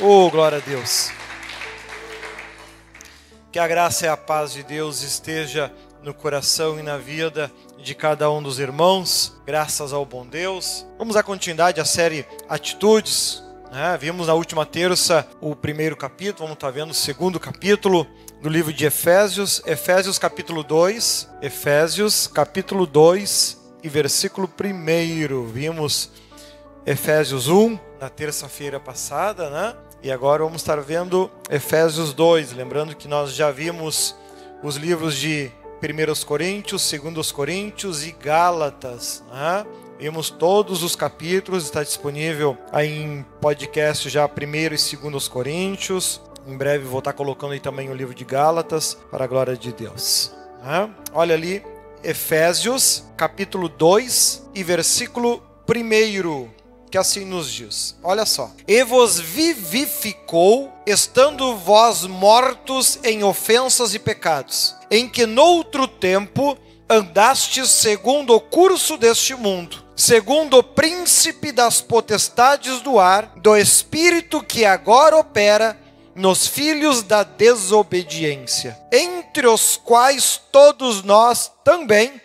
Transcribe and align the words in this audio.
Oh, 0.00 0.28
glória 0.28 0.58
a 0.58 0.60
Deus. 0.60 1.12
Que 3.52 3.60
a 3.60 3.68
graça 3.68 4.06
e 4.06 4.08
a 4.08 4.16
paz 4.16 4.52
de 4.52 4.64
Deus 4.64 5.02
esteja 5.02 5.72
no 6.02 6.12
coração 6.12 6.80
e 6.80 6.82
na 6.82 6.98
vida 6.98 7.48
de 7.78 7.94
cada 7.94 8.28
um 8.28 8.42
dos 8.42 8.58
irmãos, 8.58 9.40
graças 9.46 9.92
ao 9.92 10.04
bom 10.04 10.26
Deus. 10.26 10.84
Vamos 10.98 11.14
à 11.14 11.22
continuidade 11.22 11.80
à 11.80 11.84
série 11.84 12.26
Atitudes. 12.48 13.40
Né? 13.70 13.96
Vimos 14.00 14.26
na 14.26 14.34
última 14.34 14.66
terça 14.66 15.28
o 15.40 15.54
primeiro 15.54 15.96
capítulo, 15.96 16.40
vamos 16.40 16.54
estar 16.54 16.72
vendo 16.72 16.90
o 16.90 16.94
segundo 16.94 17.38
capítulo 17.38 18.04
do 18.42 18.48
livro 18.48 18.72
de 18.72 18.86
Efésios, 18.86 19.62
Efésios 19.64 20.18
capítulo 20.18 20.64
2, 20.64 21.28
Efésios 21.40 22.26
capítulo 22.26 22.84
2 22.84 23.60
e 23.80 23.88
versículo 23.88 24.50
1. 24.60 25.46
Vimos 25.52 26.10
Efésios 26.84 27.46
1 27.46 27.78
na 28.00 28.10
terça-feira 28.10 28.80
passada, 28.80 29.48
né? 29.48 29.74
E 30.04 30.12
agora 30.12 30.44
vamos 30.44 30.60
estar 30.60 30.78
vendo 30.82 31.30
Efésios 31.48 32.12
2, 32.12 32.52
lembrando 32.52 32.94
que 32.94 33.08
nós 33.08 33.32
já 33.32 33.50
vimos 33.50 34.14
os 34.62 34.76
livros 34.76 35.16
de 35.16 35.50
1 35.82 36.26
Coríntios, 36.26 36.92
2 36.92 37.32
Coríntios 37.32 38.06
e 38.06 38.12
Gálatas. 38.12 39.24
Né? 39.32 39.64
Vimos 39.98 40.28
todos 40.28 40.82
os 40.82 40.94
capítulos, 40.94 41.64
está 41.64 41.82
disponível 41.82 42.54
aí 42.70 43.02
em 43.02 43.24
podcast 43.40 44.10
já 44.10 44.26
1 44.26 44.28
e 44.92 45.10
2 45.10 45.26
Coríntios. 45.26 46.20
Em 46.46 46.54
breve 46.54 46.84
vou 46.84 46.98
estar 46.98 47.14
colocando 47.14 47.54
aí 47.54 47.60
também 47.60 47.88
o 47.88 47.94
livro 47.94 48.14
de 48.14 48.26
Gálatas, 48.26 48.98
para 49.10 49.24
a 49.24 49.26
glória 49.26 49.56
de 49.56 49.72
Deus. 49.72 50.34
Né? 50.62 50.90
Olha 51.14 51.34
ali, 51.34 51.64
Efésios, 52.02 53.04
capítulo 53.16 53.70
2 53.70 54.50
e 54.54 54.62
versículo 54.62 55.42
1 55.66 56.63
que 56.90 56.98
assim 56.98 57.24
nos 57.24 57.50
diz: 57.50 57.96
Olha 58.02 58.24
só. 58.24 58.50
E 58.66 58.82
vos 58.84 59.18
vivificou, 59.18 60.72
estando 60.86 61.56
vós 61.56 62.02
mortos 62.02 62.98
em 63.02 63.24
ofensas 63.24 63.94
e 63.94 63.98
pecados, 63.98 64.74
em 64.90 65.08
que 65.08 65.26
noutro 65.26 65.88
tempo 65.88 66.56
andastes 66.88 67.70
segundo 67.70 68.34
o 68.34 68.40
curso 68.40 68.96
deste 68.96 69.34
mundo, 69.34 69.82
segundo 69.96 70.58
o 70.58 70.62
príncipe 70.62 71.50
das 71.50 71.80
potestades 71.80 72.80
do 72.80 72.98
ar, 72.98 73.32
do 73.36 73.56
espírito 73.56 74.42
que 74.42 74.64
agora 74.64 75.16
opera 75.16 75.78
nos 76.14 76.46
filhos 76.46 77.02
da 77.02 77.22
desobediência, 77.22 78.78
entre 78.92 79.46
os 79.46 79.76
quais 79.76 80.40
todos 80.52 81.02
nós 81.02 81.50
também 81.64 82.20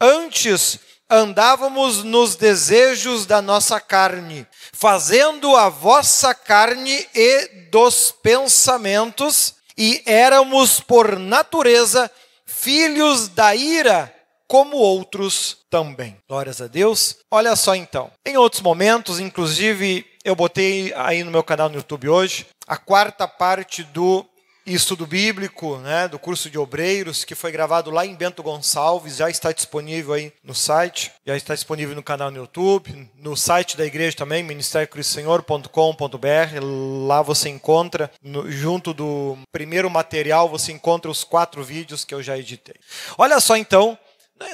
antes 0.00 0.78
andávamos 1.14 2.02
nos 2.04 2.36
desejos 2.36 3.26
da 3.26 3.40
nossa 3.40 3.80
carne, 3.80 4.46
fazendo 4.72 5.54
a 5.56 5.68
vossa 5.68 6.34
carne 6.34 7.06
e 7.14 7.48
dos 7.70 8.12
pensamentos, 8.22 9.54
e 9.76 10.02
éramos 10.06 10.80
por 10.80 11.18
natureza 11.18 12.10
filhos 12.46 13.28
da 13.28 13.54
ira, 13.54 14.14
como 14.46 14.76
outros 14.76 15.58
também. 15.68 16.16
Glórias 16.28 16.60
a 16.60 16.66
Deus. 16.66 17.16
Olha 17.30 17.56
só 17.56 17.74
então. 17.74 18.10
Em 18.24 18.36
outros 18.36 18.62
momentos, 18.62 19.18
inclusive, 19.18 20.06
eu 20.24 20.36
botei 20.36 20.92
aí 20.94 21.24
no 21.24 21.30
meu 21.30 21.42
canal 21.42 21.68
no 21.68 21.76
YouTube 21.76 22.08
hoje 22.08 22.46
a 22.66 22.76
quarta 22.76 23.28
parte 23.28 23.82
do 23.82 24.24
estudo 24.66 25.06
bíblico, 25.06 25.76
né, 25.78 26.08
do 26.08 26.18
curso 26.18 26.48
de 26.48 26.58
obreiros, 26.58 27.24
que 27.24 27.34
foi 27.34 27.52
gravado 27.52 27.90
lá 27.90 28.06
em 28.06 28.14
Bento 28.14 28.42
Gonçalves, 28.42 29.16
já 29.16 29.28
está 29.28 29.52
disponível 29.52 30.14
aí 30.14 30.32
no 30.42 30.54
site, 30.54 31.12
já 31.26 31.36
está 31.36 31.54
disponível 31.54 31.94
no 31.94 32.02
canal 32.02 32.30
no 32.30 32.38
YouTube, 32.38 33.10
no 33.16 33.36
site 33.36 33.76
da 33.76 33.84
igreja 33.84 34.16
também, 34.16 34.42
ministériocristosenhor.com.br, 34.42 37.06
lá 37.06 37.20
você 37.20 37.50
encontra, 37.50 38.10
no, 38.22 38.50
junto 38.50 38.94
do 38.94 39.36
primeiro 39.52 39.90
material, 39.90 40.48
você 40.48 40.72
encontra 40.72 41.10
os 41.10 41.24
quatro 41.24 41.62
vídeos 41.62 42.04
que 42.04 42.14
eu 42.14 42.22
já 42.22 42.38
editei. 42.38 42.76
Olha 43.18 43.38
só 43.40 43.56
então, 43.56 43.98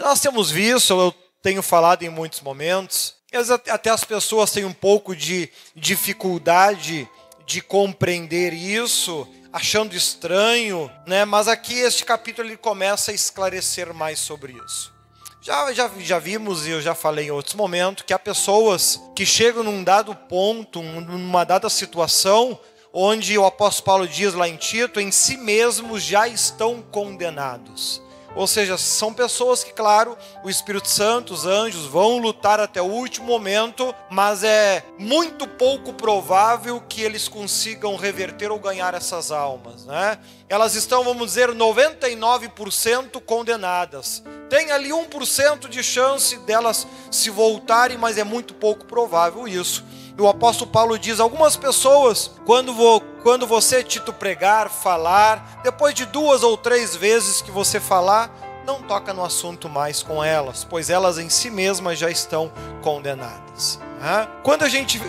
nós 0.00 0.20
temos 0.20 0.50
visto, 0.50 0.92
eu 0.92 1.14
tenho 1.42 1.62
falado 1.62 2.02
em 2.02 2.08
muitos 2.08 2.40
momentos, 2.40 3.14
até 3.68 3.90
as 3.90 4.04
pessoas 4.04 4.50
têm 4.50 4.64
um 4.64 4.72
pouco 4.72 5.14
de 5.14 5.48
dificuldade 5.74 7.08
de 7.46 7.60
compreender 7.60 8.52
isso, 8.52 9.26
achando 9.52 9.94
estranho, 9.94 10.90
né? 11.06 11.24
Mas 11.24 11.48
aqui 11.48 11.74
este 11.74 12.04
capítulo 12.04 12.48
ele 12.48 12.56
começa 12.56 13.10
a 13.10 13.14
esclarecer 13.14 13.92
mais 13.92 14.18
sobre 14.18 14.52
isso. 14.66 14.92
Já, 15.42 15.72
já, 15.72 15.90
já 15.98 16.18
vimos 16.18 16.66
e 16.66 16.70
eu 16.70 16.82
já 16.82 16.94
falei 16.94 17.28
em 17.28 17.30
outros 17.30 17.54
momentos 17.54 18.04
que 18.06 18.12
há 18.12 18.18
pessoas 18.18 19.00
que 19.16 19.24
chegam 19.24 19.62
num 19.62 19.82
dado 19.82 20.14
ponto, 20.14 20.82
numa 20.82 21.44
dada 21.44 21.70
situação, 21.70 22.58
onde 22.92 23.38
o 23.38 23.46
apóstolo 23.46 23.86
Paulo 23.86 24.08
diz 24.08 24.34
lá 24.34 24.46
em 24.46 24.56
Tito, 24.56 25.00
em 25.00 25.10
si 25.10 25.38
mesmos 25.38 26.02
já 26.02 26.28
estão 26.28 26.82
condenados. 26.82 28.02
Ou 28.34 28.46
seja, 28.46 28.78
são 28.78 29.12
pessoas 29.12 29.64
que, 29.64 29.72
claro, 29.72 30.16
o 30.44 30.50
Espírito 30.50 30.88
Santo, 30.88 31.34
os 31.34 31.46
anjos 31.46 31.86
vão 31.86 32.18
lutar 32.18 32.60
até 32.60 32.80
o 32.80 32.86
último 32.86 33.26
momento, 33.26 33.94
mas 34.08 34.44
é 34.44 34.84
muito 34.98 35.46
pouco 35.46 35.92
provável 35.92 36.80
que 36.88 37.02
eles 37.02 37.26
consigam 37.28 37.96
reverter 37.96 38.50
ou 38.50 38.58
ganhar 38.58 38.94
essas 38.94 39.30
almas, 39.32 39.84
né? 39.84 40.18
Elas 40.48 40.74
estão, 40.74 41.04
vamos 41.04 41.26
dizer, 41.26 41.50
99% 41.50 43.20
condenadas. 43.20 44.22
Tem 44.48 44.70
ali 44.72 44.90
1% 44.90 45.68
de 45.68 45.82
chance 45.82 46.36
delas 46.38 46.86
se 47.10 47.30
voltarem, 47.30 47.96
mas 47.96 48.18
é 48.18 48.24
muito 48.24 48.54
pouco 48.54 48.84
provável 48.84 49.46
isso 49.46 49.84
o 50.20 50.28
apóstolo 50.28 50.70
Paulo 50.70 50.98
diz: 50.98 51.20
algumas 51.20 51.56
pessoas, 51.56 52.30
quando, 52.44 52.74
vou, 52.74 53.00
quando 53.22 53.46
você, 53.46 53.82
Tito, 53.82 54.12
pregar, 54.12 54.68
falar, 54.68 55.60
depois 55.62 55.94
de 55.94 56.04
duas 56.06 56.42
ou 56.42 56.56
três 56.56 56.94
vezes 56.94 57.42
que 57.42 57.50
você 57.50 57.80
falar, 57.80 58.30
não 58.66 58.82
toca 58.82 59.12
no 59.12 59.24
assunto 59.24 59.68
mais 59.68 60.02
com 60.02 60.22
elas, 60.22 60.64
pois 60.64 60.90
elas 60.90 61.18
em 61.18 61.28
si 61.28 61.50
mesmas 61.50 61.98
já 61.98 62.10
estão 62.10 62.52
condenadas. 62.82 63.80
Quando 64.42 64.62
a 64.62 64.68
gente 64.68 65.00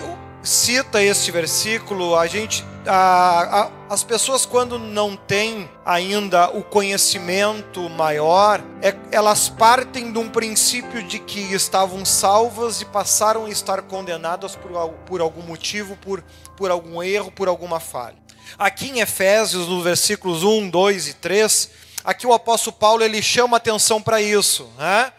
cita 0.43 1.01
este 1.01 1.31
versículo, 1.31 2.15
a 2.15 2.25
gente, 2.25 2.65
a, 2.85 3.61
a, 3.89 3.93
as 3.93 4.03
pessoas 4.03 4.45
quando 4.45 4.79
não 4.79 5.15
têm 5.15 5.69
ainda 5.85 6.49
o 6.49 6.63
conhecimento 6.63 7.89
maior, 7.89 8.61
é, 8.81 8.95
elas 9.11 9.49
partem 9.49 10.11
de 10.11 10.17
um 10.17 10.29
princípio 10.29 11.03
de 11.03 11.19
que 11.19 11.53
estavam 11.53 12.03
salvas 12.03 12.81
e 12.81 12.85
passaram 12.85 13.45
a 13.45 13.49
estar 13.49 13.81
condenadas 13.83 14.55
por, 14.55 14.71
por 15.05 15.21
algum 15.21 15.43
motivo, 15.43 15.95
por, 15.97 16.23
por 16.57 16.71
algum 16.71 17.03
erro, 17.03 17.31
por 17.31 17.47
alguma 17.47 17.79
falha. 17.79 18.17
Aqui 18.57 18.89
em 18.89 18.99
Efésios, 18.99 19.67
nos 19.67 19.83
versículos 19.83 20.43
1, 20.43 20.69
2 20.69 21.07
e 21.07 21.13
3, 21.13 21.69
aqui 22.03 22.25
o 22.25 22.33
apóstolo 22.33 22.75
Paulo 22.75 23.03
ele 23.03 23.21
chama 23.21 23.57
atenção 23.57 24.01
para 24.01 24.21
isso, 24.21 24.69
né? 24.77 25.13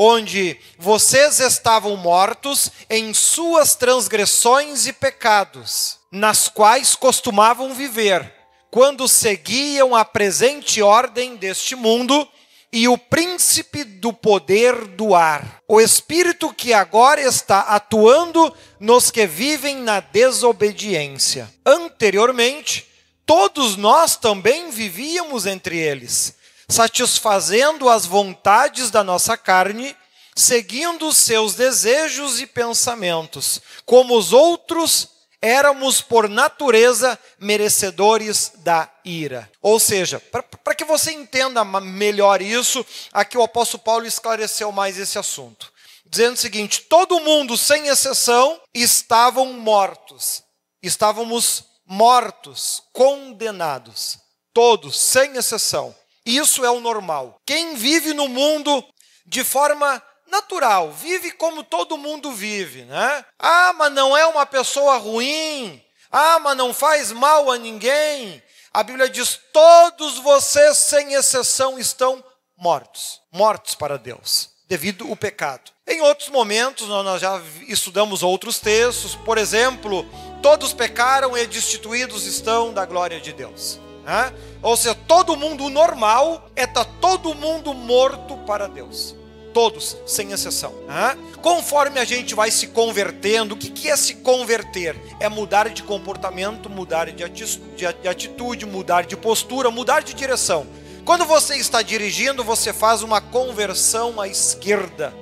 Onde 0.00 0.56
vocês 0.78 1.40
estavam 1.40 1.96
mortos 1.96 2.70
em 2.88 3.12
suas 3.12 3.74
transgressões 3.74 4.86
e 4.86 4.92
pecados, 4.92 5.98
nas 6.12 6.48
quais 6.48 6.94
costumavam 6.94 7.74
viver, 7.74 8.32
quando 8.70 9.08
seguiam 9.08 9.96
a 9.96 10.04
presente 10.04 10.80
ordem 10.80 11.34
deste 11.34 11.74
mundo 11.74 12.28
e 12.72 12.86
o 12.86 12.96
príncipe 12.96 13.82
do 13.82 14.12
poder 14.12 14.86
do 14.86 15.16
ar, 15.16 15.60
o 15.66 15.80
espírito 15.80 16.54
que 16.54 16.72
agora 16.72 17.20
está 17.20 17.62
atuando 17.62 18.54
nos 18.78 19.10
que 19.10 19.26
vivem 19.26 19.78
na 19.78 19.98
desobediência. 19.98 21.52
Anteriormente, 21.66 22.86
todos 23.26 23.76
nós 23.76 24.14
também 24.14 24.70
vivíamos 24.70 25.44
entre 25.44 25.76
eles 25.76 26.37
satisfazendo 26.68 27.88
as 27.88 28.04
vontades 28.04 28.90
da 28.90 29.02
nossa 29.02 29.36
carne, 29.36 29.96
seguindo 30.36 31.08
os 31.08 31.16
seus 31.16 31.54
desejos 31.54 32.40
e 32.40 32.46
pensamentos. 32.46 33.60
Como 33.84 34.16
os 34.16 34.32
outros, 34.32 35.08
éramos 35.40 36.00
por 36.00 36.28
natureza 36.28 37.18
merecedores 37.38 38.52
da 38.56 38.90
ira. 39.04 39.50
Ou 39.62 39.80
seja, 39.80 40.20
para 40.20 40.74
que 40.74 40.84
você 40.84 41.12
entenda 41.12 41.64
melhor 41.64 42.42
isso, 42.42 42.84
aqui 43.12 43.38
o 43.38 43.42
apóstolo 43.42 43.82
Paulo 43.82 44.06
esclareceu 44.06 44.70
mais 44.70 44.98
esse 44.98 45.18
assunto. 45.18 45.72
Dizendo 46.04 46.34
o 46.34 46.38
seguinte: 46.38 46.82
todo 46.82 47.20
mundo, 47.20 47.56
sem 47.56 47.88
exceção, 47.88 48.60
estavam 48.74 49.52
mortos. 49.54 50.42
Estávamos 50.82 51.64
mortos, 51.86 52.82
condenados. 52.92 54.18
Todos, 54.52 54.98
sem 54.98 55.36
exceção. 55.36 55.94
Isso 56.28 56.62
é 56.62 56.70
o 56.70 56.78
normal. 56.78 57.40
Quem 57.46 57.74
vive 57.74 58.12
no 58.12 58.28
mundo 58.28 58.84
de 59.24 59.42
forma 59.42 60.02
natural, 60.30 60.92
vive 60.92 61.30
como 61.32 61.64
todo 61.64 61.96
mundo 61.96 62.30
vive, 62.32 62.82
né? 62.82 63.24
Ah, 63.38 63.72
mas 63.74 63.90
não 63.92 64.14
é 64.14 64.26
uma 64.26 64.44
pessoa 64.44 64.98
ruim. 64.98 65.82
Ah, 66.12 66.38
mas 66.38 66.54
não 66.54 66.74
faz 66.74 67.12
mal 67.12 67.50
a 67.50 67.56
ninguém. 67.56 68.42
A 68.74 68.82
Bíblia 68.82 69.08
diz: 69.08 69.40
todos 69.52 70.18
vocês, 70.18 70.76
sem 70.76 71.14
exceção, 71.14 71.78
estão 71.78 72.22
mortos. 72.56 73.22
Mortos 73.32 73.74
para 73.74 73.96
Deus. 73.96 74.50
devido 74.68 75.08
ao 75.08 75.16
pecado. 75.16 75.70
Em 75.86 76.02
outros 76.02 76.28
momentos, 76.28 76.86
nós 76.88 77.22
já 77.22 77.40
estudamos 77.66 78.22
outros 78.22 78.58
textos, 78.58 79.14
por 79.14 79.38
exemplo, 79.38 80.04
todos 80.42 80.74
pecaram 80.74 81.36
e 81.38 81.46
destituídos 81.46 82.26
estão 82.26 82.74
da 82.74 82.84
glória 82.84 83.18
de 83.18 83.32
Deus. 83.32 83.80
Né? 84.08 84.32
Ou 84.62 84.74
seja, 84.74 84.94
todo 84.94 85.36
mundo 85.36 85.68
normal 85.68 86.50
é 86.56 86.66
tá 86.66 86.82
todo 86.82 87.34
mundo 87.34 87.74
morto 87.74 88.38
para 88.38 88.66
Deus. 88.66 89.14
Todos, 89.52 89.98
sem 90.06 90.32
exceção. 90.32 90.72
Né? 90.86 91.14
Conforme 91.42 92.00
a 92.00 92.06
gente 92.06 92.34
vai 92.34 92.50
se 92.50 92.68
convertendo, 92.68 93.54
o 93.54 93.58
que, 93.58 93.68
que 93.68 93.90
é 93.90 93.96
se 93.98 94.14
converter? 94.14 94.96
É 95.20 95.28
mudar 95.28 95.68
de 95.68 95.82
comportamento, 95.82 96.70
mudar 96.70 97.10
de 97.10 98.08
atitude, 98.08 98.64
mudar 98.64 99.04
de 99.04 99.14
postura, 99.14 99.70
mudar 99.70 100.02
de 100.02 100.14
direção. 100.14 100.66
Quando 101.04 101.26
você 101.26 101.56
está 101.56 101.82
dirigindo, 101.82 102.42
você 102.42 102.72
faz 102.72 103.02
uma 103.02 103.20
conversão 103.20 104.18
à 104.18 104.26
esquerda. 104.26 105.12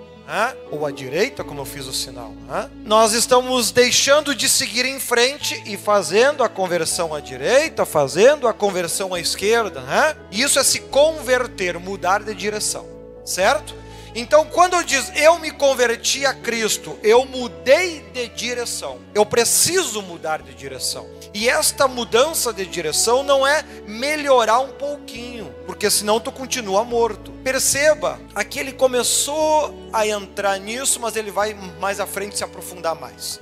Ou 0.71 0.85
à 0.85 0.91
direita, 0.91 1.45
como 1.45 1.61
eu 1.61 1.65
fiz 1.65 1.87
o 1.87 1.93
sinal. 1.93 2.35
Nós 2.85 3.13
estamos 3.13 3.71
deixando 3.71 4.35
de 4.35 4.49
seguir 4.49 4.85
em 4.85 4.99
frente 4.99 5.63
e 5.67 5.77
fazendo 5.77 6.43
a 6.43 6.49
conversão 6.49 7.15
à 7.15 7.21
direita, 7.21 7.87
fazendo 7.87 8.49
a 8.49 8.53
conversão 8.53 9.15
à 9.15 9.21
esquerda. 9.21 9.83
Isso 10.31 10.59
é 10.59 10.65
se 10.65 10.81
converter, 10.81 11.79
mudar 11.79 12.23
de 12.23 12.35
direção, 12.35 12.87
certo? 13.25 13.75
Então, 14.19 14.47
quando 14.47 14.83
diz 14.83 15.13
eu 15.15 15.39
me 15.39 15.51
converti 15.51 16.25
a 16.25 16.33
Cristo, 16.33 16.99
eu 17.03 17.27
mudei 17.27 18.01
de 18.15 18.27
direção. 18.29 18.99
Eu 19.15 19.27
preciso 19.27 20.01
mudar 20.01 20.41
de 20.41 20.55
direção. 20.55 21.07
E 21.35 21.51
esta 21.51 21.87
mudança 21.87 22.51
de 22.51 22.65
direção 22.65 23.23
não 23.23 23.47
é 23.47 23.63
melhorar 23.87 24.61
um 24.61 24.73
pouquinho, 24.73 25.55
porque 25.67 25.91
senão 25.91 26.19
tu 26.19 26.33
continua 26.33 26.83
morto. 26.83 27.31
Perceba, 27.45 28.19
aqui 28.35 28.59
ele 28.59 28.73
começou 28.73 29.91
a 29.93 30.07
entrar 30.07 30.59
nisso, 30.59 30.99
mas 30.99 31.15
ele 31.15 31.31
vai 31.31 31.53
mais 31.79 32.01
à 32.01 32.07
frente 32.07 32.39
se 32.39 32.45
aprofundar 32.45 32.95
mais. 32.95 33.39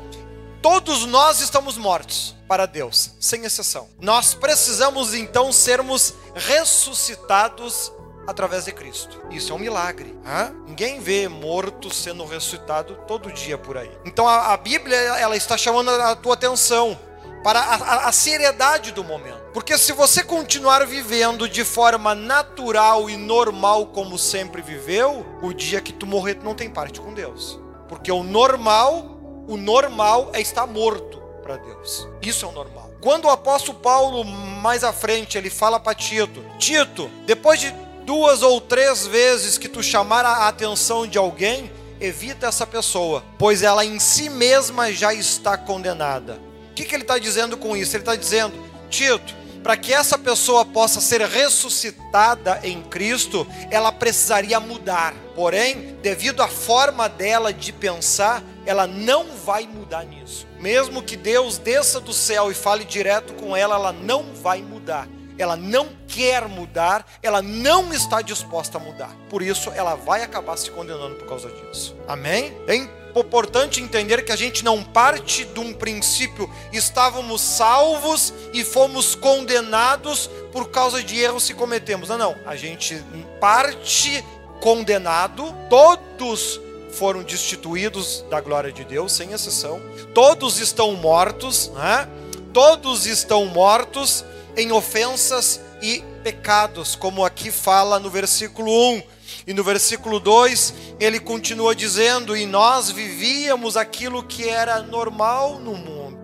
Todos 0.60 1.06
nós 1.06 1.40
estamos 1.40 1.78
mortos 1.78 2.34
para 2.48 2.66
Deus, 2.66 3.12
sem 3.20 3.44
exceção. 3.44 3.88
Nós 4.00 4.34
precisamos 4.34 5.14
então 5.14 5.52
sermos 5.52 6.14
ressuscitados 6.34 7.92
através 8.26 8.64
de 8.64 8.72
Cristo. 8.72 9.20
Isso 9.30 9.52
é 9.52 9.56
um 9.56 9.58
milagre. 9.58 10.16
Hein? 10.24 10.56
Ninguém 10.66 11.00
vê 11.00 11.28
morto 11.28 11.92
sendo 11.92 12.24
ressuscitado 12.24 12.98
todo 13.06 13.32
dia 13.32 13.58
por 13.58 13.76
aí. 13.76 13.90
Então 14.04 14.28
a, 14.28 14.52
a 14.52 14.56
Bíblia 14.56 14.96
ela 14.96 15.36
está 15.36 15.56
chamando 15.56 15.90
a 15.90 16.14
tua 16.16 16.34
atenção 16.34 16.98
para 17.42 17.60
a, 17.60 17.74
a, 17.74 18.08
a, 18.08 18.12
seriedade 18.12 18.90
do 18.90 19.04
momento. 19.04 19.38
Porque 19.52 19.76
se 19.76 19.92
você 19.92 20.24
continuar 20.24 20.86
vivendo 20.86 21.46
de 21.46 21.62
forma 21.62 22.14
natural 22.14 23.10
e 23.10 23.16
normal 23.18 23.88
como 23.88 24.18
sempre 24.18 24.62
viveu, 24.62 25.26
o 25.42 25.52
dia 25.52 25.80
que 25.80 25.92
tu 25.92 26.06
morrer 26.06 26.36
tu 26.36 26.44
não 26.44 26.54
tem 26.54 26.70
parte 26.70 27.00
com 27.00 27.12
Deus. 27.12 27.60
Porque 27.86 28.10
o 28.10 28.22
normal, 28.22 29.20
o 29.46 29.58
normal 29.58 30.30
é 30.32 30.40
estar 30.40 30.66
morto 30.66 31.22
para 31.42 31.58
Deus. 31.58 32.08
Isso 32.22 32.46
é 32.46 32.48
o 32.48 32.52
normal. 32.52 32.90
Quando 33.02 33.26
o 33.26 33.30
apóstolo 33.30 33.78
Paulo 33.78 34.24
mais 34.24 34.82
à 34.82 34.90
frente 34.90 35.36
ele 35.36 35.50
fala 35.50 35.78
para 35.78 35.94
Tito, 35.94 36.42
Tito, 36.58 37.10
depois 37.26 37.60
de 37.60 37.83
duas 38.04 38.42
ou 38.42 38.60
três 38.60 39.06
vezes 39.06 39.58
que 39.58 39.68
tu 39.68 39.82
chamar 39.82 40.24
a 40.24 40.48
atenção 40.48 41.06
de 41.06 41.18
alguém, 41.18 41.70
evita 42.00 42.46
essa 42.46 42.66
pessoa, 42.66 43.24
pois 43.38 43.62
ela 43.62 43.84
em 43.84 43.98
si 43.98 44.28
mesma 44.28 44.92
já 44.92 45.12
está 45.12 45.56
condenada. 45.56 46.38
O 46.70 46.74
que, 46.74 46.84
que 46.84 46.94
ele 46.94 47.02
está 47.04 47.18
dizendo 47.18 47.56
com 47.56 47.76
isso? 47.76 47.96
Ele 47.96 48.02
está 48.02 48.16
dizendo, 48.16 48.54
Tito, 48.90 49.34
para 49.62 49.76
que 49.76 49.92
essa 49.92 50.18
pessoa 50.18 50.64
possa 50.64 51.00
ser 51.00 51.22
ressuscitada 51.22 52.60
em 52.62 52.82
Cristo, 52.82 53.46
ela 53.70 53.90
precisaria 53.90 54.60
mudar. 54.60 55.14
Porém, 55.34 55.96
devido 56.02 56.42
à 56.42 56.48
forma 56.48 57.08
dela 57.08 57.52
de 57.52 57.72
pensar, 57.72 58.42
ela 58.66 58.86
não 58.86 59.26
vai 59.44 59.66
mudar 59.66 60.04
nisso. 60.04 60.46
Mesmo 60.60 61.02
que 61.02 61.16
Deus 61.16 61.56
desça 61.56 62.00
do 62.00 62.12
céu 62.12 62.50
e 62.50 62.54
fale 62.54 62.84
direto 62.84 63.32
com 63.34 63.56
ela, 63.56 63.76
ela 63.76 63.92
não 63.92 64.34
vai 64.34 64.60
mudar 64.60 65.08
ela 65.38 65.56
não 65.56 65.88
quer 66.06 66.48
mudar, 66.48 67.06
ela 67.22 67.42
não 67.42 67.92
está 67.92 68.22
disposta 68.22 68.78
a 68.78 68.80
mudar. 68.80 69.10
Por 69.28 69.42
isso, 69.42 69.70
ela 69.72 69.94
vai 69.94 70.22
acabar 70.22 70.56
se 70.56 70.70
condenando 70.70 71.16
por 71.16 71.28
causa 71.28 71.48
disso. 71.48 71.96
Amém? 72.06 72.56
É 72.66 72.74
importante 73.20 73.80
entender 73.80 74.24
que 74.24 74.32
a 74.32 74.36
gente 74.36 74.64
não 74.64 74.82
parte 74.82 75.44
de 75.44 75.60
um 75.60 75.72
princípio, 75.72 76.50
estávamos 76.72 77.40
salvos 77.40 78.32
e 78.52 78.64
fomos 78.64 79.14
condenados 79.14 80.28
por 80.52 80.70
causa 80.70 81.02
de 81.02 81.18
erros 81.18 81.46
que 81.46 81.54
cometemos. 81.54 82.08
Não, 82.08 82.18
não. 82.18 82.36
A 82.46 82.56
gente 82.56 83.02
parte 83.40 84.24
condenado, 84.60 85.54
todos 85.68 86.60
foram 86.92 87.22
destituídos 87.22 88.24
da 88.30 88.40
glória 88.40 88.72
de 88.72 88.84
Deus, 88.84 89.12
sem 89.12 89.32
exceção. 89.32 89.80
Todos 90.14 90.58
estão 90.58 90.92
mortos, 90.94 91.68
né? 91.74 92.08
Todos 92.52 93.04
estão 93.04 93.46
mortos 93.46 94.24
em 94.56 94.72
ofensas 94.72 95.60
e 95.82 96.02
pecados, 96.22 96.94
como 96.94 97.24
aqui 97.24 97.50
fala 97.50 97.98
no 97.98 98.10
versículo 98.10 98.70
1. 98.70 99.02
E 99.46 99.52
no 99.52 99.62
versículo 99.62 100.18
2, 100.20 100.74
ele 100.98 101.20
continua 101.20 101.74
dizendo: 101.74 102.36
E 102.36 102.46
nós 102.46 102.90
vivíamos 102.90 103.76
aquilo 103.76 104.22
que 104.22 104.48
era 104.48 104.80
normal 104.82 105.58
no 105.58 105.74
mundo. 105.74 106.18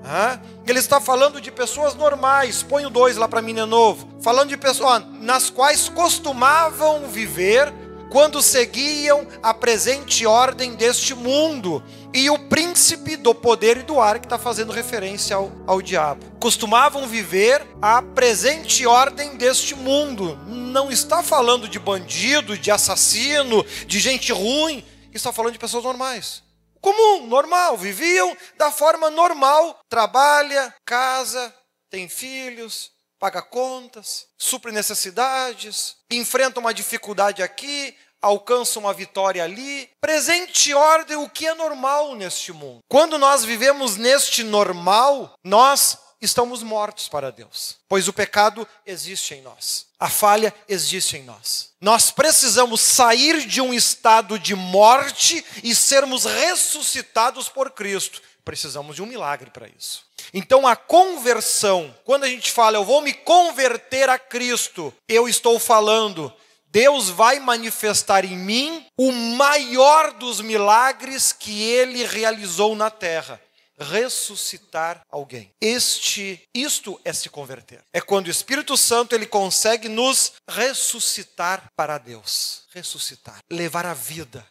Ele 0.67 0.79
está 0.79 1.01
falando 1.01 1.41
de 1.41 1.51
pessoas 1.51 1.95
normais. 1.95 2.63
Põe 2.63 2.87
o 2.87 2.91
2 2.91 3.17
lá 3.17 3.29
para 3.29 3.43
mim 3.43 3.55
de 3.55 3.65
novo. 3.65 4.09
Falando 4.23 4.49
de 4.49 4.57
pessoas 4.57 5.03
nas 5.21 5.51
quais 5.51 5.89
costumavam 5.89 7.09
viver 7.09 7.73
quando 8.11 8.43
seguiam 8.43 9.27
a 9.43 9.55
presente 9.55 10.27
ordem 10.27 10.75
deste 10.75 11.15
mundo 11.15 11.83
e 12.13 12.29
o 12.29 12.39
príncipe 12.39 13.17
do 13.17 13.35
poder 13.35 13.79
e 13.79 13.83
do 13.83 14.01
ar, 14.01 14.19
que 14.19 14.27
está 14.27 14.39
fazendo 14.39 14.73
referência 14.73 15.37
ao, 15.37 15.53
ao 15.67 15.81
diabo. 15.81 16.25
Costumavam 16.41 17.07
viver 17.07 17.67
a 17.81 18.03
presente 18.03 18.87
ordem 18.87 19.37
deste 19.37 19.75
mundo. 19.75 20.37
Não 20.47 20.91
está 20.91 21.23
falando 21.23 21.69
de 21.69 21.79
bandido, 21.79 22.59
de 22.59 22.71
assassino, 22.71 23.65
de 23.87 24.01
gente 24.01 24.33
ruim. 24.33 24.85
Está 25.13 25.33
falando 25.33 25.53
de 25.53 25.59
pessoas 25.59 25.85
normais. 25.85 26.43
Comum, 26.81 27.27
normal, 27.27 27.77
viviam 27.77 28.37
da 28.57 28.71
forma 28.71 29.11
normal. 29.11 29.79
Trabalha, 29.89 30.75
casa, 30.85 31.55
tem 31.91 32.09
filhos, 32.09 32.91
paga 33.19 33.43
contas, 33.43 34.27
supre 34.39 34.73
necessidades, 34.73 35.97
enfrenta 36.11 36.59
uma 36.59 36.73
dificuldade 36.73 37.43
aqui, 37.43 37.95
alcança 38.21 38.79
uma 38.79 38.93
vitória 38.93 39.43
ali. 39.43 39.89
Presente 40.01 40.75
ordem 40.75 41.17
o 41.17 41.29
que 41.29 41.47
é 41.47 41.55
normal 41.55 42.15
neste 42.15 42.53
mundo. 42.53 42.81
Quando 42.89 43.19
nós 43.19 43.45
vivemos 43.45 43.97
neste 43.97 44.43
normal, 44.43 45.35
nós 45.43 45.99
estamos 46.21 46.63
mortos 46.63 47.09
para 47.09 47.33
Deus, 47.33 47.79
pois 47.89 48.07
o 48.07 48.13
pecado 48.13 48.69
existe 48.85 49.35
em 49.35 49.43
nós. 49.43 49.87
A 49.99 50.09
falha 50.09 50.55
existe 50.69 51.17
em 51.17 51.23
nós. 51.23 51.71
Nós 51.81 52.11
precisamos 52.11 52.81
sair 52.81 53.47
de 53.47 53.61
um 53.61 53.73
estado 53.73 54.39
de 54.39 54.55
morte 54.55 55.45
e 55.63 55.75
sermos 55.75 56.25
ressuscitados 56.25 57.49
por 57.49 57.71
Cristo. 57.71 58.21
Precisamos 58.45 58.97
de 58.97 59.03
um 59.03 59.07
milagre 59.07 59.51
para 59.51 59.69
isso. 59.69 60.05
Então, 60.33 60.67
a 60.67 60.77
conversão, 60.77 61.95
quando 62.05 62.25
a 62.25 62.29
gente 62.29 62.51
fala, 62.51 62.77
eu 62.77 62.85
vou 62.85 63.01
me 63.01 63.13
converter 63.13 64.09
a 64.09 64.19
Cristo, 64.19 64.93
eu 65.09 65.29
estou 65.29 65.59
falando 65.59 66.33
Deus 66.71 67.09
vai 67.09 67.41
manifestar 67.41 68.25
em 68.25 68.37
mim 68.37 68.87
o 68.97 69.11
maior 69.11 70.13
dos 70.13 70.41
milagres 70.41 71.33
que 71.33 71.63
ele 71.63 72.05
realizou 72.05 72.77
na 72.77 72.91
terra 72.91 73.41
ressuscitar 73.81 75.01
alguém. 75.11 75.51
Este 75.61 76.41
isto 76.55 77.01
é 77.05 77.13
se 77.13 77.31
converter. 77.31 77.83
É 77.93 78.01
quando 78.01 78.27
o 78.27 78.31
Espírito 78.31 78.77
Santo 78.77 79.15
ele 79.15 79.27
consegue 79.27 79.89
nos 79.89 80.35
ressuscitar 80.49 81.71
para 81.75 81.97
Deus, 81.97 82.65
ressuscitar, 82.73 83.39
levar 83.51 83.87
a 83.87 83.95
vida. 83.95 84.47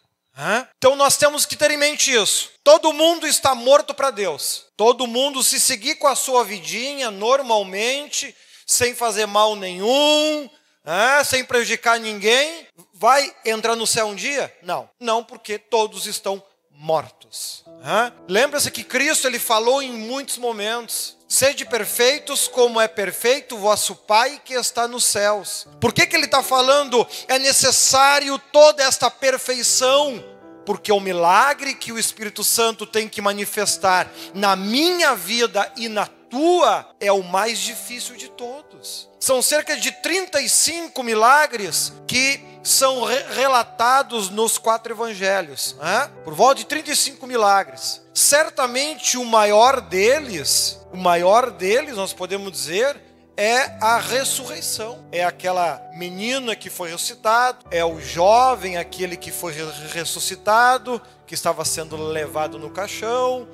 Então 0.78 0.96
nós 0.96 1.18
temos 1.18 1.46
que 1.46 1.56
ter 1.56 1.70
em 1.72 1.78
mente 1.78 2.14
isso. 2.14 2.50
Todo 2.64 2.94
mundo 2.94 3.28
está 3.28 3.54
morto 3.54 3.94
para 3.94 4.10
Deus. 4.10 4.66
Todo 4.78 5.06
mundo 5.06 5.44
se 5.44 5.60
seguir 5.60 5.96
com 5.96 6.08
a 6.08 6.16
sua 6.16 6.46
vidinha 6.46 7.12
normalmente, 7.12 8.34
sem 8.66 8.96
fazer 8.96 9.26
mal 9.26 9.56
nenhum, 9.56 10.50
ah, 10.92 11.24
sem 11.24 11.46
prejudicar 11.46 12.00
ninguém, 12.00 12.66
vai 12.96 13.32
entrar 13.46 13.76
no 13.76 13.86
céu 13.86 14.08
um 14.08 14.16
dia? 14.16 14.52
Não, 14.64 14.90
não, 15.00 15.24
porque 15.24 15.60
todos 15.60 16.08
estão 16.08 16.42
mortos. 16.72 17.64
Ah, 17.84 18.12
Lembra-se 18.28 18.72
que 18.72 18.84
Cristo 18.84 19.28
ele 19.28 19.38
falou 19.38 19.84
em 19.84 19.92
muitos 19.92 20.38
momentos: 20.38 21.16
sede 21.28 21.64
perfeitos 21.64 22.48
como 22.48 22.82
é 22.82 22.88
perfeito 22.88 23.56
vosso 23.56 23.96
Pai 23.96 24.42
que 24.44 24.56
está 24.56 24.88
nos 24.88 25.04
céus. 25.04 25.68
Por 25.80 25.94
que, 25.94 26.08
que 26.08 26.16
ele 26.16 26.26
está 26.26 26.42
falando? 26.42 27.06
É 27.28 27.38
necessário 27.38 28.40
toda 28.52 28.84
esta 28.84 29.12
perfeição 29.12 30.24
porque 30.70 30.92
o 30.92 31.00
milagre 31.00 31.74
que 31.74 31.92
o 31.92 31.98
Espírito 31.98 32.44
Santo 32.44 32.86
tem 32.86 33.10
que 33.10 33.24
manifestar 33.24 34.08
na 34.36 34.56
minha 34.56 35.16
vida 35.16 35.68
e 35.76 35.90
na 35.90 36.06
tua 36.06 36.88
é 37.00 37.12
o 37.12 37.24
mais 37.24 37.58
difícil 37.58 38.16
de 38.16 38.30
todos. 38.30 39.10
São 39.20 39.42
cerca 39.42 39.76
de 39.76 39.92
35 39.92 41.02
milagres 41.02 41.92
que 42.06 42.40
são 42.64 43.04
re 43.04 43.18
relatados 43.34 44.30
nos 44.30 44.60
quatro 44.60 44.94
evangelhos, 44.94 45.76
né? 45.80 46.12
por 46.24 46.36
volta 46.36 46.60
de 46.60 46.68
35 46.68 47.26
milagres. 47.26 48.04
Certamente 48.14 49.18
o 49.18 49.26
maior 49.26 49.82
deles, 49.82 50.80
o 50.94 50.98
maior 50.98 51.50
deles, 51.50 51.96
nós 51.96 52.14
podemos 52.14 52.52
dizer, 52.52 52.96
é 53.40 53.78
a 53.80 53.98
ressurreição. 53.98 55.00
É 55.14 55.24
aquela 55.24 55.82
menina 55.94 56.58
que 56.58 56.70
foi 56.70 56.90
ressuscitado, 56.90 57.66
é 57.72 57.86
o 57.86 58.02
jovem, 58.02 58.76
aquele 58.76 59.16
que 59.16 59.32
foi 59.32 59.54
ressuscitado, 59.94 61.02
que 61.26 61.34
estava 61.34 61.64
sendo 61.64 61.96
levado 61.96 62.60
no 62.60 62.70
caixão, 62.70 63.48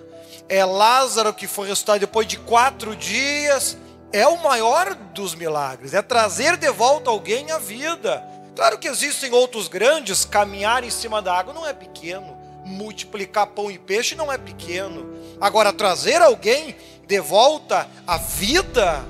é 0.49 0.65
Lázaro 0.65 1.31
que 1.35 1.45
foi 1.45 1.67
ressuscitado 1.67 1.99
depois 1.99 2.25
de 2.25 2.39
quatro 2.39 2.95
dias. 2.95 3.77
É 4.11 4.25
o 4.27 4.41
maior 4.41 4.95
dos 4.95 5.35
milagres, 5.35 5.93
é 5.93 6.01
trazer 6.01 6.57
de 6.57 6.71
volta 6.71 7.11
alguém 7.11 7.51
à 7.51 7.59
vida. 7.59 8.23
Claro 8.55 8.79
que 8.79 8.87
existem 8.87 9.33
outros 9.33 9.67
grandes, 9.67 10.25
caminhar 10.25 10.83
em 10.83 10.89
cima 10.89 11.21
da 11.21 11.37
água 11.37 11.53
não 11.53 11.67
é 11.67 11.73
pequeno, 11.73 12.35
multiplicar 12.63 13.47
pão 13.47 13.69
e 13.69 13.77
peixe 13.77 14.15
não 14.15 14.31
é 14.31 14.37
pequeno. 14.37 15.13
Agora, 15.39 15.73
trazer 15.73 16.21
alguém 16.21 16.75
de 17.07 17.19
volta 17.19 17.87
à 18.07 18.17
vida, 18.17 19.03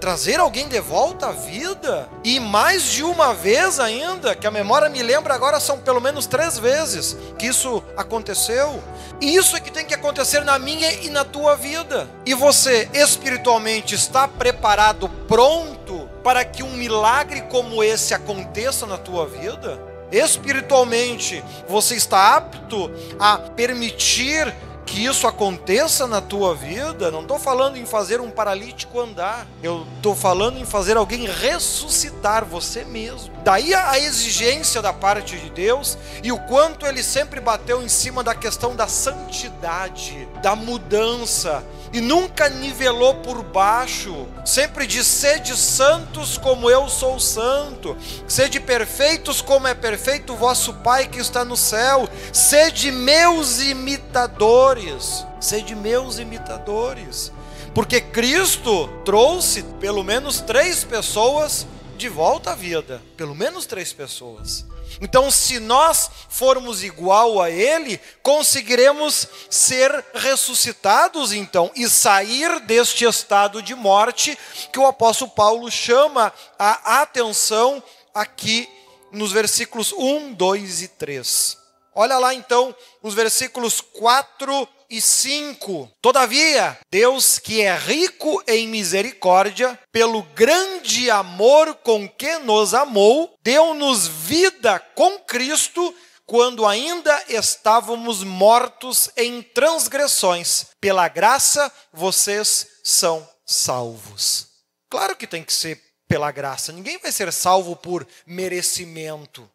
trazer 0.00 0.40
alguém 0.40 0.68
de 0.68 0.80
volta 0.80 1.28
à 1.28 1.32
vida, 1.32 2.08
e 2.24 2.40
mais 2.40 2.84
de 2.84 3.02
uma 3.02 3.34
vez 3.34 3.78
ainda, 3.78 4.34
que 4.34 4.46
a 4.46 4.50
memória 4.50 4.88
me 4.88 5.02
lembra 5.02 5.34
agora, 5.34 5.60
são 5.60 5.78
pelo 5.78 6.00
menos 6.00 6.26
três 6.26 6.58
vezes 6.58 7.16
que 7.38 7.46
isso 7.46 7.82
aconteceu. 7.96 8.82
E 9.20 9.34
isso 9.34 9.56
é 9.56 9.60
que 9.60 9.70
tem 9.70 9.84
que 9.84 9.94
acontecer 9.94 10.44
na 10.44 10.58
minha 10.58 10.92
e 10.92 11.10
na 11.10 11.24
tua 11.24 11.54
vida. 11.56 12.08
E 12.24 12.34
você 12.34 12.88
espiritualmente 12.94 13.94
está 13.94 14.26
preparado, 14.26 15.08
pronto 15.28 16.08
para 16.22 16.44
que 16.44 16.62
um 16.62 16.72
milagre 16.72 17.42
como 17.42 17.82
esse 17.82 18.14
aconteça 18.14 18.86
na 18.86 18.96
tua 18.98 19.26
vida? 19.26 19.80
Espiritualmente, 20.12 21.42
você 21.68 21.94
está 21.94 22.36
apto 22.36 22.90
a 23.18 23.38
permitir 23.38 24.52
que 24.90 25.04
isso 25.04 25.28
aconteça 25.28 26.04
na 26.08 26.20
tua 26.20 26.52
vida, 26.52 27.12
não 27.12 27.20
estou 27.20 27.38
falando 27.38 27.76
em 27.76 27.86
fazer 27.86 28.20
um 28.20 28.28
paralítico 28.28 28.98
andar, 28.98 29.46
eu 29.62 29.86
estou 29.96 30.16
falando 30.16 30.58
em 30.58 30.64
fazer 30.64 30.96
alguém 30.96 31.26
ressuscitar 31.26 32.44
você 32.44 32.84
mesmo. 32.84 33.32
Daí 33.44 33.72
a 33.72 33.98
exigência 34.00 34.82
da 34.82 34.92
parte 34.92 35.38
de 35.38 35.48
Deus 35.50 35.96
e 36.24 36.32
o 36.32 36.38
quanto 36.40 36.86
ele 36.86 37.04
sempre 37.04 37.40
bateu 37.40 37.80
em 37.80 37.88
cima 37.88 38.24
da 38.24 38.34
questão 38.34 38.74
da 38.74 38.88
santidade, 38.88 40.28
da 40.42 40.56
mudança, 40.56 41.64
e 41.92 42.00
nunca 42.00 42.48
nivelou 42.48 43.16
por 43.16 43.42
baixo, 43.42 44.26
sempre 44.44 44.86
de 44.86 45.02
sede 45.02 45.56
santos 45.56 46.38
como 46.38 46.70
eu 46.70 46.88
sou 46.88 47.18
santo, 47.18 47.96
sede 48.28 48.60
perfeitos 48.60 49.40
como 49.40 49.66
é 49.66 49.74
perfeito 49.74 50.32
o 50.32 50.36
vosso 50.36 50.74
Pai 50.74 51.08
que 51.08 51.18
está 51.18 51.44
no 51.44 51.56
céu, 51.56 52.08
sede 52.32 52.92
meus 52.92 53.60
imitadores, 53.60 55.26
sede 55.40 55.74
meus 55.74 56.18
imitadores, 56.18 57.32
porque 57.74 58.00
Cristo 58.00 58.88
trouxe 59.04 59.62
pelo 59.80 60.04
menos 60.04 60.40
três 60.40 60.84
pessoas 60.84 61.66
de 61.96 62.08
volta 62.08 62.52
à 62.52 62.54
vida, 62.54 63.02
pelo 63.16 63.34
menos 63.34 63.66
três 63.66 63.92
pessoas. 63.92 64.64
Então, 65.00 65.30
se 65.30 65.58
nós 65.58 66.10
formos 66.28 66.82
igual 66.82 67.40
a 67.40 67.50
Ele, 67.50 68.00
conseguiremos 68.22 69.26
ser 69.48 70.04
ressuscitados, 70.14 71.32
então, 71.32 71.70
e 71.74 71.88
sair 71.88 72.60
deste 72.60 73.04
estado 73.04 73.62
de 73.62 73.74
morte 73.74 74.38
que 74.72 74.78
o 74.78 74.86
apóstolo 74.86 75.30
Paulo 75.30 75.70
chama 75.70 76.32
a 76.58 77.02
atenção 77.02 77.82
aqui 78.14 78.68
nos 79.12 79.32
versículos 79.32 79.92
1, 79.92 80.32
2 80.34 80.82
e 80.82 80.88
3. 80.88 81.58
Olha 81.94 82.18
lá 82.18 82.32
então 82.32 82.74
os 83.02 83.14
versículos 83.14 83.80
4 83.80 84.68
e 84.90 85.00
5. 85.00 85.88
Todavia, 86.02 86.76
Deus, 86.90 87.38
que 87.38 87.62
é 87.62 87.76
rico 87.76 88.42
em 88.46 88.66
misericórdia, 88.66 89.78
pelo 89.92 90.22
grande 90.34 91.10
amor 91.10 91.76
com 91.76 92.08
que 92.08 92.38
nos 92.38 92.74
amou, 92.74 93.34
deu-nos 93.42 94.08
vida 94.08 94.80
com 94.94 95.18
Cristo 95.20 95.94
quando 96.26 96.66
ainda 96.66 97.24
estávamos 97.28 98.22
mortos 98.22 99.08
em 99.16 99.42
transgressões. 99.42 100.66
Pela 100.80 101.08
graça, 101.08 101.72
vocês 101.92 102.66
são 102.84 103.26
salvos. 103.46 104.48
Claro 104.88 105.16
que 105.16 105.26
tem 105.26 105.42
que 105.42 105.52
ser 105.52 105.80
pela 106.08 106.30
graça. 106.32 106.72
Ninguém 106.72 106.98
vai 106.98 107.12
ser 107.12 107.32
salvo 107.32 107.76
por 107.76 108.06
merecimento. 108.26 109.48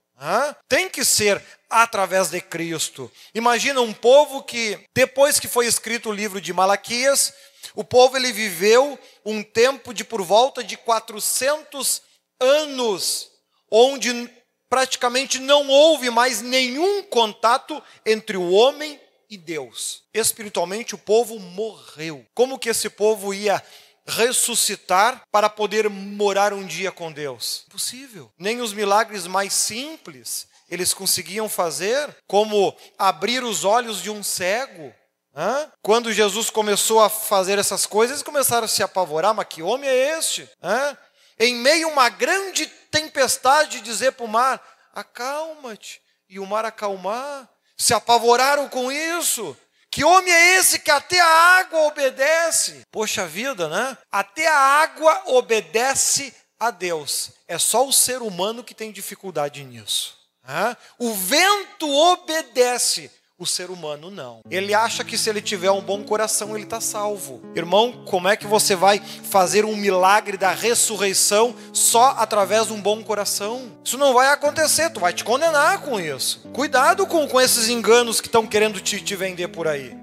Tem 0.68 0.90
que 0.90 1.04
ser 1.04 1.44
através 1.70 2.30
de 2.30 2.40
Cristo. 2.40 3.12
Imagina 3.34 3.82
um 3.82 3.94
povo 3.94 4.44
que, 4.44 4.80
depois 4.96 5.40
que 5.40 5.48
foi 5.48 5.66
escrito 5.66 6.10
o 6.10 6.14
livro 6.14 6.40
de 6.40 6.54
Malaquias, 6.54 7.34
o 7.76 7.84
povo 7.84 8.16
ele 8.16 8.32
viveu 8.32 8.98
um 9.26 9.44
tempo 9.44 9.94
de 9.94 10.04
por 10.04 10.22
volta 10.22 10.64
de 10.64 10.78
400 10.78 12.02
anos, 12.40 13.30
onde 13.70 14.30
praticamente 14.70 15.40
não 15.40 15.68
houve 15.68 16.10
mais 16.10 16.42
nenhum 16.42 17.04
contato 17.04 17.82
entre 18.06 18.38
o 18.38 18.52
homem 18.52 19.00
e 19.30 19.38
Deus. 19.38 20.04
Espiritualmente 20.14 20.96
o 20.96 20.98
povo 20.98 21.40
morreu. 21.40 22.26
Como 22.34 22.60
que 22.60 22.70
esse 22.70 22.90
povo 22.90 23.34
ia 23.34 23.62
ressuscitar 24.06 25.22
para 25.32 25.50
poder 25.50 25.90
morar 25.90 26.54
um 26.54 26.66
dia 26.66 26.92
com 26.92 27.12
Deus? 27.12 27.66
Possível. 27.70 28.32
Nem 28.38 28.62
os 28.62 28.74
milagres 28.74 29.28
mais 29.28 29.54
simples 29.54 30.48
eles 30.70 30.94
conseguiam 30.94 31.48
fazer, 31.48 32.16
como 32.28 32.76
abrir 32.98 33.44
os 33.44 33.64
olhos 33.64 34.02
de 34.02 34.10
um 34.10 34.24
cego. 34.24 34.94
Hã? 35.36 35.72
Quando 35.82 36.14
Jesus 36.14 36.50
começou 36.50 37.02
a 37.02 37.10
fazer 37.10 37.60
essas 37.60 37.86
coisas, 37.86 38.16
eles 38.16 38.24
começaram 38.24 38.66
a 38.66 38.70
se 38.70 38.82
apavorar, 38.82 39.34
mas 39.34 39.48
que 39.48 39.62
homem 39.62 39.90
é 39.90 40.18
este? 40.18 40.50
Hã? 40.64 40.98
Em 41.38 41.56
meio 41.56 41.90
a 41.90 41.92
uma 41.92 42.10
grande 42.10 42.66
tempestade, 42.90 43.82
dizer 43.82 44.14
para 44.14 44.26
o 44.26 44.30
mar: 44.30 44.62
acalma-te, 44.94 46.02
e 46.30 46.40
o 46.40 46.46
mar 46.46 46.66
acalmar. 46.66 47.48
Se 47.78 47.94
apavoraram 47.94 48.70
com 48.70 48.90
isso. 48.92 49.56
Que 49.96 50.04
homem 50.04 50.30
é 50.30 50.58
esse 50.58 50.78
que 50.80 50.92
até 50.92 51.22
a 51.22 51.58
água 51.60 51.80
obedece? 51.84 52.82
Poxa 52.92 53.26
vida, 53.26 53.70
né? 53.70 53.98
Até 54.12 54.46
a 54.46 54.54
água 54.54 55.24
obedece 55.28 56.36
a 56.60 56.70
Deus. 56.70 57.32
É 57.48 57.58
só 57.58 57.88
o 57.88 57.94
ser 57.94 58.22
humano 58.22 58.62
que 58.62 58.74
tem 58.74 58.92
dificuldade 58.92 59.64
nisso. 59.64 60.18
O 61.00 61.14
vento 61.14 61.90
obedece, 61.90 63.10
o 63.38 63.46
ser 63.46 63.70
humano 63.70 64.10
não. 64.10 64.40
Ele 64.50 64.74
acha 64.74 65.04
que 65.04 65.18
se 65.18 65.30
ele 65.30 65.42
tiver 65.42 65.72
um 65.72 65.82
bom 65.82 66.04
coração, 66.04 66.56
ele 66.56 66.64
está 66.64 66.80
salvo. 66.80 67.42
Irmão, 67.54 68.04
como 68.06 68.30
é 68.30 68.38
que 68.38 68.48
você 68.48 68.76
vai 68.76 69.00
fazer 69.00 69.66
um 69.66 69.76
milagre 69.76 70.38
da 70.38 70.52
ressurreição 70.52 71.54
só 71.74 72.16
através 72.18 72.68
de 72.68 72.74
um 72.74 72.82
bom 72.82 73.04
coração? 73.04 73.72
Isso 73.84 73.98
não 73.98 74.14
vai 74.14 74.30
acontecer, 74.30 74.90
tu 74.90 75.02
vai 75.02 75.12
te 75.12 75.24
condenar 75.24 75.82
com 75.82 76.00
isso. 76.00 76.40
Cuidado 76.54 77.06
com, 77.06 77.28
com 77.28 77.42
esses 77.42 77.68
enganos 77.68 78.22
que 78.22 78.28
estão 78.28 78.48
querendo 78.48 78.80
te, 78.80 79.02
te 79.02 79.16
vender 79.16 79.50
por 79.50 79.68
aí. 79.68 79.96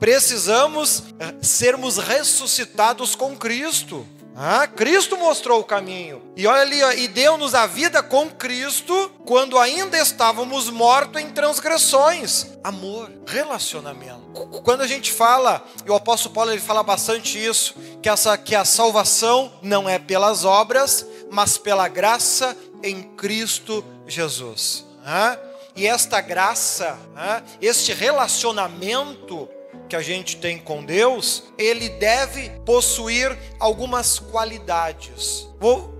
Precisamos 0.00 1.04
eh, 1.20 1.34
sermos 1.40 1.98
ressuscitados 1.98 3.14
com 3.14 3.36
Cristo. 3.36 4.04
Ah, 4.38 4.66
Cristo 4.66 5.16
mostrou 5.16 5.60
o 5.60 5.64
caminho. 5.64 6.22
E 6.36 6.46
olha 6.46 6.60
ali, 6.60 7.02
e 7.02 7.08
deu-nos 7.08 7.54
a 7.54 7.66
vida 7.66 8.02
com 8.02 8.28
Cristo 8.28 9.10
quando 9.24 9.58
ainda 9.58 9.96
estávamos 9.96 10.68
mortos 10.68 11.22
em 11.22 11.30
transgressões. 11.30 12.46
Amor, 12.62 13.10
relacionamento. 13.26 14.20
Quando 14.62 14.82
a 14.82 14.86
gente 14.86 15.10
fala, 15.10 15.64
e 15.86 15.90
o 15.90 15.94
apóstolo 15.94 16.34
Paulo 16.34 16.50
ele 16.50 16.60
fala 16.60 16.82
bastante 16.82 17.42
isso, 17.42 17.74
que 18.02 18.10
essa 18.10 18.36
que 18.36 18.54
a 18.54 18.66
salvação 18.66 19.50
não 19.62 19.88
é 19.88 19.98
pelas 19.98 20.44
obras, 20.44 21.06
mas 21.30 21.56
pela 21.56 21.88
graça 21.88 22.54
em 22.82 23.02
Cristo 23.02 23.82
Jesus. 24.06 24.84
Ah, 25.02 25.38
e 25.74 25.86
esta 25.86 26.20
graça, 26.20 26.98
ah, 27.16 27.42
este 27.60 27.94
relacionamento 27.94 29.48
que 29.88 29.96
a 29.96 30.02
gente 30.02 30.36
tem 30.36 30.58
com 30.58 30.84
Deus, 30.84 31.44
ele 31.56 31.88
deve 31.88 32.50
possuir 32.64 33.36
algumas 33.58 34.18
qualidades. 34.18 35.48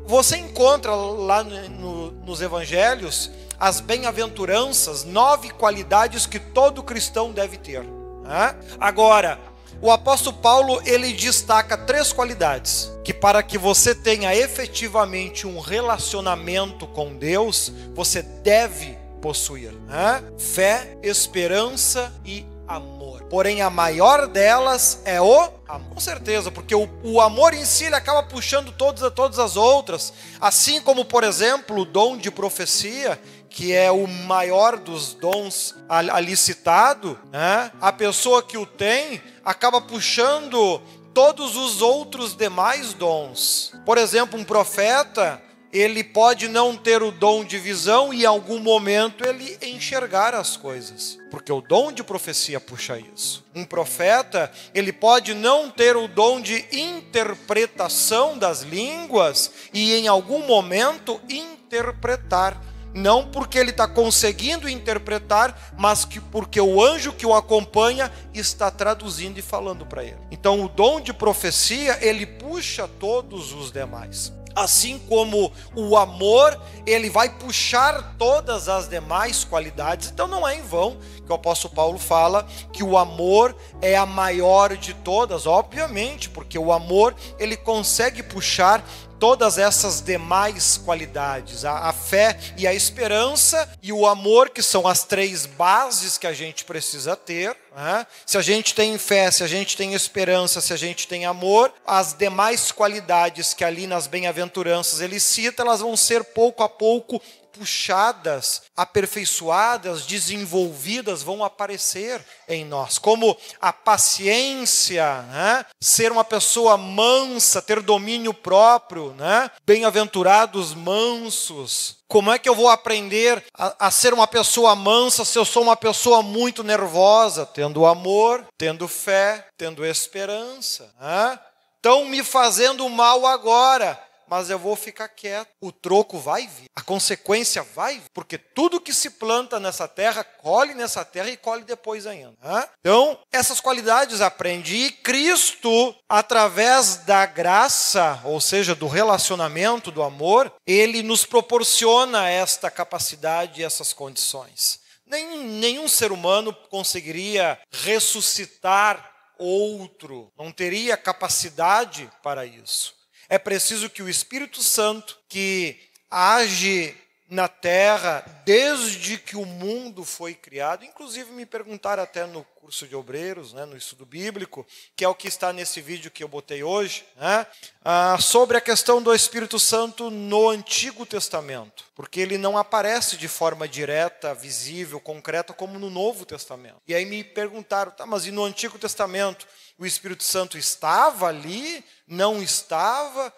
Você 0.06 0.36
encontra 0.36 0.94
lá 0.94 1.42
no, 1.42 2.10
nos 2.10 2.40
evangelhos 2.40 3.30
as 3.58 3.80
bem-aventuranças, 3.80 5.04
nove 5.04 5.50
qualidades 5.50 6.26
que 6.26 6.38
todo 6.38 6.82
cristão 6.82 7.32
deve 7.32 7.56
ter. 7.56 7.82
Né? 7.82 8.54
Agora, 8.78 9.38
o 9.80 9.90
apóstolo 9.90 10.36
Paulo 10.36 10.80
ele 10.84 11.12
destaca 11.12 11.76
três 11.76 12.12
qualidades 12.12 12.90
que 13.04 13.14
para 13.14 13.42
que 13.42 13.56
você 13.56 13.94
tenha 13.94 14.34
efetivamente 14.34 15.46
um 15.46 15.60
relacionamento 15.60 16.86
com 16.86 17.14
Deus, 17.14 17.72
você 17.94 18.22
deve 18.22 18.98
possuir. 19.20 19.72
Né? 19.72 20.22
Fé, 20.38 20.98
esperança 21.02 22.12
e 22.24 22.44
amor. 22.66 22.95
Porém, 23.28 23.60
a 23.60 23.68
maior 23.68 24.26
delas 24.26 25.00
é 25.04 25.20
o 25.20 25.56
amor. 25.68 25.94
Com 25.94 26.00
certeza, 26.00 26.50
porque 26.50 26.74
o, 26.74 26.88
o 27.02 27.20
amor 27.20 27.52
em 27.52 27.64
si 27.64 27.86
acaba 27.86 28.22
puxando 28.22 28.70
todas, 28.72 29.12
todas 29.12 29.38
as 29.38 29.56
outras. 29.56 30.12
Assim 30.40 30.80
como, 30.80 31.04
por 31.04 31.24
exemplo, 31.24 31.80
o 31.80 31.84
dom 31.84 32.16
de 32.16 32.30
profecia, 32.30 33.20
que 33.50 33.72
é 33.72 33.90
o 33.90 34.06
maior 34.06 34.78
dos 34.78 35.14
dons 35.14 35.74
ali 35.88 36.36
citado, 36.36 37.18
né? 37.32 37.72
a 37.80 37.92
pessoa 37.92 38.42
que 38.42 38.58
o 38.58 38.66
tem 38.66 39.20
acaba 39.44 39.80
puxando 39.80 40.80
todos 41.14 41.56
os 41.56 41.80
outros 41.80 42.36
demais 42.36 42.92
dons. 42.92 43.72
Por 43.86 43.96
exemplo, 43.96 44.38
um 44.38 44.44
profeta, 44.44 45.40
ele 45.72 46.02
pode 46.02 46.48
não 46.48 46.76
ter 46.76 47.02
o 47.02 47.10
dom 47.10 47.44
de 47.44 47.58
visão 47.58 48.12
e 48.12 48.22
em 48.22 48.26
algum 48.26 48.58
momento 48.58 49.24
ele 49.24 49.58
enxergar 49.62 50.34
as 50.34 50.56
coisas, 50.56 51.18
porque 51.30 51.52
o 51.52 51.60
dom 51.60 51.92
de 51.92 52.02
profecia 52.02 52.60
puxa 52.60 52.98
isso. 52.98 53.44
Um 53.54 53.64
profeta, 53.64 54.50
ele 54.74 54.92
pode 54.92 55.34
não 55.34 55.70
ter 55.70 55.96
o 55.96 56.08
dom 56.08 56.40
de 56.40 56.64
interpretação 56.72 58.38
das 58.38 58.62
línguas 58.62 59.50
e 59.72 59.94
em 59.94 60.08
algum 60.08 60.46
momento 60.46 61.20
interpretar 61.28 62.60
não 62.96 63.26
porque 63.26 63.58
ele 63.58 63.70
está 63.70 63.86
conseguindo 63.86 64.68
interpretar, 64.68 65.74
mas 65.76 66.06
que 66.06 66.18
porque 66.18 66.58
o 66.58 66.82
anjo 66.82 67.12
que 67.12 67.26
o 67.26 67.34
acompanha 67.34 68.10
está 68.32 68.70
traduzindo 68.70 69.38
e 69.38 69.42
falando 69.42 69.84
para 69.84 70.02
ele. 70.02 70.16
Então, 70.30 70.64
o 70.64 70.68
dom 70.68 70.98
de 70.98 71.12
profecia 71.12 71.98
ele 72.00 72.24
puxa 72.24 72.88
todos 72.88 73.52
os 73.52 73.70
demais. 73.70 74.32
Assim 74.56 74.98
como 75.00 75.52
o 75.74 75.98
amor, 75.98 76.58
ele 76.86 77.10
vai 77.10 77.28
puxar 77.28 78.16
todas 78.18 78.70
as 78.70 78.88
demais 78.88 79.44
qualidades. 79.44 80.10
Então 80.10 80.26
não 80.26 80.48
é 80.48 80.56
em 80.56 80.62
vão 80.62 80.96
que 81.26 81.30
o 81.30 81.34
apóstolo 81.34 81.74
Paulo 81.74 81.98
fala 81.98 82.46
que 82.72 82.82
o 82.82 82.96
amor 82.96 83.54
é 83.82 83.96
a 83.96 84.06
maior 84.06 84.76
de 84.76 84.94
todas, 84.94 85.46
obviamente, 85.46 86.30
porque 86.30 86.58
o 86.58 86.72
amor 86.72 87.14
ele 87.38 87.56
consegue 87.56 88.22
puxar 88.22 88.82
todas 89.18 89.58
essas 89.58 90.00
demais 90.00 90.76
qualidades, 90.76 91.64
a, 91.64 91.88
a, 91.88 91.92
fé 91.92 92.38
e 92.56 92.66
a 92.66 92.74
esperança 92.74 93.68
e 93.82 93.92
o 93.92 94.06
amor, 94.06 94.50
que 94.50 94.62
são 94.62 94.86
as 94.86 95.04
três 95.04 95.46
bases 95.46 96.18
que 96.18 96.26
a 96.26 96.32
gente 96.32 96.64
precisa 96.64 97.16
ter. 97.16 97.56
Né? 97.74 98.06
Se 98.24 98.38
a 98.38 98.42
gente 98.42 98.74
tem 98.74 98.96
fé, 98.98 99.30
se 99.30 99.42
a 99.42 99.46
gente 99.46 99.76
tem 99.76 99.94
esperança, 99.94 100.60
se 100.60 100.72
a 100.72 100.76
gente 100.76 101.06
tem 101.08 101.26
amor, 101.26 101.72
as 101.86 102.14
demais 102.14 102.72
qualidades 102.72 103.54
que 103.54 103.64
ali 103.64 103.86
nas 103.86 104.06
bem-aventuranças 104.06 105.00
ele 105.00 105.20
cita, 105.20 105.62
elas 105.62 105.80
vão 105.80 105.96
ser 105.96 106.24
pouco 106.24 106.62
a 106.62 106.68
pouco 106.68 107.20
puxadas, 107.56 108.62
aperfeiçoadas, 108.76 110.06
desenvolvidas 110.06 111.22
vão 111.22 111.42
aparecer 111.42 112.24
em 112.48 112.64
nós, 112.64 112.98
como 112.98 113.36
a 113.60 113.72
paciência, 113.72 115.22
né? 115.22 115.64
ser 115.80 116.12
uma 116.12 116.24
pessoa 116.24 116.76
mansa, 116.76 117.62
ter 117.62 117.80
domínio 117.80 118.34
próprio, 118.34 119.14
né? 119.14 119.50
bem-aventurados 119.64 120.74
mansos. 120.74 121.96
Como 122.06 122.30
é 122.30 122.38
que 122.38 122.48
eu 122.48 122.54
vou 122.54 122.68
aprender 122.68 123.42
a, 123.52 123.86
a, 123.86 123.90
ser 123.90 124.14
uma 124.14 124.28
pessoa 124.28 124.76
mansa 124.76 125.24
se 125.24 125.38
eu 125.38 125.44
sou 125.44 125.62
uma 125.62 125.76
pessoa 125.76 126.22
muito 126.22 126.62
nervosa? 126.62 127.44
Tendo 127.44 127.84
amor, 127.84 128.46
tendo 128.56 128.86
fé, 128.86 129.48
tendo 129.56 129.84
esperança. 129.84 130.88
Né? 131.00 131.38
Estão 131.76 132.04
me 132.04 132.22
fazendo 132.22 132.88
mal 132.88 133.26
agora 133.26 134.05
mas 134.28 134.50
eu 134.50 134.58
vou 134.58 134.76
ficar 134.76 135.08
quieto. 135.08 135.48
O 135.60 135.72
troco 135.72 136.18
vai 136.18 136.46
vir, 136.46 136.66
a 136.74 136.82
consequência 136.82 137.62
vai 137.62 137.94
vir, 137.94 138.10
porque 138.12 138.38
tudo 138.38 138.80
que 138.80 138.92
se 138.92 139.10
planta 139.10 139.58
nessa 139.60 139.86
terra, 139.88 140.24
colhe 140.24 140.74
nessa 140.74 141.04
terra 141.04 141.30
e 141.30 141.36
colhe 141.36 141.64
depois 141.64 142.06
ainda. 142.06 142.34
Né? 142.42 142.68
Então, 142.80 143.18
essas 143.32 143.60
qualidades 143.60 144.20
aprendi 144.20 144.86
e 144.86 144.90
Cristo, 144.90 145.94
através 146.08 146.96
da 146.98 147.26
graça, 147.26 148.20
ou 148.24 148.40
seja, 148.40 148.74
do 148.74 148.86
relacionamento, 148.86 149.90
do 149.90 150.02
amor, 150.02 150.52
ele 150.66 151.02
nos 151.02 151.24
proporciona 151.24 152.28
esta 152.28 152.70
capacidade 152.70 153.60
e 153.60 153.64
essas 153.64 153.92
condições. 153.92 154.80
Nem, 155.06 155.38
nenhum 155.44 155.88
ser 155.88 156.10
humano 156.10 156.52
conseguiria 156.68 157.58
ressuscitar 157.70 159.12
outro, 159.38 160.32
não 160.36 160.50
teria 160.50 160.96
capacidade 160.96 162.10
para 162.22 162.44
isso. 162.44 162.94
É 163.28 163.38
preciso 163.38 163.90
que 163.90 164.02
o 164.02 164.08
Espírito 164.08 164.62
Santo, 164.62 165.18
que 165.28 165.78
age 166.10 166.96
na 167.28 167.48
terra 167.48 168.24
desde 168.44 169.18
que 169.18 169.36
o 169.36 169.44
mundo 169.44 170.04
foi 170.04 170.32
criado, 170.32 170.84
inclusive 170.84 171.32
me 171.32 171.44
perguntaram 171.44 172.02
até 172.02 172.24
no 172.24 172.44
curso 172.44 172.86
de 172.86 172.94
obreiros, 172.94 173.52
né, 173.52 173.64
no 173.64 173.76
estudo 173.76 174.06
bíblico, 174.06 174.64
que 174.94 175.04
é 175.04 175.08
o 175.08 175.14
que 175.14 175.26
está 175.26 175.52
nesse 175.52 175.80
vídeo 175.80 176.10
que 176.10 176.22
eu 176.22 176.28
botei 176.28 176.62
hoje, 176.62 177.04
né, 177.16 177.46
ah, 177.84 178.16
sobre 178.20 178.56
a 178.56 178.60
questão 178.60 179.02
do 179.02 179.12
Espírito 179.12 179.58
Santo 179.58 180.08
no 180.10 180.48
Antigo 180.48 181.04
Testamento, 181.04 181.84
porque 181.96 182.20
ele 182.20 182.38
não 182.38 182.56
aparece 182.56 183.16
de 183.16 183.26
forma 183.26 183.66
direta, 183.66 184.32
visível, 184.32 185.00
concreta, 185.00 185.52
como 185.52 185.78
no 185.78 185.90
Novo 185.90 186.24
Testamento. 186.24 186.80
E 186.86 186.94
aí 186.94 187.04
me 187.04 187.24
perguntaram, 187.24 187.90
tá, 187.90 188.06
mas 188.06 188.24
e 188.26 188.30
no 188.30 188.44
Antigo 188.44 188.78
Testamento 188.78 189.46
o 189.78 189.86
Espírito 189.86 190.24
Santo 190.24 190.56
estava 190.56 191.26
ali? 191.26 191.84
Não 192.06 192.42
estava? 192.42 193.32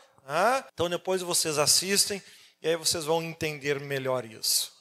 Então 0.72 0.88
depois 0.88 1.22
vocês 1.22 1.58
assistem 1.58 2.22
e 2.62 2.68
aí 2.68 2.76
vocês 2.76 3.04
vão 3.04 3.22
entender 3.22 3.80
melhor 3.80 4.24
isso. 4.24 4.72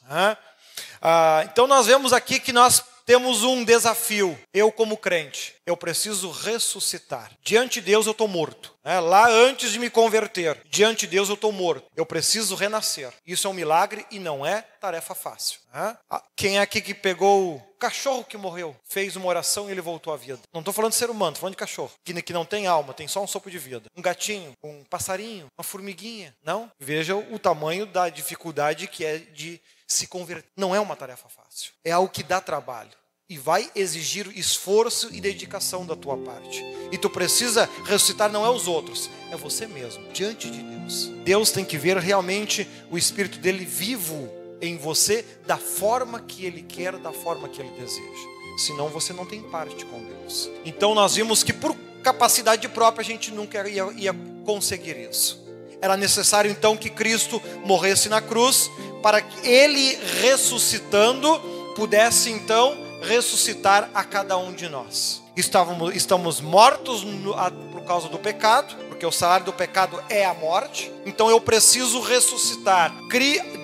Ah, 1.00 1.42
então 1.44 1.66
nós 1.66 1.86
vemos 1.86 2.12
aqui 2.12 2.38
que 2.38 2.52
nós 2.52 2.82
temos 3.08 3.42
um 3.42 3.64
desafio. 3.64 4.38
Eu, 4.52 4.70
como 4.70 4.94
crente, 4.94 5.54
eu 5.64 5.74
preciso 5.78 6.30
ressuscitar. 6.30 7.32
Diante 7.42 7.80
de 7.80 7.86
Deus 7.86 8.04
eu 8.04 8.12
estou 8.12 8.28
morto. 8.28 8.76
É, 8.84 9.00
lá 9.00 9.30
antes 9.30 9.72
de 9.72 9.78
me 9.78 9.88
converter, 9.88 10.60
diante 10.68 11.06
de 11.06 11.12
Deus 11.12 11.30
eu 11.30 11.34
estou 11.34 11.50
morto. 11.50 11.86
Eu 11.96 12.04
preciso 12.04 12.54
renascer. 12.54 13.10
Isso 13.26 13.46
é 13.46 13.50
um 13.50 13.54
milagre 13.54 14.04
e 14.10 14.18
não 14.18 14.44
é 14.44 14.60
tarefa 14.60 15.14
fácil. 15.14 15.58
É? 15.72 15.96
Quem 16.36 16.58
é 16.58 16.60
aqui 16.60 16.82
que 16.82 16.92
pegou 16.92 17.56
o 17.56 17.60
cachorro 17.78 18.24
que 18.24 18.36
morreu, 18.36 18.76
fez 18.84 19.16
uma 19.16 19.26
oração 19.26 19.68
e 19.68 19.72
ele 19.72 19.80
voltou 19.80 20.12
à 20.12 20.16
vida? 20.18 20.40
Não 20.52 20.60
estou 20.60 20.74
falando 20.74 20.92
de 20.92 20.98
ser 20.98 21.08
humano, 21.08 21.30
estou 21.30 21.40
falando 21.40 21.54
de 21.54 21.60
cachorro, 21.60 21.92
que, 22.04 22.20
que 22.20 22.32
não 22.34 22.44
tem 22.44 22.66
alma, 22.66 22.92
tem 22.92 23.08
só 23.08 23.22
um 23.22 23.26
sopro 23.26 23.50
de 23.50 23.58
vida. 23.58 23.84
Um 23.96 24.02
gatinho, 24.02 24.52
um 24.62 24.84
passarinho, 24.84 25.46
uma 25.56 25.64
formiguinha. 25.64 26.36
Não? 26.44 26.70
Veja 26.78 27.16
o 27.16 27.38
tamanho 27.38 27.86
da 27.86 28.10
dificuldade 28.10 28.86
que 28.86 29.02
é 29.02 29.16
de 29.16 29.58
se 29.86 30.06
converter. 30.06 30.50
Não 30.54 30.74
é 30.74 30.80
uma 30.80 30.94
tarefa 30.94 31.28
fácil. 31.30 31.72
É 31.82 31.90
algo 31.90 32.10
que 32.10 32.22
dá 32.22 32.40
trabalho 32.42 32.97
e 33.30 33.36
vai 33.36 33.70
exigir 33.74 34.26
esforço 34.34 35.10
e 35.12 35.20
dedicação 35.20 35.84
da 35.84 35.94
tua 35.94 36.16
parte. 36.16 36.64
E 36.90 36.96
tu 36.96 37.10
precisa 37.10 37.68
ressuscitar 37.84 38.32
não 38.32 38.42
é 38.42 38.48
os 38.48 38.66
outros, 38.66 39.10
é 39.30 39.36
você 39.36 39.66
mesmo, 39.66 40.02
diante 40.14 40.50
de 40.50 40.62
Deus. 40.62 41.10
Deus 41.24 41.50
tem 41.50 41.62
que 41.62 41.76
ver 41.76 41.98
realmente 41.98 42.66
o 42.90 42.96
espírito 42.96 43.38
dele 43.38 43.66
vivo 43.66 44.30
em 44.62 44.78
você 44.78 45.26
da 45.46 45.58
forma 45.58 46.20
que 46.20 46.46
ele 46.46 46.62
quer, 46.62 46.96
da 46.96 47.12
forma 47.12 47.50
que 47.50 47.60
ele 47.60 47.70
deseja. 47.78 48.28
Senão 48.56 48.88
você 48.88 49.12
não 49.12 49.26
tem 49.26 49.42
parte 49.42 49.84
com 49.84 50.02
Deus. 50.02 50.48
Então 50.64 50.94
nós 50.94 51.14
vimos 51.14 51.42
que 51.42 51.52
por 51.52 51.76
capacidade 52.02 52.66
própria 52.66 53.02
a 53.02 53.04
gente 53.04 53.30
nunca 53.30 53.68
ia, 53.68 53.92
ia 53.92 54.16
conseguir 54.46 54.96
isso. 54.96 55.46
Era 55.82 55.98
necessário 55.98 56.50
então 56.50 56.78
que 56.78 56.88
Cristo 56.88 57.42
morresse 57.62 58.08
na 58.08 58.22
cruz 58.22 58.70
para 59.02 59.20
que 59.20 59.46
ele 59.46 59.98
ressuscitando 60.22 61.38
pudesse 61.76 62.30
então 62.30 62.87
ressuscitar 63.02 63.90
a 63.94 64.04
cada 64.04 64.36
um 64.36 64.52
de 64.52 64.68
nós. 64.68 65.22
Estávamos, 65.36 65.94
estamos 65.94 66.40
mortos 66.40 67.04
no, 67.04 67.32
a, 67.34 67.50
por 67.50 67.82
causa 67.82 68.08
do 68.08 68.18
pecado, 68.18 68.74
porque 68.88 69.06
o 69.06 69.12
salário 69.12 69.46
do 69.46 69.52
pecado 69.52 70.02
é 70.08 70.24
a 70.24 70.34
morte. 70.34 70.92
Então 71.06 71.30
eu 71.30 71.40
preciso 71.40 72.00
ressuscitar. 72.00 72.92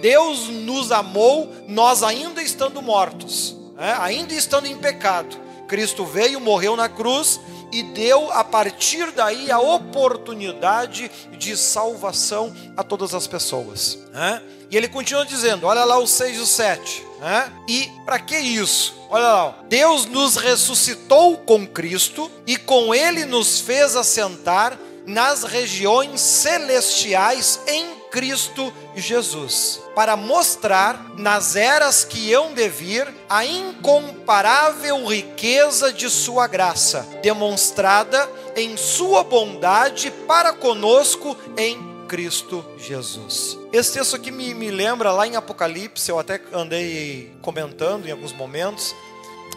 Deus 0.01 0.49
nos 0.49 0.92
amou, 0.92 1.53
nós 1.66 2.03
ainda 2.03 2.42
estando 2.42 2.81
mortos, 2.81 3.57
né? 3.75 3.97
ainda 3.99 4.35
estando 4.35 4.66
em 4.66 4.77
pecado. 4.77 5.37
Cristo 5.66 6.05
veio, 6.05 6.38
morreu 6.40 6.77
na 6.77 6.88
cruz 6.88 7.40
e 7.73 7.83
deu 7.83 8.31
a 8.31 8.44
partir 8.44 9.11
daí 9.11 9.51
a 9.51 9.59
oportunidade 9.59 11.11
de 11.33 11.57
salvação 11.57 12.55
a 12.77 12.85
todas 12.85 13.14
as 13.14 13.27
pessoas. 13.27 13.99
Né? 14.12 14.40
E 14.70 14.77
ele 14.77 14.87
continua 14.87 15.27
dizendo: 15.27 15.66
olha 15.66 15.85
lá 15.85 15.99
o 15.99 16.07
6 16.07 16.37
e 16.37 16.40
o 16.40 16.47
7. 16.47 17.05
Né? 17.25 17.51
E 17.67 17.91
para 18.05 18.19
que 18.19 18.37
isso? 18.37 18.95
Olha 19.09 19.23
lá, 19.23 19.55
Deus 19.67 20.05
nos 20.05 20.37
ressuscitou 20.37 21.39
com 21.39 21.67
Cristo 21.67 22.31
e 22.47 22.59
com 22.59 22.95
Ele 22.95 23.25
nos 23.25 23.61
fez 23.61 23.97
assentar 23.97 24.79
nas 25.07 25.43
regiões 25.43 26.21
celestiais 26.21 27.61
em 27.67 27.95
Cristo 28.11 28.71
Jesus, 28.95 29.81
para 29.95 30.19
mostrar 30.19 31.15
nas 31.17 31.57
eras 31.57 32.05
que 32.05 32.31
hão 32.35 32.53
de 32.53 32.69
vir 32.69 33.09
a 33.27 33.43
incomparável 33.43 35.07
riqueza 35.07 35.95
de 35.95 36.11
Sua 36.11 36.47
graça, 36.47 37.09
demonstrada 37.23 38.29
em 38.55 38.77
Sua 38.77 39.25
bondade 39.25 40.11
para 40.29 40.53
conosco 40.53 41.35
em 41.57 41.93
Cristo 42.07 42.64
Jesus. 42.79 43.59
Esse 43.73 43.95
texto 43.95 44.17
aqui 44.17 44.31
me, 44.31 44.55
me 44.55 44.71
lembra 44.71 45.11
lá 45.12 45.27
em 45.27 45.37
Apocalipse, 45.37 46.11
eu 46.11 46.19
até 46.19 46.40
andei 46.53 47.35
comentando 47.43 48.07
em 48.07 48.11
alguns 48.11 48.33
momentos, 48.33 48.95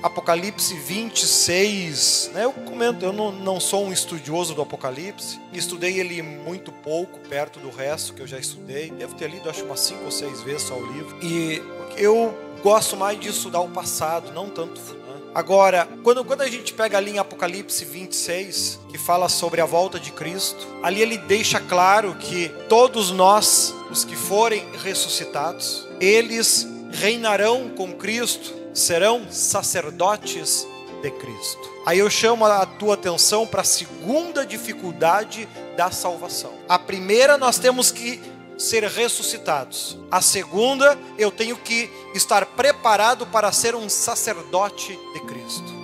Apocalipse 0.04 0.76
26, 0.76 2.32
né? 2.34 2.46
Eu 2.46 2.54
comento, 2.54 3.04
eu 3.04 3.12
não, 3.12 3.32
não 3.32 3.60
sou 3.60 3.86
um 3.86 3.92
estudioso 3.92 4.54
do 4.54 4.62
Apocalipse, 4.62 5.40
estudei 5.52 6.00
ele 6.00 6.22
muito 6.22 6.72
pouco, 6.72 7.20
perto 7.28 7.60
do 7.60 7.70
resto 7.70 8.14
que 8.14 8.22
eu 8.22 8.28
já 8.28 8.38
estudei. 8.38 8.92
Devo 8.92 9.16
ter 9.16 9.30
lido, 9.30 9.50
acho, 9.50 9.66
umas 9.66 9.80
cinco 9.80 10.06
ou 10.06 10.12
seis 10.12 10.42
vezes 10.42 10.64
só 10.64 10.76
o 10.76 10.92
livro. 10.94 11.18
E 11.22 11.62
eu 11.98 12.38
gosto 12.62 12.96
mais 12.96 13.20
de 13.20 13.30
estudar 13.30 13.62
o 13.62 13.70
passado, 13.70 14.32
não 14.32 14.50
tanto 14.50 14.80
o 14.80 14.84
futuro. 14.84 15.07
Agora, 15.34 15.88
quando, 16.04 16.24
quando 16.26 16.42
a 16.42 16.50
gente 16.50 16.74
pega 16.74 16.98
ali 16.98 17.12
em 17.12 17.20
Apocalipse 17.20 17.86
26, 17.86 18.80
que 18.90 18.98
fala 18.98 19.30
sobre 19.30 19.62
a 19.62 19.66
volta 19.66 20.00
de 20.00 20.12
Cristo, 20.12 20.68
ali 20.82 21.02
ele 21.02 21.18
deixa 21.18 21.60
claro 21.60 22.16
que 22.16 22.50
todos 22.68 23.12
nós, 23.12 23.74
os 23.92 24.04
que 24.04 24.16
forem 24.16 24.66
ressuscitados, 24.84 25.88
eles 26.00 26.68
reinarão 26.92 27.70
com 27.70 27.94
Cristo 27.94 28.58
serão 28.74 29.26
sacerdotes 29.32 30.68
de 31.02 31.12
Cristo. 31.12 31.70
Aí 31.86 32.00
eu 32.00 32.10
chamo 32.10 32.46
a 32.46 32.66
tua 32.66 32.94
atenção 32.94 33.46
para 33.48 33.62
a 33.62 33.66
segunda 33.66 34.46
dificuldade 34.46 35.48
da 35.76 35.90
salvação. 35.90 36.54
A 36.68 36.78
primeira, 36.78 37.38
nós 37.38 37.58
temos 37.58 37.92
que 37.92 38.22
ser 38.58 38.84
ressuscitados. 38.84 39.98
A 40.10 40.22
segunda, 40.22 40.98
eu 41.18 41.32
tenho 41.32 41.56
que 41.56 41.90
estar 42.16 42.46
preparado 42.46 43.26
para 43.28 43.52
ser 43.52 43.76
um 43.76 43.88
sacerdote 43.88 44.98
de 45.14 45.20
Cristo. 45.22 45.78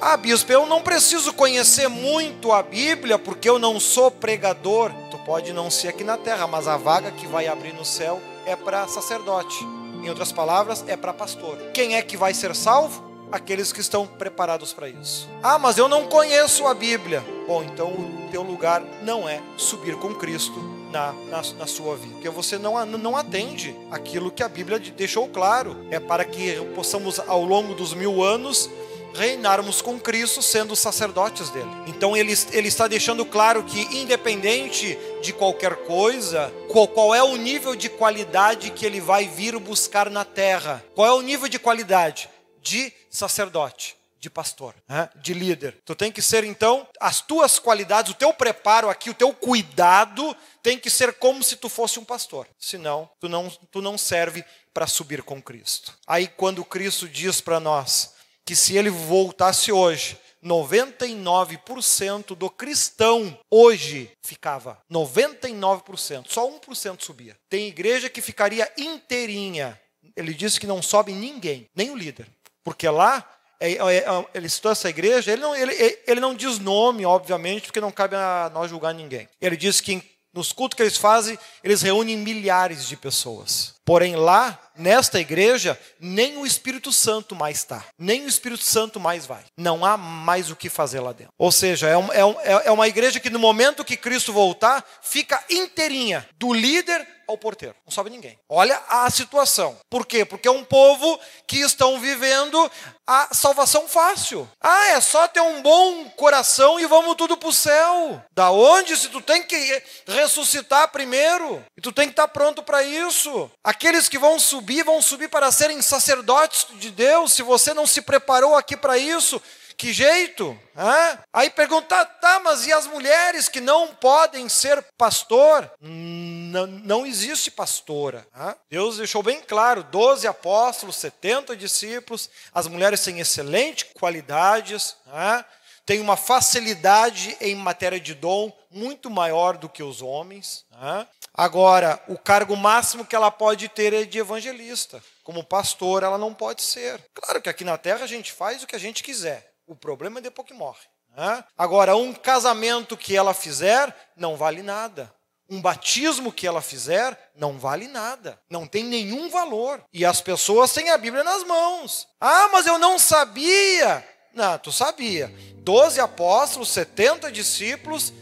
Ah, 0.00 0.16
bispo, 0.16 0.52
eu 0.52 0.66
não 0.66 0.82
preciso 0.82 1.32
conhecer 1.32 1.88
muito 1.88 2.52
a 2.52 2.62
Bíblia 2.62 3.18
porque 3.18 3.48
eu 3.48 3.58
não 3.58 3.80
sou 3.80 4.10
pregador. 4.10 4.92
Tu 5.10 5.18
pode 5.18 5.52
não 5.52 5.70
ser 5.70 5.88
aqui 5.88 6.04
na 6.04 6.16
terra, 6.16 6.46
mas 6.46 6.68
a 6.68 6.76
vaga 6.76 7.10
que 7.10 7.26
vai 7.26 7.48
abrir 7.48 7.72
no 7.72 7.84
céu 7.84 8.20
é 8.46 8.54
para 8.54 8.86
sacerdote. 8.86 9.64
Em 10.02 10.08
outras 10.08 10.30
palavras, 10.30 10.84
é 10.86 10.96
para 10.96 11.12
pastor. 11.12 11.58
Quem 11.74 11.96
é 11.96 12.02
que 12.02 12.16
vai 12.16 12.32
ser 12.32 12.54
salvo? 12.54 13.08
Aqueles 13.32 13.72
que 13.72 13.80
estão 13.80 14.06
preparados 14.06 14.72
para 14.72 14.88
isso. 14.88 15.28
Ah, 15.42 15.58
mas 15.58 15.76
eu 15.76 15.88
não 15.88 16.06
conheço 16.06 16.66
a 16.66 16.72
Bíblia. 16.72 17.22
Bom, 17.46 17.62
então 17.62 17.88
o 17.88 18.28
teu 18.30 18.42
lugar 18.42 18.82
não 19.02 19.28
é 19.28 19.42
subir 19.56 19.96
com 19.96 20.14
Cristo 20.14 20.77
na, 20.90 21.12
na, 21.12 21.42
na, 21.58 21.66
sua 21.66 21.96
vida. 21.96 22.14
Porque 22.14 22.28
você 22.28 22.58
não, 22.58 22.84
não 22.86 23.16
atende 23.16 23.74
aquilo 23.90 24.30
que 24.30 24.42
a 24.42 24.48
Bíblia 24.48 24.78
deixou 24.78 25.28
claro. 25.28 25.76
É 25.90 26.00
para 26.00 26.24
que 26.24 26.54
possamos, 26.74 27.18
ao 27.20 27.44
longo 27.44 27.74
dos 27.74 27.94
mil 27.94 28.22
anos, 28.22 28.70
reinarmos 29.14 29.82
com 29.82 29.98
Cristo 29.98 30.40
sendo 30.42 30.76
sacerdotes 30.76 31.50
dele. 31.50 31.70
Então 31.86 32.16
ele, 32.16 32.34
ele 32.52 32.68
está 32.68 32.86
deixando 32.86 33.24
claro 33.24 33.62
que, 33.64 33.80
independente 33.96 34.98
de 35.22 35.32
qualquer 35.32 35.76
coisa, 35.84 36.52
qual, 36.68 36.86
qual 36.88 37.14
é 37.14 37.22
o 37.22 37.36
nível 37.36 37.74
de 37.74 37.88
qualidade 37.88 38.70
que 38.70 38.86
ele 38.86 39.00
vai 39.00 39.26
vir 39.26 39.58
buscar 39.58 40.08
na 40.08 40.24
terra? 40.24 40.84
Qual 40.94 41.06
é 41.06 41.12
o 41.12 41.22
nível 41.22 41.48
de 41.48 41.58
qualidade? 41.58 42.28
De 42.62 42.92
sacerdote 43.10 43.97
de 44.18 44.28
pastor, 44.28 44.74
né? 44.88 45.08
de 45.16 45.32
líder. 45.32 45.80
Tu 45.84 45.94
tem 45.94 46.10
que 46.10 46.20
ser 46.20 46.44
então 46.44 46.86
as 47.00 47.20
tuas 47.20 47.58
qualidades, 47.58 48.12
o 48.12 48.16
teu 48.16 48.32
preparo 48.34 48.88
aqui, 48.88 49.10
o 49.10 49.14
teu 49.14 49.32
cuidado 49.32 50.36
tem 50.62 50.78
que 50.78 50.90
ser 50.90 51.14
como 51.14 51.42
se 51.42 51.56
tu 51.56 51.68
fosse 51.68 51.98
um 51.98 52.04
pastor. 52.04 52.48
Senão, 52.58 53.08
tu 53.20 53.28
não 53.28 53.48
tu 53.48 53.80
não 53.80 53.96
serve 53.96 54.44
para 54.74 54.86
subir 54.86 55.22
com 55.22 55.42
Cristo. 55.42 55.96
Aí 56.06 56.26
quando 56.26 56.64
Cristo 56.64 57.08
diz 57.08 57.40
para 57.40 57.60
nós: 57.60 58.14
que 58.44 58.56
se 58.56 58.76
ele 58.76 58.90
voltasse 58.90 59.70
hoje, 59.70 60.18
99% 60.42 62.34
do 62.34 62.48
cristão 62.48 63.38
hoje 63.50 64.10
ficava. 64.22 64.80
99%. 64.90 66.26
Só 66.28 66.50
1% 66.50 67.02
subia. 67.02 67.36
Tem 67.48 67.66
igreja 67.66 68.08
que 68.08 68.22
ficaria 68.22 68.70
inteirinha. 68.78 69.78
Ele 70.16 70.32
disse 70.32 70.58
que 70.58 70.66
não 70.66 70.80
sobe 70.80 71.12
ninguém, 71.12 71.68
nem 71.74 71.90
o 71.90 71.96
líder. 71.96 72.26
Porque 72.64 72.88
lá, 72.88 73.28
ele 73.60 74.48
citou 74.48 74.70
essa 74.70 74.88
igreja, 74.88 75.32
ele 75.32 75.42
não, 75.42 75.54
ele, 75.54 75.98
ele 76.06 76.20
não 76.20 76.34
diz 76.34 76.58
nome, 76.58 77.04
obviamente, 77.04 77.66
porque 77.66 77.80
não 77.80 77.90
cabe 77.90 78.14
a 78.14 78.50
nós 78.54 78.70
julgar 78.70 78.94
ninguém. 78.94 79.28
Ele 79.40 79.56
diz 79.56 79.80
que 79.80 80.02
nos 80.32 80.52
cultos 80.52 80.76
que 80.76 80.82
eles 80.82 80.96
fazem, 80.96 81.38
eles 81.64 81.82
reúnem 81.82 82.16
milhares 82.16 82.86
de 82.86 82.96
pessoas. 82.96 83.74
Porém, 83.88 84.16
lá, 84.16 84.58
nesta 84.76 85.18
igreja, 85.18 85.80
nem 85.98 86.36
o 86.36 86.44
Espírito 86.44 86.92
Santo 86.92 87.34
mais 87.34 87.56
está. 87.56 87.82
Nem 87.98 88.26
o 88.26 88.28
Espírito 88.28 88.62
Santo 88.62 89.00
mais 89.00 89.24
vai. 89.24 89.42
Não 89.56 89.82
há 89.82 89.96
mais 89.96 90.50
o 90.50 90.56
que 90.56 90.68
fazer 90.68 91.00
lá 91.00 91.12
dentro. 91.12 91.32
Ou 91.38 91.50
seja, 91.50 91.88
é, 91.88 91.96
um, 91.96 92.12
é, 92.12 92.22
um, 92.22 92.40
é 92.66 92.70
uma 92.70 92.86
igreja 92.86 93.18
que 93.18 93.30
no 93.30 93.38
momento 93.38 93.82
que 93.82 93.96
Cristo 93.96 94.30
voltar, 94.30 94.84
fica 95.00 95.42
inteirinha. 95.48 96.28
Do 96.38 96.52
líder 96.52 97.08
ao 97.28 97.36
porteiro. 97.36 97.74
Não 97.84 97.92
sobe 97.92 98.08
ninguém. 98.08 98.38
Olha 98.48 98.80
a 98.88 99.08
situação. 99.10 99.78
Por 99.90 100.06
quê? 100.06 100.24
Porque 100.24 100.48
é 100.48 100.50
um 100.50 100.64
povo 100.64 101.20
que 101.46 101.58
estão 101.58 102.00
vivendo 102.00 102.70
a 103.06 103.34
salvação 103.34 103.86
fácil. 103.86 104.48
Ah, 104.60 104.92
é 104.92 105.00
só 105.00 105.28
ter 105.28 105.42
um 105.42 105.60
bom 105.60 106.08
coração 106.10 106.80
e 106.80 106.86
vamos 106.86 107.14
tudo 107.16 107.36
para 107.36 107.48
o 107.48 107.52
céu. 107.52 108.22
Da 108.32 108.50
onde? 108.50 108.96
Se 108.96 109.08
tu 109.08 109.20
tem 109.20 109.42
que 109.42 109.82
ressuscitar 110.06 110.88
primeiro. 110.88 111.62
E 111.76 111.82
tu 111.82 111.92
tem 111.92 112.06
que 112.06 112.12
estar 112.12 112.28
pronto 112.28 112.62
para 112.62 112.82
isso. 112.82 113.50
Aqueles 113.78 114.08
que 114.08 114.18
vão 114.18 114.40
subir, 114.40 114.82
vão 114.82 115.00
subir 115.00 115.28
para 115.28 115.52
serem 115.52 115.80
sacerdotes 115.80 116.66
de 116.80 116.90
Deus. 116.90 117.32
Se 117.32 117.44
você 117.44 117.72
não 117.72 117.86
se 117.86 118.02
preparou 118.02 118.56
aqui 118.56 118.76
para 118.76 118.98
isso, 118.98 119.40
que 119.76 119.92
jeito? 119.92 120.58
Hã? 120.76 121.16
Aí 121.32 121.48
pergunta, 121.48 122.04
tá, 122.04 122.40
mas 122.40 122.66
e 122.66 122.72
as 122.72 122.88
mulheres 122.88 123.48
que 123.48 123.60
não 123.60 123.94
podem 123.94 124.48
ser 124.48 124.84
pastor? 124.98 125.70
Não, 125.80 126.66
não 126.66 127.06
existe 127.06 127.52
pastora. 127.52 128.26
Hã? 128.36 128.56
Deus 128.68 128.96
deixou 128.96 129.22
bem 129.22 129.40
claro: 129.40 129.84
12 129.84 130.26
apóstolos, 130.26 130.96
70 130.96 131.56
discípulos, 131.56 132.28
as 132.52 132.66
mulheres 132.66 133.04
têm 133.04 133.20
excelentes 133.20 133.88
qualidades, 133.94 134.96
hã? 135.06 135.44
têm 135.86 136.00
uma 136.00 136.16
facilidade 136.16 137.36
em 137.40 137.54
matéria 137.54 138.00
de 138.00 138.12
dom 138.12 138.52
muito 138.72 139.08
maior 139.08 139.56
do 139.56 139.68
que 139.68 139.84
os 139.84 140.02
homens. 140.02 140.66
Hã? 140.72 141.06
Agora, 141.38 142.02
o 142.08 142.18
cargo 142.18 142.56
máximo 142.56 143.04
que 143.04 143.14
ela 143.14 143.30
pode 143.30 143.68
ter 143.68 143.92
é 143.92 144.04
de 144.04 144.18
evangelista. 144.18 145.00
Como 145.22 145.44
pastor, 145.44 146.02
ela 146.02 146.18
não 146.18 146.34
pode 146.34 146.62
ser. 146.62 147.00
Claro 147.14 147.40
que 147.40 147.48
aqui 147.48 147.62
na 147.62 147.78
terra 147.78 148.02
a 148.02 148.08
gente 148.08 148.32
faz 148.32 148.60
o 148.60 148.66
que 148.66 148.74
a 148.74 148.78
gente 148.78 149.04
quiser. 149.04 149.52
O 149.64 149.76
problema 149.76 150.18
é 150.18 150.22
depois 150.22 150.48
que 150.48 150.52
morre. 150.52 150.80
Né? 151.16 151.44
Agora, 151.56 151.94
um 151.94 152.12
casamento 152.12 152.96
que 152.96 153.16
ela 153.16 153.32
fizer 153.32 153.94
não 154.16 154.36
vale 154.36 154.62
nada. 154.62 155.14
Um 155.48 155.62
batismo 155.62 156.32
que 156.32 156.44
ela 156.44 156.60
fizer 156.60 157.16
não 157.36 157.56
vale 157.56 157.86
nada, 157.86 158.38
não 158.50 158.66
tem 158.66 158.82
nenhum 158.82 159.30
valor. 159.30 159.80
E 159.92 160.04
as 160.04 160.20
pessoas 160.20 160.72
têm 160.72 160.90
a 160.90 160.98
Bíblia 160.98 161.22
nas 161.22 161.44
mãos. 161.44 162.08
Ah, 162.20 162.48
mas 162.50 162.66
eu 162.66 162.80
não 162.80 162.98
sabia. 162.98 164.04
Não, 164.34 164.58
tu 164.58 164.72
sabia. 164.72 165.32
Doze 165.58 166.00
apóstolos, 166.00 166.68
70 166.70 167.30
discípulos, 167.30 168.12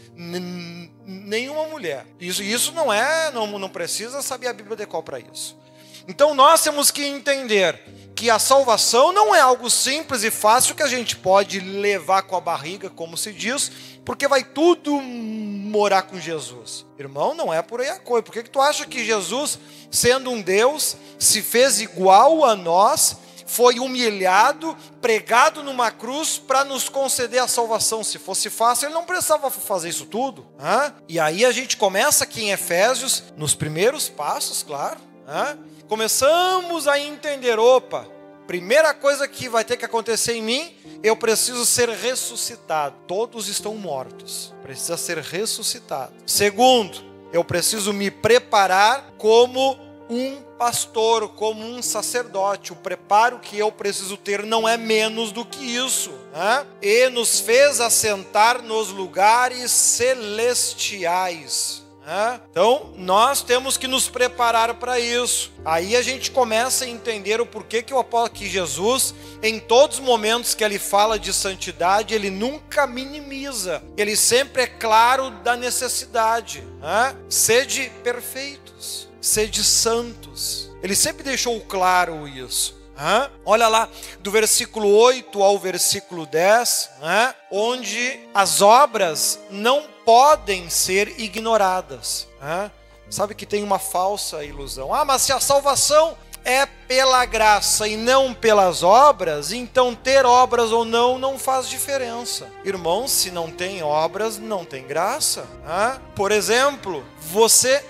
nenhuma 1.07 1.63
mulher. 1.67 2.05
Isso, 2.19 2.43
isso 2.43 2.73
não 2.73 2.91
é, 2.91 3.31
não, 3.31 3.47
não 3.57 3.69
precisa 3.69 4.21
saber 4.21 4.47
a 4.47 4.53
Bíblia 4.53 4.75
de 4.75 4.85
qual 4.85 5.01
para 5.01 5.19
isso. 5.19 5.57
Então 6.05 6.33
nós 6.33 6.61
temos 6.61 6.91
que 6.91 7.05
entender 7.05 7.81
que 8.13 8.29
a 8.29 8.39
salvação 8.39 9.13
não 9.13 9.33
é 9.33 9.39
algo 9.39 9.69
simples 9.69 10.23
e 10.23 10.31
fácil 10.31 10.75
que 10.75 10.83
a 10.83 10.87
gente 10.87 11.15
pode 11.15 11.59
levar 11.59 12.23
com 12.23 12.35
a 12.35 12.41
barriga, 12.41 12.89
como 12.89 13.15
se 13.15 13.31
diz, 13.31 13.71
porque 14.03 14.27
vai 14.27 14.43
tudo 14.43 14.99
morar 15.01 16.03
com 16.03 16.19
Jesus. 16.19 16.85
Irmão, 16.97 17.35
não 17.35 17.53
é 17.53 17.61
por 17.61 17.81
aí 17.81 17.89
a 17.89 17.99
coisa. 17.99 18.23
Por 18.23 18.31
que, 18.31 18.43
que 18.43 18.49
tu 18.49 18.59
acha 18.59 18.85
que 18.85 19.05
Jesus, 19.05 19.59
sendo 19.91 20.31
um 20.31 20.41
Deus, 20.41 20.97
se 21.19 21.41
fez 21.41 21.79
igual 21.79 22.43
a 22.43 22.55
nós, 22.55 23.17
foi 23.47 23.79
humilhado, 23.79 24.77
pregado 25.01 25.63
numa 25.63 25.89
cruz 25.89 26.37
para 26.37 26.63
nos 26.63 26.87
conceder 26.87 27.41
a 27.41 27.47
salvação? 27.47 28.03
Se 28.03 28.19
fosse 28.19 28.49
fácil, 28.49 28.87
ele 28.87 28.93
não 28.93 29.05
precisava 29.05 29.49
fazer 29.49 29.89
isso 29.89 30.05
tudo. 30.05 30.45
Hã? 30.59 30.93
E 31.09 31.19
aí 31.19 31.43
a 31.43 31.51
gente 31.51 31.77
começa 31.77 32.23
aqui 32.23 32.43
em 32.43 32.51
Efésios, 32.51 33.23
nos 33.35 33.55
primeiros 33.55 34.07
passos, 34.09 34.61
claro. 34.61 34.99
Hã? 35.27 35.57
começamos 35.87 36.87
a 36.87 36.99
entender: 36.99 37.57
opa, 37.57 38.07
primeira 38.45 38.93
coisa 38.93 39.27
que 39.27 39.49
vai 39.49 39.63
ter 39.63 39.77
que 39.77 39.85
acontecer 39.85 40.33
em 40.33 40.43
mim, 40.43 40.75
eu 41.01 41.15
preciso 41.15 41.65
ser 41.65 41.89
ressuscitado. 41.89 42.95
Todos 43.07 43.47
estão 43.47 43.75
mortos, 43.75 44.53
precisa 44.61 44.97
ser 44.97 45.17
ressuscitado. 45.17 46.13
Segundo, 46.25 47.03
eu 47.33 47.43
preciso 47.43 47.93
me 47.93 48.11
preparar 48.11 49.13
como 49.17 49.77
um 50.09 50.46
pastor, 50.57 51.29
como 51.29 51.65
um 51.65 51.81
sacerdote. 51.81 52.73
O 52.73 52.75
preparo 52.75 53.39
que 53.39 53.57
eu 53.57 53.71
preciso 53.71 54.17
ter 54.17 54.43
não 54.43 54.67
é 54.67 54.77
menos 54.77 55.31
do 55.31 55.45
que 55.45 55.63
isso. 55.63 56.11
Né? 56.33 56.65
E 56.81 57.09
nos 57.09 57.39
fez 57.39 57.79
assentar 57.79 58.61
nos 58.61 58.89
lugares 58.89 59.71
celestiais 59.71 61.85
Né? 62.05 62.39
Então, 62.49 62.93
nós 62.95 63.41
temos 63.41 63.75
que 63.75 63.85
nos 63.85 64.07
preparar 64.07 64.75
para 64.75 64.97
isso. 64.97 65.51
Aí 65.65 65.93
a 65.93 66.01
gente 66.01 66.31
começa 66.31 66.85
a 66.85 66.87
entender 66.87 67.41
o 67.41 67.45
porquê 67.45 67.83
que 67.83 67.93
o 67.93 67.99
apóstolo 67.99 68.45
Jesus, 68.45 69.13
em 69.43 69.59
todos 69.59 69.99
os 69.99 70.05
momentos 70.05 70.55
que 70.55 70.63
ele 70.63 70.79
fala 70.79 71.19
de 71.19 71.33
santidade, 71.33 72.13
ele 72.13 72.29
nunca 72.29 72.87
minimiza. 72.87 73.83
Ele 73.97 74.15
sempre 74.15 74.61
é 74.61 74.67
claro 74.67 75.29
da 75.29 75.57
necessidade. 75.57 76.61
Né? 76.79 77.13
Sede 77.27 77.91
perfeitos, 78.03 79.06
sede 79.27 79.63
santos. 79.63 80.69
Ele 80.81 80.95
sempre 80.95 81.23
deixou 81.23 81.59
claro 81.61 82.27
isso. 82.27 82.75
Hã? 82.97 83.29
Olha 83.45 83.67
lá, 83.67 83.87
do 84.21 84.31
versículo 84.31 84.89
8 84.89 85.43
ao 85.43 85.59
versículo 85.59 86.25
10, 86.25 86.89
né? 86.99 87.35
onde 87.51 88.19
as 88.33 88.61
obras 88.61 89.39
não 89.51 89.83
podem 90.03 90.69
ser 90.69 91.19
ignoradas. 91.19 92.27
Hã? 92.41 92.71
Sabe 93.09 93.35
que 93.35 93.45
tem 93.45 93.63
uma 93.63 93.79
falsa 93.79 94.43
ilusão. 94.43 94.93
Ah, 94.93 95.05
mas 95.05 95.21
se 95.21 95.31
a 95.31 95.39
salvação 95.39 96.17
é 96.43 96.65
pela 96.65 97.25
graça 97.25 97.87
e 97.87 97.97
não 97.97 98.33
pelas 98.33 98.81
obras, 98.81 99.51
então 99.51 99.93
ter 99.93 100.25
obras 100.25 100.71
ou 100.71 100.85
não 100.85 101.19
não 101.19 101.37
faz 101.37 101.69
diferença. 101.69 102.49
Irmãos, 102.63 103.11
se 103.11 103.29
não 103.29 103.51
tem 103.51 103.83
obras, 103.83 104.37
não 104.37 104.65
tem 104.65 104.87
graça. 104.87 105.45
Hã? 105.67 106.01
Por 106.15 106.31
exemplo, 106.31 107.03
você 107.19 107.83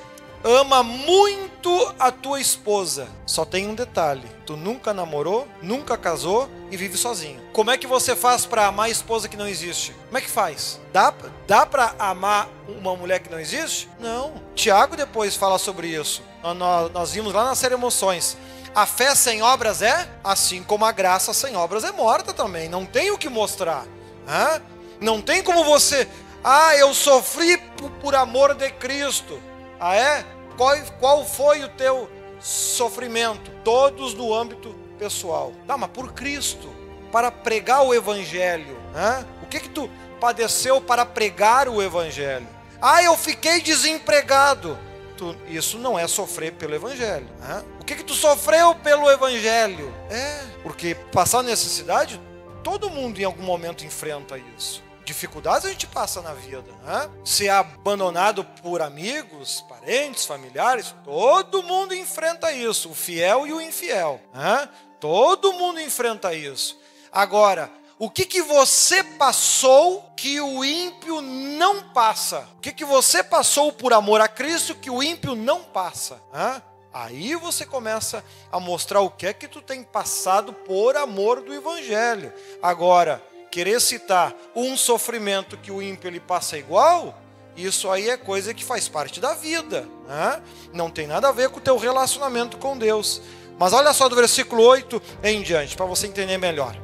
ama 0.44 0.84
muito 0.84 1.94
a 2.00 2.12
tua 2.12 2.40
esposa. 2.40 3.08
Só 3.26 3.46
tem 3.46 3.68
um 3.68 3.76
detalhe: 3.76 4.28
tu 4.46 4.56
nunca 4.56 4.94
namorou, 4.94 5.48
nunca 5.62 5.98
casou 5.98 6.50
e 6.72 6.78
vive 6.78 6.98
sozinho. 6.98 7.42
Como 7.54 7.72
é 7.72 7.78
que 7.78 7.88
você 7.88 8.16
faz 8.16 8.46
para 8.46 8.68
amar 8.68 8.88
a 8.88 8.90
esposa 8.90 9.28
que 9.28 9.38
não 9.38 9.48
existe? 9.48 9.94
Como 10.06 10.18
é 10.18 10.22
que 10.22 10.30
faz? 10.30 10.80
Dá, 10.94 11.14
dá 11.48 11.66
para 11.66 11.96
amar 12.00 12.50
uma 12.68 12.96
mulher 12.96 13.20
que 13.20 13.30
não 13.30 13.40
existe? 13.40 13.90
Não. 14.00 14.34
Tiago 14.56 14.96
depois 14.96 15.36
fala 15.36 15.58
sobre 15.58 15.88
isso. 15.88 16.22
Nós, 16.56 16.92
nós 16.92 17.12
vimos 17.12 17.34
lá 17.34 17.44
na 17.44 17.56
série 17.56 17.74
Emoções. 17.74 18.38
A 18.74 18.86
fé 18.86 19.16
sem 19.16 19.42
obras 19.42 19.82
é 19.82 20.08
assim 20.24 20.62
como 20.62 20.86
a 20.86 20.92
graça 20.92 21.34
sem 21.34 21.56
obras 21.56 21.84
é 21.84 21.92
morta 21.92 22.32
também. 22.32 22.70
Não 22.70 22.86
tem 22.86 23.12
o 23.12 23.18
que 23.18 23.28
mostrar. 23.28 23.86
Hã? 24.28 24.62
Não 25.02 25.22
tem 25.22 25.44
como 25.44 25.64
você. 25.64 26.08
Ah, 26.44 26.76
eu 26.76 26.94
sofri 26.94 27.58
por 28.02 28.14
amor 28.16 28.54
de 28.54 28.70
Cristo. 28.72 29.42
Ah, 29.80 29.96
é? 29.96 30.26
Qual, 30.56 30.76
qual 31.00 31.26
foi 31.26 31.64
o 31.64 31.70
teu 31.70 32.10
sofrimento? 32.40 33.52
Todos 33.64 34.14
no 34.14 34.34
âmbito 34.34 34.76
pessoal. 34.98 35.54
Tá, 35.66 35.78
mas 35.78 35.90
por 35.92 36.14
Cristo, 36.14 36.68
para 37.12 37.32
pregar 37.32 37.84
o 37.84 37.94
Evangelho. 37.94 38.78
Né? 38.94 39.26
O 39.44 39.46
que 39.46 39.60
que 39.60 39.70
tu 39.70 39.90
padeceu 40.20 40.82
para 40.82 41.06
pregar 41.06 41.70
o 41.70 41.82
Evangelho? 41.82 42.48
Ah, 42.82 43.04
eu 43.04 43.16
fiquei 43.16 43.62
desempregado. 43.62 44.78
Tu, 45.16 45.36
isso 45.48 45.78
não 45.78 45.98
é 45.98 46.08
sofrer 46.08 46.54
pelo 46.54 46.76
Evangelho. 46.76 47.28
Né? 47.40 47.64
O 47.80 47.84
que 47.84 47.96
que 47.96 48.04
tu 48.04 48.14
sofreu 48.14 48.76
pelo 48.76 49.10
Evangelho? 49.10 49.94
É, 50.10 50.44
porque 50.64 50.96
passar 51.12 51.44
necessidade, 51.44 52.20
todo 52.64 52.90
mundo 52.90 53.20
em 53.20 53.24
algum 53.24 53.44
momento 53.44 53.86
enfrenta 53.86 54.40
isso 54.58 54.87
dificuldades 55.08 55.66
a 55.66 55.70
gente 55.70 55.88
passa 55.88 56.22
na 56.22 56.34
vida. 56.34 56.70
Né? 56.84 57.10
Ser 57.24 57.50
abandonado 57.50 58.44
por 58.44 58.82
amigos, 58.82 59.64
parentes, 59.68 60.26
familiares, 60.26 60.94
todo 61.04 61.64
mundo 61.64 61.96
enfrenta 61.96 62.52
isso, 62.52 62.90
o 62.90 62.96
fiel 62.96 63.48
e 63.48 63.54
o 63.54 63.62
infiel. 63.62 64.20
Né? 64.34 64.70
Todo 65.00 65.54
mundo 65.54 65.80
enfrenta 65.80 66.34
isso. 66.34 66.78
Agora, 67.12 67.72
o 67.98 68.10
que, 68.10 68.26
que 68.26 68.42
você 68.42 69.02
passou 69.02 70.12
que 70.16 70.42
o 70.42 70.64
ímpio 70.64 71.22
não 71.22 71.90
passa? 71.90 72.48
O 72.58 72.60
que, 72.60 72.74
que 72.74 72.86
você 72.86 73.24
passou 73.24 73.72
por 73.72 73.94
amor 73.94 74.20
a 74.20 74.28
Cristo 74.28 74.76
que 74.76 74.90
o 74.90 75.02
ímpio 75.02 75.36
não 75.36 75.64
passa? 75.64 76.22
Né? 76.34 76.62
Aí 76.94 77.34
você 77.36 77.66
começa 77.66 78.24
a 78.52 78.60
mostrar 78.60 79.00
o 79.00 79.10
que 79.10 79.28
é 79.28 79.34
que 79.34 79.48
tu 79.48 79.62
tem 79.62 79.84
passado 79.84 80.52
por 80.52 80.98
amor 80.98 81.42
do 81.42 81.54
Evangelho. 81.54 82.34
Agora, 82.62 83.24
querer 83.52 83.82
citar 83.82 84.34
um 84.56 84.76
sofrimento 84.78 85.58
que 85.58 85.72
o 85.72 85.82
ímpio 85.82 86.08
ele 86.08 86.20
passa 86.20 86.58
igual, 86.58 87.20
isso 87.56 87.90
aí 87.90 88.10
é 88.10 88.18
coisa 88.18 88.54
que 88.54 88.64
faz 88.64 88.88
parte 88.88 89.20
da 89.20 89.34
vida. 89.34 89.88
Né? 90.08 90.42
Não 90.74 90.92
tem 90.92 91.08
nada 91.08 91.28
a 91.28 91.32
ver 91.32 91.50
com 91.50 91.58
o 91.58 91.62
teu 91.62 91.78
relacionamento 91.78 92.58
com 92.58 92.78
Deus. 92.78 93.22
Mas 93.58 93.74
olha 93.74 93.92
só 93.94 94.08
do 94.08 94.16
versículo 94.16 94.62
8 94.62 95.02
em 95.24 95.42
diante, 95.42 95.76
para 95.76 95.88
você 95.88 96.06
entender 96.06 96.38
melhor. 96.38 96.76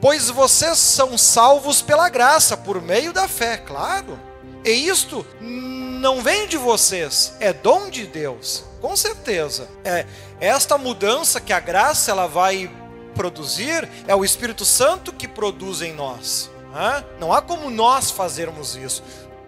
Pois 0.00 0.28
vocês 0.28 0.76
são 0.76 1.16
salvos 1.16 1.80
pela 1.80 2.10
graça, 2.10 2.56
por 2.56 2.82
meio 2.82 3.10
da 3.10 3.26
fé, 3.26 3.56
claro. 3.56 4.20
E 4.62 4.70
isto 4.70 5.26
não 5.40 6.20
vem 6.20 6.46
de 6.46 6.58
vocês, 6.58 7.34
é 7.40 7.54
dom 7.54 7.88
de 7.88 8.06
Deus, 8.06 8.64
com 8.82 8.94
certeza. 8.94 9.66
É 9.82 10.04
esta 10.38 10.76
mudança 10.76 11.40
que 11.40 11.54
a 11.54 11.60
graça 11.60 12.10
ela 12.10 12.26
vai 12.26 12.70
produzir, 13.14 13.88
é 14.06 14.14
o 14.14 14.24
Espírito 14.24 14.64
Santo 14.64 15.12
que 15.12 15.28
produz 15.28 15.80
em 15.80 15.92
nós. 15.94 16.50
Não 17.20 17.32
há 17.32 17.40
como 17.40 17.70
nós 17.70 18.10
fazermos 18.10 18.74
isso. 18.74 19.02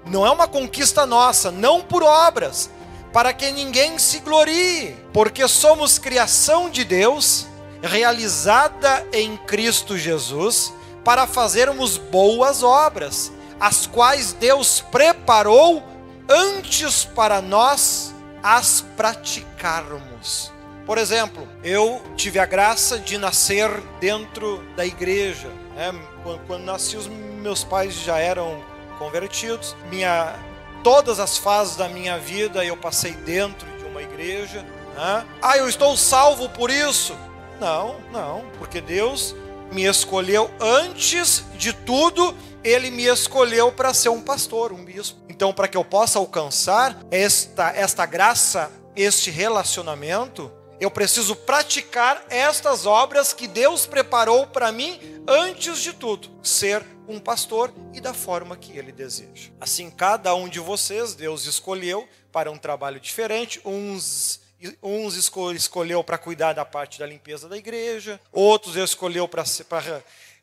Não 0.07 0.25
é 0.25 0.31
uma 0.31 0.47
conquista 0.47 1.05
nossa, 1.05 1.51
não 1.51 1.81
por 1.83 2.03
obras, 2.03 2.71
para 3.13 3.33
que 3.33 3.51
ninguém 3.51 3.99
se 3.99 4.21
glorie, 4.21 4.97
porque 5.13 5.49
somos 5.49 5.99
criação 5.99 6.71
de 6.71 6.85
Deus, 6.85 7.47
realizada 7.83 9.05
em 9.13 9.37
Cristo 9.37 9.99
Jesus, 9.99 10.73
para 11.05 11.27
fazermos 11.27 11.97
boas 11.97 12.63
obras, 12.63 13.33
as 13.59 13.87
quais 13.87 14.33
Deus 14.33 14.81
preparou 14.81 15.83
antes 16.29 17.05
para 17.05 17.41
nós 17.41 18.15
as 18.43 18.85
praticarmos. 18.97 20.53
Por 20.87 20.99
exemplo, 20.99 21.49
eu 21.65 22.01
tive 22.17 22.39
a 22.39 22.47
graça 22.47 22.97
de 22.97 23.19
nascer 23.19 23.69
dentro 24.01 24.63
da 24.77 24.87
igreja. 24.87 25.49
Né? 25.75 25.93
Quando, 26.23 26.47
quando 26.47 26.63
nasci, 26.63 26.97
os 26.97 27.09
meus 27.09 27.65
pais 27.65 27.93
já 27.93 28.19
eram 28.19 28.63
convertidos. 28.97 29.75
Minha, 29.91 30.39
todas 30.85 31.19
as 31.19 31.37
fases 31.37 31.75
da 31.75 31.89
minha 31.89 32.19
vida 32.19 32.65
eu 32.65 32.77
passei 32.77 33.13
dentro 33.13 33.69
de 33.79 33.85
uma 33.85 34.01
igreja. 34.01 34.63
Né? 34.95 35.27
Ah, 35.43 35.59
eu 35.59 35.69
estou 35.69 35.97
salvo 35.97 36.49
por 36.51 36.71
isso? 36.71 37.17
Não, 37.61 37.97
não, 38.13 38.45
porque 38.59 38.81
Deus 38.81 39.35
me 39.73 39.85
escolheu 39.85 40.49
antes 40.61 41.45
de 41.59 41.73
tudo, 41.73 42.33
Ele 42.63 42.93
me 42.93 43.07
escolheu 43.07 43.73
para 43.73 43.93
ser 43.93 44.11
um 44.11 44.23
pastor, 44.23 44.73
um 44.73 44.85
bispo. 44.85 45.19
Então, 45.29 45.53
para 45.53 45.67
que 45.67 45.77
eu 45.77 45.85
possa 45.85 46.19
alcançar 46.19 46.97
esta, 47.11 47.71
esta 47.71 48.07
graça, 48.07 48.71
este 48.95 49.31
relacionamento, 49.31 50.51
eu 50.81 50.91
preciso 50.91 51.35
praticar 51.35 52.25
estas 52.29 52.87
obras 52.87 53.33
que 53.33 53.47
Deus 53.47 53.87
preparou 53.87 54.47
para 54.47 54.71
mim 54.71 55.01
antes 55.27 55.81
de 55.81 55.93
tudo, 55.93 56.29
ser 56.43 56.85
um 57.09 57.19
pastor 57.19 57.73
e 57.93 58.01
da 58.01 58.13
forma 58.13 58.57
que 58.57 58.77
ele 58.77 58.93
deseja. 58.93 59.51
Assim, 59.61 59.91
cada 59.91 60.35
um 60.35 60.49
de 60.49 60.61
vocês, 60.61 61.15
Deus 61.15 61.47
escolheu 61.47 62.09
para 62.31 62.51
um 62.51 62.59
trabalho 62.59 63.01
diferente, 63.01 63.61
uns 63.65 64.45
uns 64.83 65.17
escolheu 65.55 66.03
para 66.03 66.17
cuidar 66.17 66.55
da 66.55 66.65
parte 66.65 66.99
da 66.99 67.07
limpeza 67.07 67.49
da 67.49 67.59
igreja, 67.59 68.19
outros 68.33 68.75
escolheu 68.77 69.29
para 69.29 69.45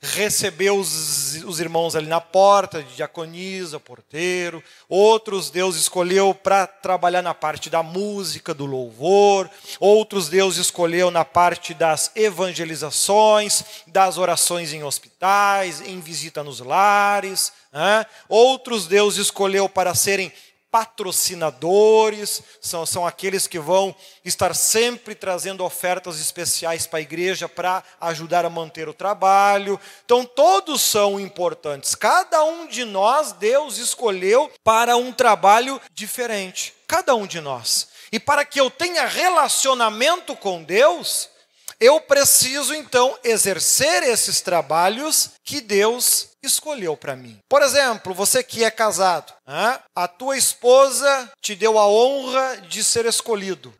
recebeu 0.04 0.78
os, 0.78 1.36
os 1.46 1.62
irmãos 1.62 1.96
ali 1.96 2.08
na 2.08 2.20
porta, 2.20 2.84
de 2.84 2.98
diaconisa, 2.98 3.80
porteiro. 3.80 4.62
Outros 4.90 5.50
Deus 5.50 5.78
escolheu 5.78 6.36
para 6.36 6.68
trabalhar 6.68 7.22
na 7.22 7.34
parte 7.34 7.70
da 7.70 7.82
música, 7.82 8.54
do 8.54 8.66
louvor. 8.66 9.50
Outros 9.80 10.28
Deus 10.28 10.58
escolheu 10.58 11.10
na 11.10 11.24
parte 11.24 11.74
das 11.74 12.12
evangelizações, 12.16 13.64
das 13.88 14.18
orações 14.18 14.74
em 14.74 14.84
hospitais, 14.84 15.80
em 15.80 16.02
visita 16.02 16.44
nos 16.44 16.60
lares. 16.60 17.54
Né? 17.72 18.06
Outros 18.28 18.88
Deus 18.88 19.16
escolheu 19.16 19.70
para 19.70 19.96
serem 19.96 20.34
patrocinadores, 20.74 22.42
são, 22.60 22.84
são 22.84 23.06
aqueles 23.06 23.46
que 23.46 23.60
vão 23.60 23.96
estar 24.26 24.56
sempre 24.56 25.14
trazendo 25.14 25.64
ofertas 25.64 26.20
especiais 26.20 26.88
para 26.88 26.98
a 26.98 27.04
igreja 27.04 27.48
para 27.48 27.84
ajudar 28.02 28.44
a 28.44 28.50
manter 28.50 28.90
o 28.90 28.94
trabalho. 28.94 29.80
Então, 30.04 30.26
todos 30.26 30.82
são 30.82 31.20
importantes. 31.20 31.94
Cada 31.94 32.44
um 32.44 32.66
de 32.66 32.86
nós, 32.86 33.34
Deus 33.34 33.78
escolheu 33.78 34.52
para 34.64 34.98
um 34.98 35.12
trabalho 35.12 35.80
diferente. 35.94 36.74
Cada 36.88 37.14
um 37.14 37.28
de 37.28 37.40
nós. 37.40 37.90
E 38.12 38.20
para 38.20 38.44
que 38.44 38.60
eu 38.60 38.72
tenha 38.72 39.06
relacionamento 39.06 40.36
com 40.36 40.64
Deus, 40.64 41.30
eu 41.84 42.00
preciso 42.00 42.74
então 42.74 43.14
exercer 43.26 44.04
esses 44.04 44.40
trabalhos 44.40 45.32
que 45.44 45.60
Deus 45.60 46.30
escolheu 46.42 46.96
para 46.96 47.14
mim. 47.14 47.38
Por 47.50 47.62
exemplo, 47.62 48.14
você 48.14 48.42
que 48.42 48.64
é 48.64 48.72
casado, 48.72 49.34
a 49.46 50.08
tua 50.08 50.38
esposa 50.38 51.30
te 51.42 51.56
deu 51.56 51.78
a 51.78 51.86
honra 51.86 52.62
de 52.70 52.86
ser 52.86 53.06
escolhido. 53.06 53.74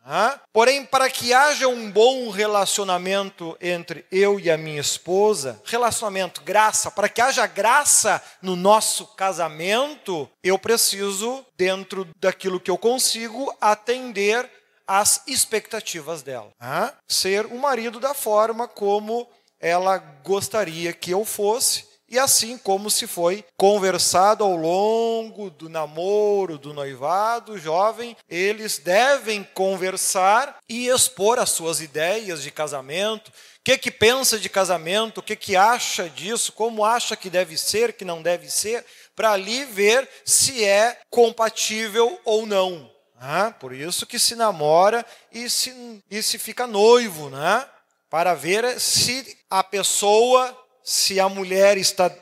Porém, 0.52 0.84
para 0.84 1.08
que 1.08 1.32
haja 1.32 1.66
um 1.66 1.90
bom 1.90 2.28
relacionamento 2.28 3.56
entre 3.58 4.04
eu 4.12 4.38
e 4.38 4.50
a 4.50 4.58
minha 4.58 4.82
esposa, 4.82 5.58
relacionamento, 5.64 6.42
graça, 6.42 6.90
para 6.90 7.08
que 7.08 7.22
haja 7.22 7.46
graça 7.46 8.22
no 8.42 8.54
nosso 8.54 9.06
casamento, 9.14 10.28
eu 10.42 10.58
preciso, 10.58 11.42
dentro 11.56 12.06
daquilo 12.20 12.60
que 12.60 12.70
eu 12.70 12.76
consigo, 12.76 13.54
atender 13.62 14.50
às 14.86 15.22
expectativas 15.26 16.22
dela. 16.22 16.52
Ser 17.08 17.46
o 17.46 17.58
marido 17.58 17.98
da 18.00 18.14
forma 18.14 18.68
como 18.68 19.28
ela 19.60 19.98
gostaria 20.22 20.92
que 20.92 21.10
eu 21.10 21.24
fosse 21.24 21.94
e 22.14 22.18
assim 22.18 22.56
como 22.56 22.90
se 22.90 23.08
foi 23.08 23.44
conversado 23.56 24.44
ao 24.44 24.54
longo 24.54 25.50
do 25.50 25.68
namoro, 25.68 26.58
do 26.58 26.72
noivado 26.72 27.58
jovem, 27.58 28.16
eles 28.28 28.78
devem 28.78 29.42
conversar 29.54 30.58
e 30.68 30.86
expor 30.86 31.40
as 31.40 31.50
suas 31.50 31.80
ideias 31.80 32.42
de 32.42 32.52
casamento, 32.52 33.30
o 33.30 33.32
que, 33.64 33.78
que 33.78 33.90
pensa 33.90 34.38
de 34.38 34.48
casamento, 34.48 35.18
o 35.18 35.22
que, 35.22 35.34
que 35.34 35.56
acha 35.56 36.08
disso, 36.08 36.52
como 36.52 36.84
acha 36.84 37.16
que 37.16 37.30
deve 37.30 37.56
ser, 37.56 37.94
que 37.94 38.04
não 38.04 38.22
deve 38.22 38.48
ser, 38.48 38.84
para 39.16 39.32
ali 39.32 39.64
ver 39.64 40.08
se 40.24 40.62
é 40.62 41.00
compatível 41.10 42.20
ou 42.24 42.46
não. 42.46 42.93
Né? 43.24 43.54
Por 43.58 43.72
isso 43.72 44.06
que 44.06 44.18
se 44.18 44.36
namora 44.36 45.04
e 45.32 45.48
se, 45.48 46.02
e 46.10 46.22
se 46.22 46.38
fica 46.38 46.66
noivo, 46.66 47.30
né? 47.30 47.66
para 48.10 48.34
ver 48.34 48.78
se 48.78 49.36
a 49.48 49.64
pessoa 49.64 50.56
se 50.82 51.18
a 51.18 51.28
mulher 51.28 51.78
está 51.78 52.14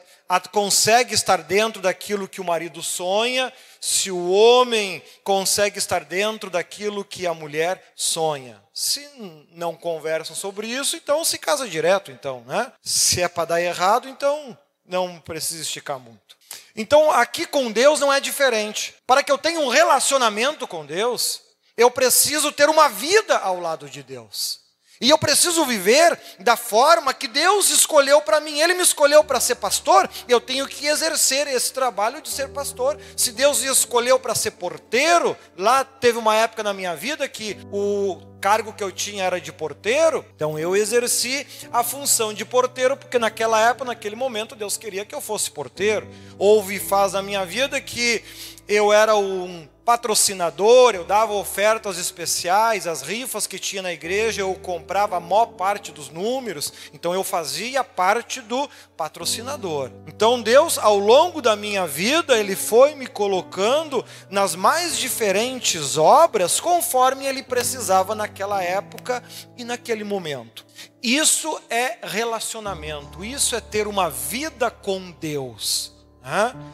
consegue 0.50 1.14
estar 1.14 1.42
dentro 1.42 1.82
daquilo 1.82 2.26
que 2.26 2.40
o 2.40 2.44
marido 2.44 2.82
sonha, 2.82 3.52
se 3.78 4.10
o 4.10 4.30
homem 4.30 5.02
consegue 5.22 5.76
estar 5.76 6.06
dentro 6.06 6.48
daquilo 6.48 7.04
que 7.04 7.26
a 7.26 7.34
mulher 7.34 7.92
sonha. 7.94 8.58
Se 8.72 9.06
não 9.50 9.74
conversam 9.74 10.34
sobre 10.34 10.68
isso, 10.68 10.96
então 10.96 11.22
se 11.22 11.36
casa 11.36 11.68
direto, 11.68 12.10
então, 12.10 12.42
né? 12.46 12.72
Se 12.80 13.20
é 13.20 13.28
para 13.28 13.44
dar 13.44 13.60
errado, 13.60 14.08
então 14.08 14.56
não 14.86 15.20
precisa 15.20 15.60
esticar 15.60 15.98
muito. 15.98 16.34
Então, 16.74 17.10
aqui 17.10 17.46
com 17.46 17.70
Deus 17.70 18.00
não 18.00 18.12
é 18.12 18.20
diferente. 18.20 18.94
Para 19.06 19.22
que 19.22 19.30
eu 19.30 19.38
tenha 19.38 19.60
um 19.60 19.68
relacionamento 19.68 20.66
com 20.66 20.86
Deus, 20.86 21.42
eu 21.76 21.90
preciso 21.90 22.50
ter 22.50 22.68
uma 22.68 22.88
vida 22.88 23.36
ao 23.38 23.60
lado 23.60 23.88
de 23.88 24.02
Deus. 24.02 24.61
E 25.02 25.10
eu 25.10 25.18
preciso 25.18 25.66
viver 25.66 26.16
da 26.38 26.56
forma 26.56 27.12
que 27.12 27.26
Deus 27.26 27.70
escolheu 27.70 28.22
para 28.22 28.40
mim. 28.40 28.60
Ele 28.60 28.72
me 28.72 28.82
escolheu 28.82 29.24
para 29.24 29.40
ser 29.40 29.56
pastor, 29.56 30.08
eu 30.28 30.40
tenho 30.40 30.68
que 30.68 30.86
exercer 30.86 31.48
esse 31.48 31.72
trabalho 31.72 32.22
de 32.22 32.28
ser 32.28 32.50
pastor. 32.50 32.96
Se 33.16 33.32
Deus 33.32 33.60
me 33.60 33.66
escolheu 33.66 34.20
para 34.20 34.32
ser 34.36 34.52
porteiro, 34.52 35.36
lá 35.58 35.84
teve 35.84 36.18
uma 36.18 36.36
época 36.36 36.62
na 36.62 36.72
minha 36.72 36.94
vida 36.94 37.28
que 37.28 37.58
o 37.72 38.20
cargo 38.40 38.72
que 38.72 38.82
eu 38.82 38.92
tinha 38.92 39.24
era 39.24 39.40
de 39.40 39.52
porteiro, 39.52 40.24
então 40.34 40.58
eu 40.58 40.74
exerci 40.76 41.46
a 41.72 41.82
função 41.82 42.32
de 42.32 42.44
porteiro, 42.44 42.96
porque 42.96 43.18
naquela 43.18 43.60
época, 43.60 43.86
naquele 43.86 44.16
momento, 44.16 44.56
Deus 44.56 44.76
queria 44.76 45.04
que 45.04 45.14
eu 45.14 45.20
fosse 45.20 45.50
porteiro. 45.50 46.08
Houve 46.38 46.78
faz 46.78 47.12
na 47.12 47.22
minha 47.22 47.44
vida 47.44 47.80
que 47.80 48.22
eu 48.68 48.92
era 48.92 49.16
um 49.16 49.68
patrocinador, 49.92 50.94
eu 50.94 51.04
dava 51.04 51.34
ofertas 51.34 51.98
especiais, 51.98 52.86
as 52.86 53.02
rifas 53.02 53.46
que 53.46 53.58
tinha 53.58 53.82
na 53.82 53.92
igreja, 53.92 54.40
eu 54.40 54.54
comprava 54.54 55.18
a 55.18 55.20
maior 55.20 55.48
parte 55.48 55.92
dos 55.92 56.08
números, 56.08 56.72
então 56.94 57.12
eu 57.12 57.22
fazia 57.22 57.84
parte 57.84 58.40
do 58.40 58.70
patrocinador. 58.96 59.90
Então 60.06 60.40
Deus, 60.40 60.78
ao 60.78 60.98
longo 60.98 61.42
da 61.42 61.54
minha 61.54 61.86
vida, 61.86 62.38
ele 62.38 62.56
foi 62.56 62.94
me 62.94 63.06
colocando 63.06 64.02
nas 64.30 64.54
mais 64.54 64.96
diferentes 64.96 65.98
obras 65.98 66.58
conforme 66.58 67.26
ele 67.26 67.42
precisava 67.42 68.14
naquela 68.14 68.62
época 68.62 69.22
e 69.58 69.62
naquele 69.62 70.04
momento. 70.04 70.64
Isso 71.02 71.60
é 71.68 71.98
relacionamento, 72.02 73.22
isso 73.22 73.54
é 73.54 73.60
ter 73.60 73.86
uma 73.86 74.08
vida 74.08 74.70
com 74.70 75.10
Deus. 75.10 75.92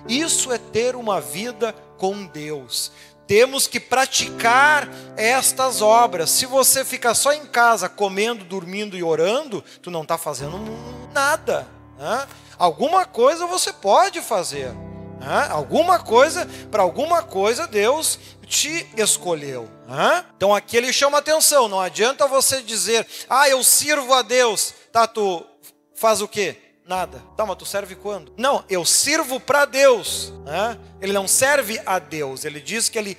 Isso 0.07 0.53
é 0.53 0.59
ter 0.59 0.95
uma 0.95 1.21
vida 1.21 1.73
com 1.73 1.88
Deus. 2.27 2.93
Temos 3.27 3.67
que 3.67 3.79
praticar 3.79 4.89
estas 5.15 5.83
obras. 5.83 6.31
Se 6.31 6.47
você 6.47 6.83
fica 6.83 7.15
só 7.15 7.33
em 7.33 7.45
casa 7.45 7.87
comendo, 7.87 8.43
dormindo 8.43 8.97
e 8.97 9.03
orando, 9.03 9.63
tu 9.83 9.91
não 9.91 10.03
está 10.03 10.17
fazendo 10.17 10.59
nada. 11.13 11.69
Né? 11.99 12.27
Alguma 12.59 13.05
coisa 13.05 13.47
você 13.47 13.71
pode 13.71 14.23
fazer. 14.23 14.73
Né? 15.21 15.47
Alguma 15.51 15.99
coisa, 15.99 16.49
para 16.71 16.83
alguma 16.83 17.23
coisa 17.23 17.67
Deus 17.67 18.19
te 18.47 18.87
escolheu. 18.97 19.69
Né? 19.87 20.25
Então 20.37 20.55
aqui 20.55 20.77
ele 20.77 20.93
chama 20.93 21.19
atenção. 21.19 21.69
Não 21.69 21.81
adianta 21.81 22.27
você 22.27 22.63
dizer, 22.63 23.07
ah, 23.29 23.47
eu 23.49 23.63
sirvo 23.63 24.15
a 24.15 24.23
Deus. 24.23 24.73
Tá, 24.91 25.07
tu 25.07 25.45
faz 25.95 26.23
o 26.23 26.29
quê? 26.29 26.57
Nada. 26.89 27.23
Tá, 27.37 27.45
mas 27.45 27.57
tu 27.59 27.67
serve 27.67 27.95
quando? 27.95 28.33
Não, 28.35 28.65
eu 28.67 28.83
sirvo 28.83 29.39
para 29.39 29.67
Deus. 29.67 30.33
Né? 30.47 30.79
Ele 31.03 31.13
não 31.13 31.29
serve 31.29 31.79
a 31.85 31.99
Deus. 31.99 32.47
Ele 32.47 32.63
diz 32.63 32.89
que 32.89 32.99
ele, 32.99 33.19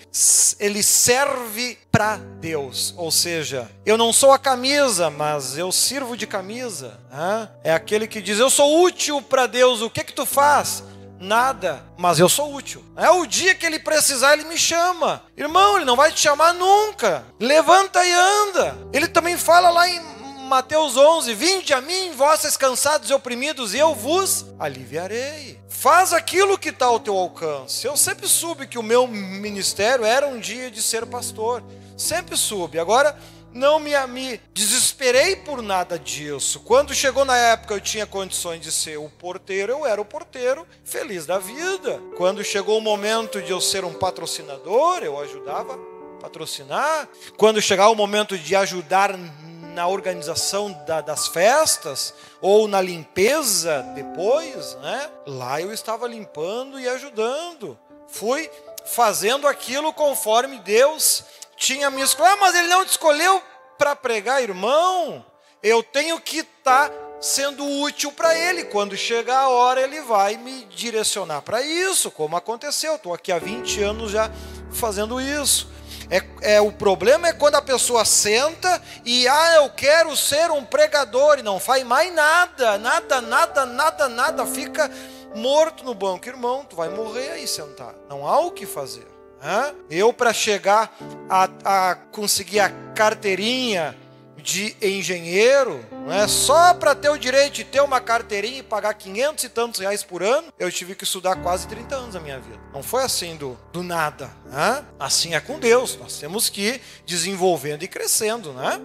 ele 0.59 0.81
serve 0.81 1.77
para 1.91 2.17
Deus. 2.17 2.95
Ou 2.97 3.11
seja, 3.11 3.69
eu 3.85 3.95
não 3.95 4.11
sou 4.11 4.31
a 4.31 4.39
camisa, 4.39 5.11
mas 5.11 5.55
eu 5.55 5.71
sirvo 5.71 6.17
de 6.17 6.25
camisa. 6.25 6.99
Né? 7.11 7.49
É 7.63 7.71
aquele 7.71 8.07
que 8.07 8.23
diz: 8.23 8.39
Eu 8.39 8.49
sou 8.49 8.81
útil 8.81 9.21
para 9.21 9.45
Deus. 9.45 9.83
O 9.83 9.89
que 9.89 10.03
que 10.03 10.13
tu 10.13 10.25
faz? 10.25 10.83
Nada, 11.19 11.83
mas 11.95 12.17
eu 12.17 12.27
sou 12.29 12.51
útil. 12.51 12.83
É 12.95 13.11
o 13.11 13.25
dia 13.27 13.53
que 13.53 13.67
ele 13.67 13.77
precisar, 13.77 14.33
ele 14.33 14.45
me 14.45 14.57
chama. 14.57 15.21
Irmão, 15.37 15.75
ele 15.75 15.85
não 15.85 15.95
vai 15.95 16.11
te 16.11 16.21
chamar 16.21 16.53
nunca. 16.53 17.23
Levanta 17.39 18.03
e 18.03 18.11
anda. 18.11 18.75
Ele 18.91 19.07
também 19.07 19.37
fala 19.37 19.69
lá 19.69 19.87
em 19.87 20.18
Mateus 20.49 20.97
11: 20.97 21.35
Vinde 21.35 21.75
a 21.75 21.79
mim, 21.79 22.11
vossos 22.13 22.57
cansados 22.57 23.07
e 23.11 23.13
oprimidos, 23.13 23.75
e 23.75 23.77
eu 23.77 23.93
vos 23.93 24.47
aliviarei. 24.59 25.59
Faz 25.69 26.11
aquilo 26.11 26.57
que 26.57 26.69
está 26.69 26.87
ao 26.87 26.99
teu 26.99 27.15
alcance. 27.15 27.85
Eu 27.85 27.95
sempre 27.95 28.27
soube 28.27 28.65
que 28.65 28.79
o 28.79 28.83
meu 28.83 29.07
ministério 29.07 30.03
era 30.03 30.27
um 30.27 30.39
dia 30.39 30.71
de 30.71 30.81
ser 30.81 31.05
pastor. 31.05 31.63
Sempre 31.95 32.35
soube. 32.35 32.79
Agora, 32.79 33.15
não 33.53 33.79
me, 33.79 33.91
me 34.07 34.41
desesperei 34.51 35.35
por 35.35 35.61
nada 35.61 35.99
disso. 35.99 36.61
Quando 36.61 36.95
chegou 36.95 37.23
na 37.23 37.37
época 37.37 37.75
eu 37.75 37.79
tinha 37.79 38.07
condições 38.07 38.59
de 38.59 38.71
ser 38.71 38.97
o 38.97 39.07
porteiro, 39.07 39.71
eu 39.71 39.85
era 39.85 40.01
o 40.01 40.05
porteiro, 40.05 40.65
feliz 40.83 41.27
da 41.27 41.37
vida. 41.37 42.01
Quando 42.17 42.43
chegou 42.43 42.79
o 42.79 42.81
momento 42.81 43.39
de 43.39 43.51
eu 43.51 43.61
ser 43.61 43.85
um 43.85 43.93
patrocinador, 43.93 45.03
eu 45.03 45.19
ajudava 45.19 45.75
a 45.75 46.21
patrocinar. 46.21 47.07
Quando 47.37 47.61
chegava 47.61 47.91
o 47.91 47.95
momento 47.95 48.35
de 48.35 48.55
ajudar 48.55 49.15
na 49.73 49.87
organização 49.87 50.71
da, 50.85 51.01
das 51.01 51.27
festas 51.27 52.13
ou 52.41 52.67
na 52.67 52.81
limpeza 52.81 53.81
depois, 53.95 54.75
né? 54.75 55.09
Lá 55.25 55.61
eu 55.61 55.71
estava 55.73 56.07
limpando 56.07 56.79
e 56.79 56.87
ajudando. 56.87 57.77
Fui 58.07 58.49
fazendo 58.85 59.47
aquilo 59.47 59.93
conforme 59.93 60.59
Deus 60.59 61.23
tinha 61.55 61.89
me 61.89 62.01
escolhido. 62.01 62.35
Ah, 62.35 62.37
mas 62.39 62.55
ele 62.55 62.67
não 62.67 62.83
te 62.83 62.89
escolheu 62.89 63.41
para 63.77 63.95
pregar, 63.95 64.41
irmão. 64.41 65.25
Eu 65.61 65.83
tenho 65.83 66.19
que 66.19 66.39
estar 66.39 66.89
tá 66.89 66.95
sendo 67.19 67.65
útil 67.81 68.11
para 68.11 68.37
ele. 68.37 68.63
Quando 68.65 68.95
chegar 68.95 69.39
a 69.39 69.49
hora, 69.49 69.81
ele 69.81 70.01
vai 70.01 70.37
me 70.37 70.65
direcionar 70.65 71.41
para 71.41 71.61
isso, 71.61 72.09
como 72.09 72.35
aconteceu. 72.35 72.95
Estou 72.95 73.13
aqui 73.13 73.31
há 73.31 73.39
20 73.39 73.83
anos 73.83 74.11
já 74.11 74.31
fazendo 74.71 75.19
isso. 75.19 75.67
É, 76.09 76.55
é, 76.55 76.61
o 76.61 76.71
problema 76.71 77.27
é 77.27 77.33
quando 77.33 77.55
a 77.55 77.61
pessoa 77.61 78.03
senta 78.03 78.81
e, 79.05 79.27
ah, 79.27 79.55
eu 79.57 79.69
quero 79.69 80.15
ser 80.17 80.49
um 80.49 80.65
pregador 80.65 81.37
e 81.37 81.43
não 81.43 81.59
faz 81.59 81.83
mais 81.83 82.13
nada, 82.13 82.77
nada, 82.79 83.21
nada, 83.21 83.65
nada, 83.65 84.09
nada, 84.09 84.45
fica 84.45 84.89
morto 85.35 85.83
no 85.83 85.93
banco. 85.93 86.27
Irmão, 86.27 86.65
tu 86.67 86.75
vai 86.75 86.89
morrer 86.89 87.31
aí 87.31 87.47
sentado. 87.47 87.95
Não 88.09 88.27
há 88.27 88.39
o 88.39 88.51
que 88.51 88.65
fazer. 88.65 89.07
Eu, 89.89 90.11
para 90.11 90.33
chegar 90.33 90.93
a, 91.29 91.49
a 91.63 91.95
conseguir 91.95 92.59
a 92.59 92.69
carteirinha 92.93 93.95
de 94.39 94.75
engenheiro, 94.81 95.85
não 95.91 96.13
é 96.13 96.27
só 96.27 96.73
para 96.73 96.95
ter 96.95 97.09
o 97.09 97.17
direito 97.17 97.55
de 97.55 97.63
ter 97.63 97.81
uma 97.81 97.99
carteirinha 98.01 98.59
e 98.59 98.63
pagar 98.63 98.93
500 98.93 99.43
e 99.43 99.49
tantos 99.49 99.79
reais 99.79 100.03
por 100.03 100.23
ano, 100.23 100.51
eu 100.57 100.71
tive 100.71 100.95
que 100.95 101.03
estudar 101.03 101.35
quase 101.37 101.67
30 101.67 101.95
anos 101.95 102.13
da 102.13 102.19
minha 102.19 102.39
vida. 102.39 102.59
Não 102.73 102.81
foi 102.81 103.03
assim 103.03 103.35
do, 103.35 103.57
do 103.71 103.83
nada. 103.83 104.31
Né? 104.45 104.85
Assim 104.99 105.35
é 105.35 105.39
com 105.39 105.59
Deus. 105.59 105.95
Nós 105.97 106.17
temos 106.17 106.49
que 106.49 106.61
ir 106.61 106.81
desenvolvendo 107.05 107.83
e 107.83 107.87
crescendo. 107.87 108.53
Né? 108.53 108.79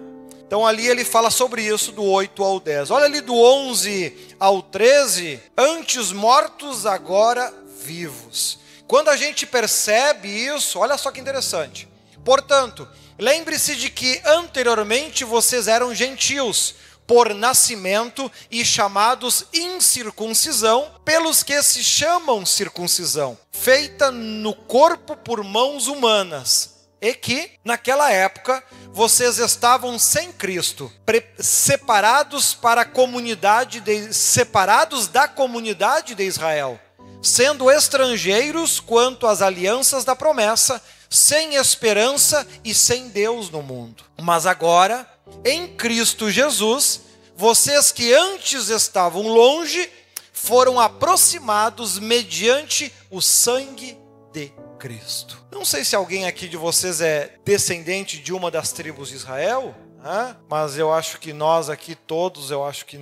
Então 0.45 0.65
ali 0.65 0.87
ele 0.87 1.03
fala 1.03 1.31
sobre 1.31 1.63
isso 1.63 1.91
do 1.91 2.03
8 2.03 2.43
ao 2.43 2.59
10. 2.59 2.91
Olha 2.91 3.05
ali 3.05 3.21
do 3.21 3.35
11 3.35 4.35
ao 4.39 4.61
13. 4.61 5.39
Antes 5.57 6.11
mortos, 6.11 6.85
agora 6.85 7.53
vivos. 7.81 8.59
Quando 8.87 9.09
a 9.09 9.17
gente 9.17 9.47
percebe 9.47 10.27
isso, 10.27 10.79
olha 10.79 10.97
só 10.97 11.11
que 11.11 11.19
interessante. 11.19 11.87
Portanto, 12.23 12.87
lembre-se 13.17 13.75
de 13.75 13.89
que 13.89 14.21
anteriormente 14.25 15.23
vocês 15.23 15.67
eram 15.67 15.93
gentios 15.93 16.75
por 17.07 17.33
nascimento 17.33 18.31
e 18.49 18.65
chamados 18.65 19.45
incircuncisão, 19.53 20.91
pelos 21.03 21.43
que 21.43 21.61
se 21.61 21.83
chamam 21.83 22.45
circuncisão, 22.45 23.37
feita 23.51 24.11
no 24.11 24.53
corpo 24.53 25.15
por 25.15 25.43
mãos 25.43 25.87
humanas, 25.87 26.75
e 26.99 27.13
que, 27.13 27.51
naquela 27.63 28.11
época, 28.11 28.63
vocês 28.91 29.37
estavam 29.37 29.99
sem 29.99 30.31
Cristo, 30.31 30.91
separados 31.37 32.55
para 32.55 32.81
a 32.81 32.85
comunidade 32.85 33.79
de, 33.79 34.11
separados 34.13 35.07
da 35.07 35.27
comunidade 35.27 36.15
de 36.15 36.23
Israel, 36.23 36.79
sendo 37.21 37.69
estrangeiros 37.69 38.79
quanto 38.79 39.27
às 39.27 39.41
alianças 39.41 40.03
da 40.03 40.15
promessa, 40.15 40.81
sem 41.15 41.55
esperança 41.55 42.45
e 42.63 42.73
sem 42.73 43.09
Deus 43.09 43.49
no 43.49 43.61
mundo. 43.61 44.03
Mas 44.21 44.45
agora, 44.45 45.09
em 45.43 45.67
Cristo 45.75 46.29
Jesus, 46.29 47.01
vocês 47.35 47.91
que 47.91 48.13
antes 48.13 48.69
estavam 48.69 49.27
longe, 49.27 49.89
foram 50.31 50.79
aproximados 50.79 51.97
mediante 51.97 52.93
o 53.09 53.21
sangue 53.21 53.97
de 54.31 54.51
Cristo. 54.77 55.43
Não 55.51 55.65
sei 55.65 55.83
se 55.83 55.95
alguém 55.95 56.25
aqui 56.27 56.47
de 56.47 56.57
vocês 56.57 57.01
é 57.01 57.33
descendente 57.43 58.19
de 58.19 58.33
uma 58.33 58.51
das 58.51 58.71
tribos 58.71 59.09
de 59.09 59.15
Israel, 59.15 59.73
né? 60.03 60.35
mas 60.49 60.77
eu 60.77 60.93
acho 60.93 61.19
que 61.19 61.33
nós 61.33 61.69
aqui 61.69 61.95
todos, 61.95 62.51
eu 62.51 62.63
acho 62.63 62.85
que 62.85 62.97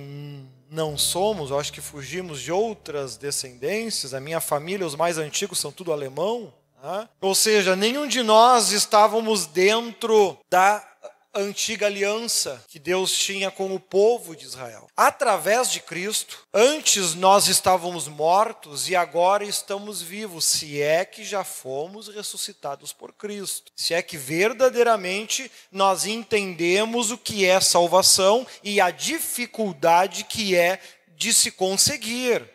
não 0.70 0.96
somos, 0.96 1.50
eu 1.50 1.58
acho 1.58 1.72
que 1.72 1.80
fugimos 1.80 2.40
de 2.40 2.50
outras 2.50 3.16
descendências. 3.16 4.14
A 4.14 4.20
minha 4.20 4.40
família, 4.40 4.86
os 4.86 4.96
mais 4.96 5.18
antigos, 5.18 5.58
são 5.58 5.70
tudo 5.70 5.92
alemão. 5.92 6.52
Né? 6.84 7.08
Ou 7.18 7.34
seja, 7.34 7.74
nenhum 7.74 8.06
de 8.06 8.22
nós 8.22 8.70
estávamos 8.70 9.46
dentro 9.46 10.38
da 10.50 10.86
antiga 11.34 11.86
aliança 11.86 12.62
que 12.68 12.78
Deus 12.78 13.10
tinha 13.12 13.50
com 13.50 13.74
o 13.74 13.80
povo 13.80 14.36
de 14.36 14.44
Israel. 14.44 14.86
Através 14.94 15.70
de 15.70 15.80
Cristo, 15.80 16.46
antes 16.52 17.14
nós 17.14 17.48
estávamos 17.48 18.06
mortos 18.06 18.88
e 18.88 18.94
agora 18.94 19.44
estamos 19.44 20.00
vivos, 20.00 20.44
se 20.44 20.80
é 20.80 21.04
que 21.06 21.24
já 21.24 21.42
fomos 21.42 22.08
ressuscitados 22.08 22.92
por 22.92 23.14
Cristo. 23.14 23.72
Se 23.74 23.94
é 23.94 24.02
que 24.02 24.18
verdadeiramente 24.18 25.50
nós 25.72 26.04
entendemos 26.04 27.10
o 27.10 27.18
que 27.18 27.46
é 27.46 27.58
salvação 27.60 28.46
e 28.62 28.78
a 28.78 28.90
dificuldade 28.90 30.24
que 30.24 30.54
é 30.54 30.78
de 31.16 31.32
se 31.32 31.50
conseguir. 31.50 32.53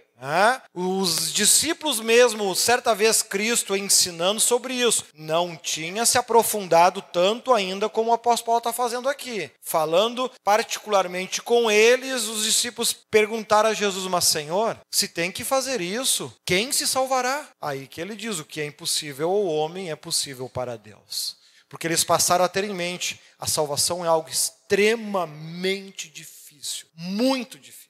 Os 0.73 1.31
discípulos 1.31 1.99
mesmo, 1.99 2.53
certa 2.53 2.93
vez 2.93 3.21
Cristo 3.21 3.75
ensinando 3.75 4.39
sobre 4.39 4.73
isso, 4.73 5.05
não 5.13 5.55
tinha 5.55 6.05
se 6.05 6.17
aprofundado 6.17 7.01
tanto 7.01 7.53
ainda 7.53 7.87
como 7.87 8.11
o 8.11 8.13
apóstolo 8.13 8.45
Paulo 8.47 8.57
está 8.59 8.73
fazendo 8.73 9.07
aqui. 9.07 9.49
Falando 9.61 10.29
particularmente 10.43 11.41
com 11.41 11.71
eles, 11.71 12.23
os 12.23 12.43
discípulos 12.43 12.91
perguntaram 12.91 13.69
a 13.69 13.73
Jesus, 13.73 14.05
mas 14.07 14.25
Senhor, 14.25 14.77
se 14.91 15.07
tem 15.07 15.31
que 15.31 15.43
fazer 15.43 15.79
isso, 15.81 16.33
quem 16.45 16.71
se 16.71 16.85
salvará? 16.85 17.47
Aí 17.61 17.87
que 17.87 18.01
ele 18.01 18.15
diz, 18.15 18.39
o 18.39 18.45
que 18.45 18.59
é 18.61 18.65
impossível 18.65 19.29
ao 19.29 19.45
homem 19.45 19.89
é 19.89 19.95
possível 19.95 20.49
para 20.49 20.77
Deus. 20.77 21.37
Porque 21.69 21.85
eles 21.87 22.03
passaram 22.03 22.43
a 22.43 22.49
ter 22.49 22.63
em 22.63 22.73
mente, 22.73 23.21
a 23.37 23.45
salvação 23.45 24.03
é 24.03 24.07
algo 24.07 24.27
extremamente 24.27 26.09
difícil, 26.09 26.87
muito 26.95 27.57
difícil 27.59 27.88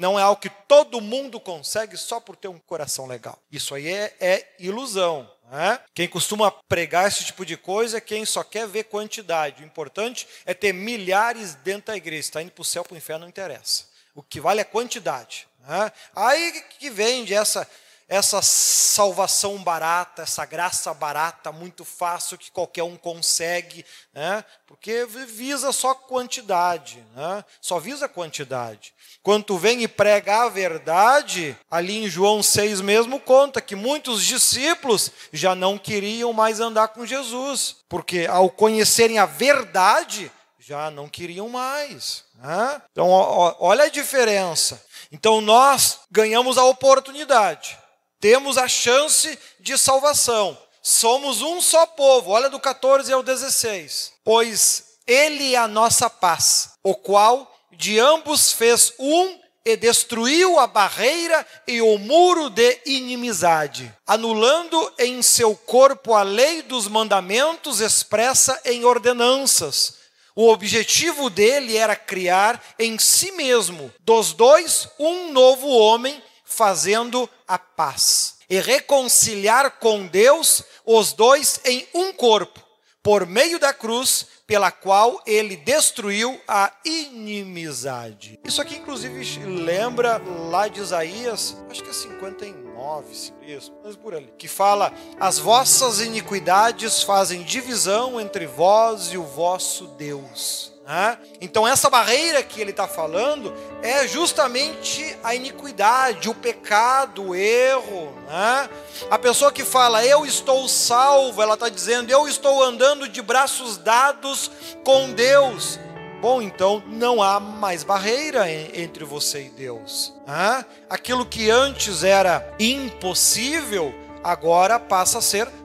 não 0.00 0.18
é 0.18 0.22
algo 0.22 0.40
que 0.40 0.48
todo 0.48 0.98
mundo 0.98 1.38
consegue 1.38 1.94
só 1.98 2.18
por 2.18 2.34
ter 2.34 2.48
um 2.48 2.58
coração 2.58 3.06
legal. 3.06 3.38
Isso 3.52 3.74
aí 3.74 3.86
é, 3.86 4.16
é 4.18 4.54
ilusão. 4.58 5.30
Né? 5.50 5.78
Quem 5.92 6.08
costuma 6.08 6.50
pregar 6.50 7.06
esse 7.06 7.22
tipo 7.22 7.44
de 7.44 7.54
coisa 7.54 7.98
é 7.98 8.00
quem 8.00 8.24
só 8.24 8.42
quer 8.42 8.66
ver 8.66 8.84
quantidade. 8.84 9.62
O 9.62 9.66
importante 9.66 10.26
é 10.46 10.54
ter 10.54 10.72
milhares 10.72 11.54
dentro 11.56 11.88
da 11.88 11.96
igreja. 11.98 12.20
Está 12.20 12.40
indo 12.40 12.50
para 12.50 12.62
o 12.62 12.64
céu, 12.64 12.82
para 12.82 12.94
o 12.94 12.96
inferno, 12.96 13.24
não 13.24 13.28
interessa. 13.28 13.84
O 14.14 14.22
que 14.22 14.40
vale 14.40 14.62
é 14.62 14.64
quantidade. 14.64 15.46
Né? 15.68 15.92
Aí 16.16 16.64
que 16.78 16.88
vende 16.88 17.34
essa 17.34 17.68
essa 18.10 18.42
salvação 18.42 19.56
barata, 19.58 20.22
essa 20.22 20.44
graça 20.44 20.92
barata, 20.92 21.52
muito 21.52 21.84
fácil, 21.84 22.36
que 22.36 22.50
qualquer 22.50 22.82
um 22.82 22.96
consegue, 22.96 23.86
né? 24.12 24.44
porque 24.66 25.06
visa 25.06 25.70
só 25.70 25.94
quantidade, 25.94 27.06
né? 27.14 27.44
só 27.60 27.78
visa 27.78 28.08
quantidade. 28.08 28.92
Quando 29.22 29.56
vem 29.56 29.84
e 29.84 29.88
prega 29.88 30.42
a 30.42 30.48
verdade, 30.48 31.56
ali 31.70 31.98
em 31.98 32.08
João 32.08 32.42
6 32.42 32.80
mesmo 32.80 33.20
conta 33.20 33.60
que 33.60 33.76
muitos 33.76 34.24
discípulos 34.24 35.12
já 35.32 35.54
não 35.54 35.78
queriam 35.78 36.32
mais 36.32 36.58
andar 36.58 36.88
com 36.88 37.06
Jesus, 37.06 37.76
porque 37.88 38.26
ao 38.26 38.50
conhecerem 38.50 39.20
a 39.20 39.26
verdade, 39.26 40.32
já 40.58 40.90
não 40.90 41.08
queriam 41.08 41.48
mais. 41.48 42.24
Né? 42.34 42.82
Então, 42.90 43.08
olha 43.08 43.84
a 43.84 43.88
diferença. 43.88 44.84
Então, 45.12 45.40
nós 45.40 46.00
ganhamos 46.10 46.58
a 46.58 46.64
oportunidade 46.64 47.78
temos 48.20 48.58
a 48.58 48.68
chance 48.68 49.38
de 49.58 49.76
salvação. 49.78 50.56
Somos 50.82 51.42
um 51.42 51.60
só 51.60 51.86
povo. 51.86 52.30
Olha 52.30 52.48
do 52.48 52.60
14 52.60 53.12
ao 53.12 53.22
16. 53.22 54.12
Pois 54.22 54.84
ele 55.06 55.54
é 55.54 55.58
a 55.58 55.66
nossa 55.66 56.08
paz, 56.08 56.70
o 56.84 56.94
qual 56.94 57.50
de 57.72 57.98
ambos 57.98 58.52
fez 58.52 58.92
um 58.98 59.40
e 59.64 59.76
destruiu 59.76 60.58
a 60.58 60.66
barreira 60.66 61.46
e 61.66 61.82
o 61.82 61.98
muro 61.98 62.48
de 62.48 62.80
inimizade, 62.86 63.94
anulando 64.06 64.92
em 64.98 65.20
seu 65.22 65.54
corpo 65.54 66.14
a 66.14 66.22
lei 66.22 66.62
dos 66.62 66.88
mandamentos 66.88 67.80
expressa 67.80 68.58
em 68.64 68.84
ordenanças. 68.84 69.98
O 70.34 70.48
objetivo 70.48 71.28
dele 71.28 71.76
era 71.76 71.94
criar 71.94 72.62
em 72.78 72.98
si 72.98 73.32
mesmo, 73.32 73.92
dos 74.00 74.32
dois, 74.32 74.88
um 74.98 75.32
novo 75.32 75.68
homem 75.68 76.22
fazendo 76.50 77.30
a 77.46 77.58
paz 77.58 78.34
e 78.50 78.58
reconciliar 78.60 79.78
com 79.78 80.06
Deus 80.06 80.62
os 80.84 81.12
dois 81.12 81.60
em 81.64 81.88
um 81.94 82.12
corpo, 82.12 82.60
por 83.02 83.24
meio 83.24 83.58
da 83.58 83.72
cruz, 83.72 84.26
pela 84.50 84.72
qual 84.72 85.22
ele 85.24 85.54
destruiu 85.54 86.40
a 86.48 86.72
inimizade. 86.84 88.40
Isso 88.44 88.60
aqui, 88.60 88.78
inclusive, 88.78 89.46
lembra 89.46 90.20
lá 90.50 90.66
de 90.66 90.80
Isaías, 90.80 91.56
acho 91.70 91.84
que 91.84 91.88
é 91.88 91.92
59, 91.92 93.06
isso, 93.46 93.72
mas 93.84 93.94
por 93.94 94.12
ali, 94.12 94.28
que 94.36 94.48
fala: 94.48 94.92
As 95.20 95.38
vossas 95.38 96.00
iniquidades 96.00 97.00
fazem 97.04 97.44
divisão 97.44 98.20
entre 98.20 98.44
vós 98.44 99.12
e 99.12 99.16
o 99.16 99.22
vosso 99.22 99.86
Deus. 99.86 100.70
Né? 100.90 101.18
Então, 101.40 101.68
essa 101.68 101.88
barreira 101.88 102.42
que 102.42 102.60
ele 102.60 102.72
está 102.72 102.88
falando 102.88 103.54
é 103.80 104.08
justamente 104.08 105.16
a 105.22 105.32
iniquidade, 105.36 106.28
o 106.28 106.34
pecado, 106.34 107.28
o 107.28 107.34
erro. 107.36 108.12
Né? 108.28 108.68
A 109.08 109.16
pessoa 109.16 109.52
que 109.52 109.64
fala, 109.64 110.04
eu 110.04 110.26
estou 110.26 110.68
salvo, 110.68 111.40
ela 111.40 111.54
está 111.54 111.68
dizendo, 111.68 112.10
eu 112.10 112.26
estou 112.26 112.60
andando 112.64 113.08
de 113.08 113.22
braços 113.22 113.78
dados 113.78 114.39
com 114.84 115.12
Deus. 115.12 115.78
Bom, 116.20 116.40
então 116.40 116.82
não 116.86 117.22
há 117.22 117.40
mais 117.40 117.82
barreira 117.82 118.50
entre 118.50 119.04
você 119.04 119.46
e 119.46 119.50
Deus. 119.50 120.14
Né? 120.26 120.64
Aquilo 120.88 121.24
que 121.24 121.50
antes 121.50 122.04
era 122.04 122.54
impossível, 122.60 123.94
agora 124.22 124.78
passa 124.78 125.18
a 125.18 125.22
ser 125.22 125.46
possível. 125.46 125.59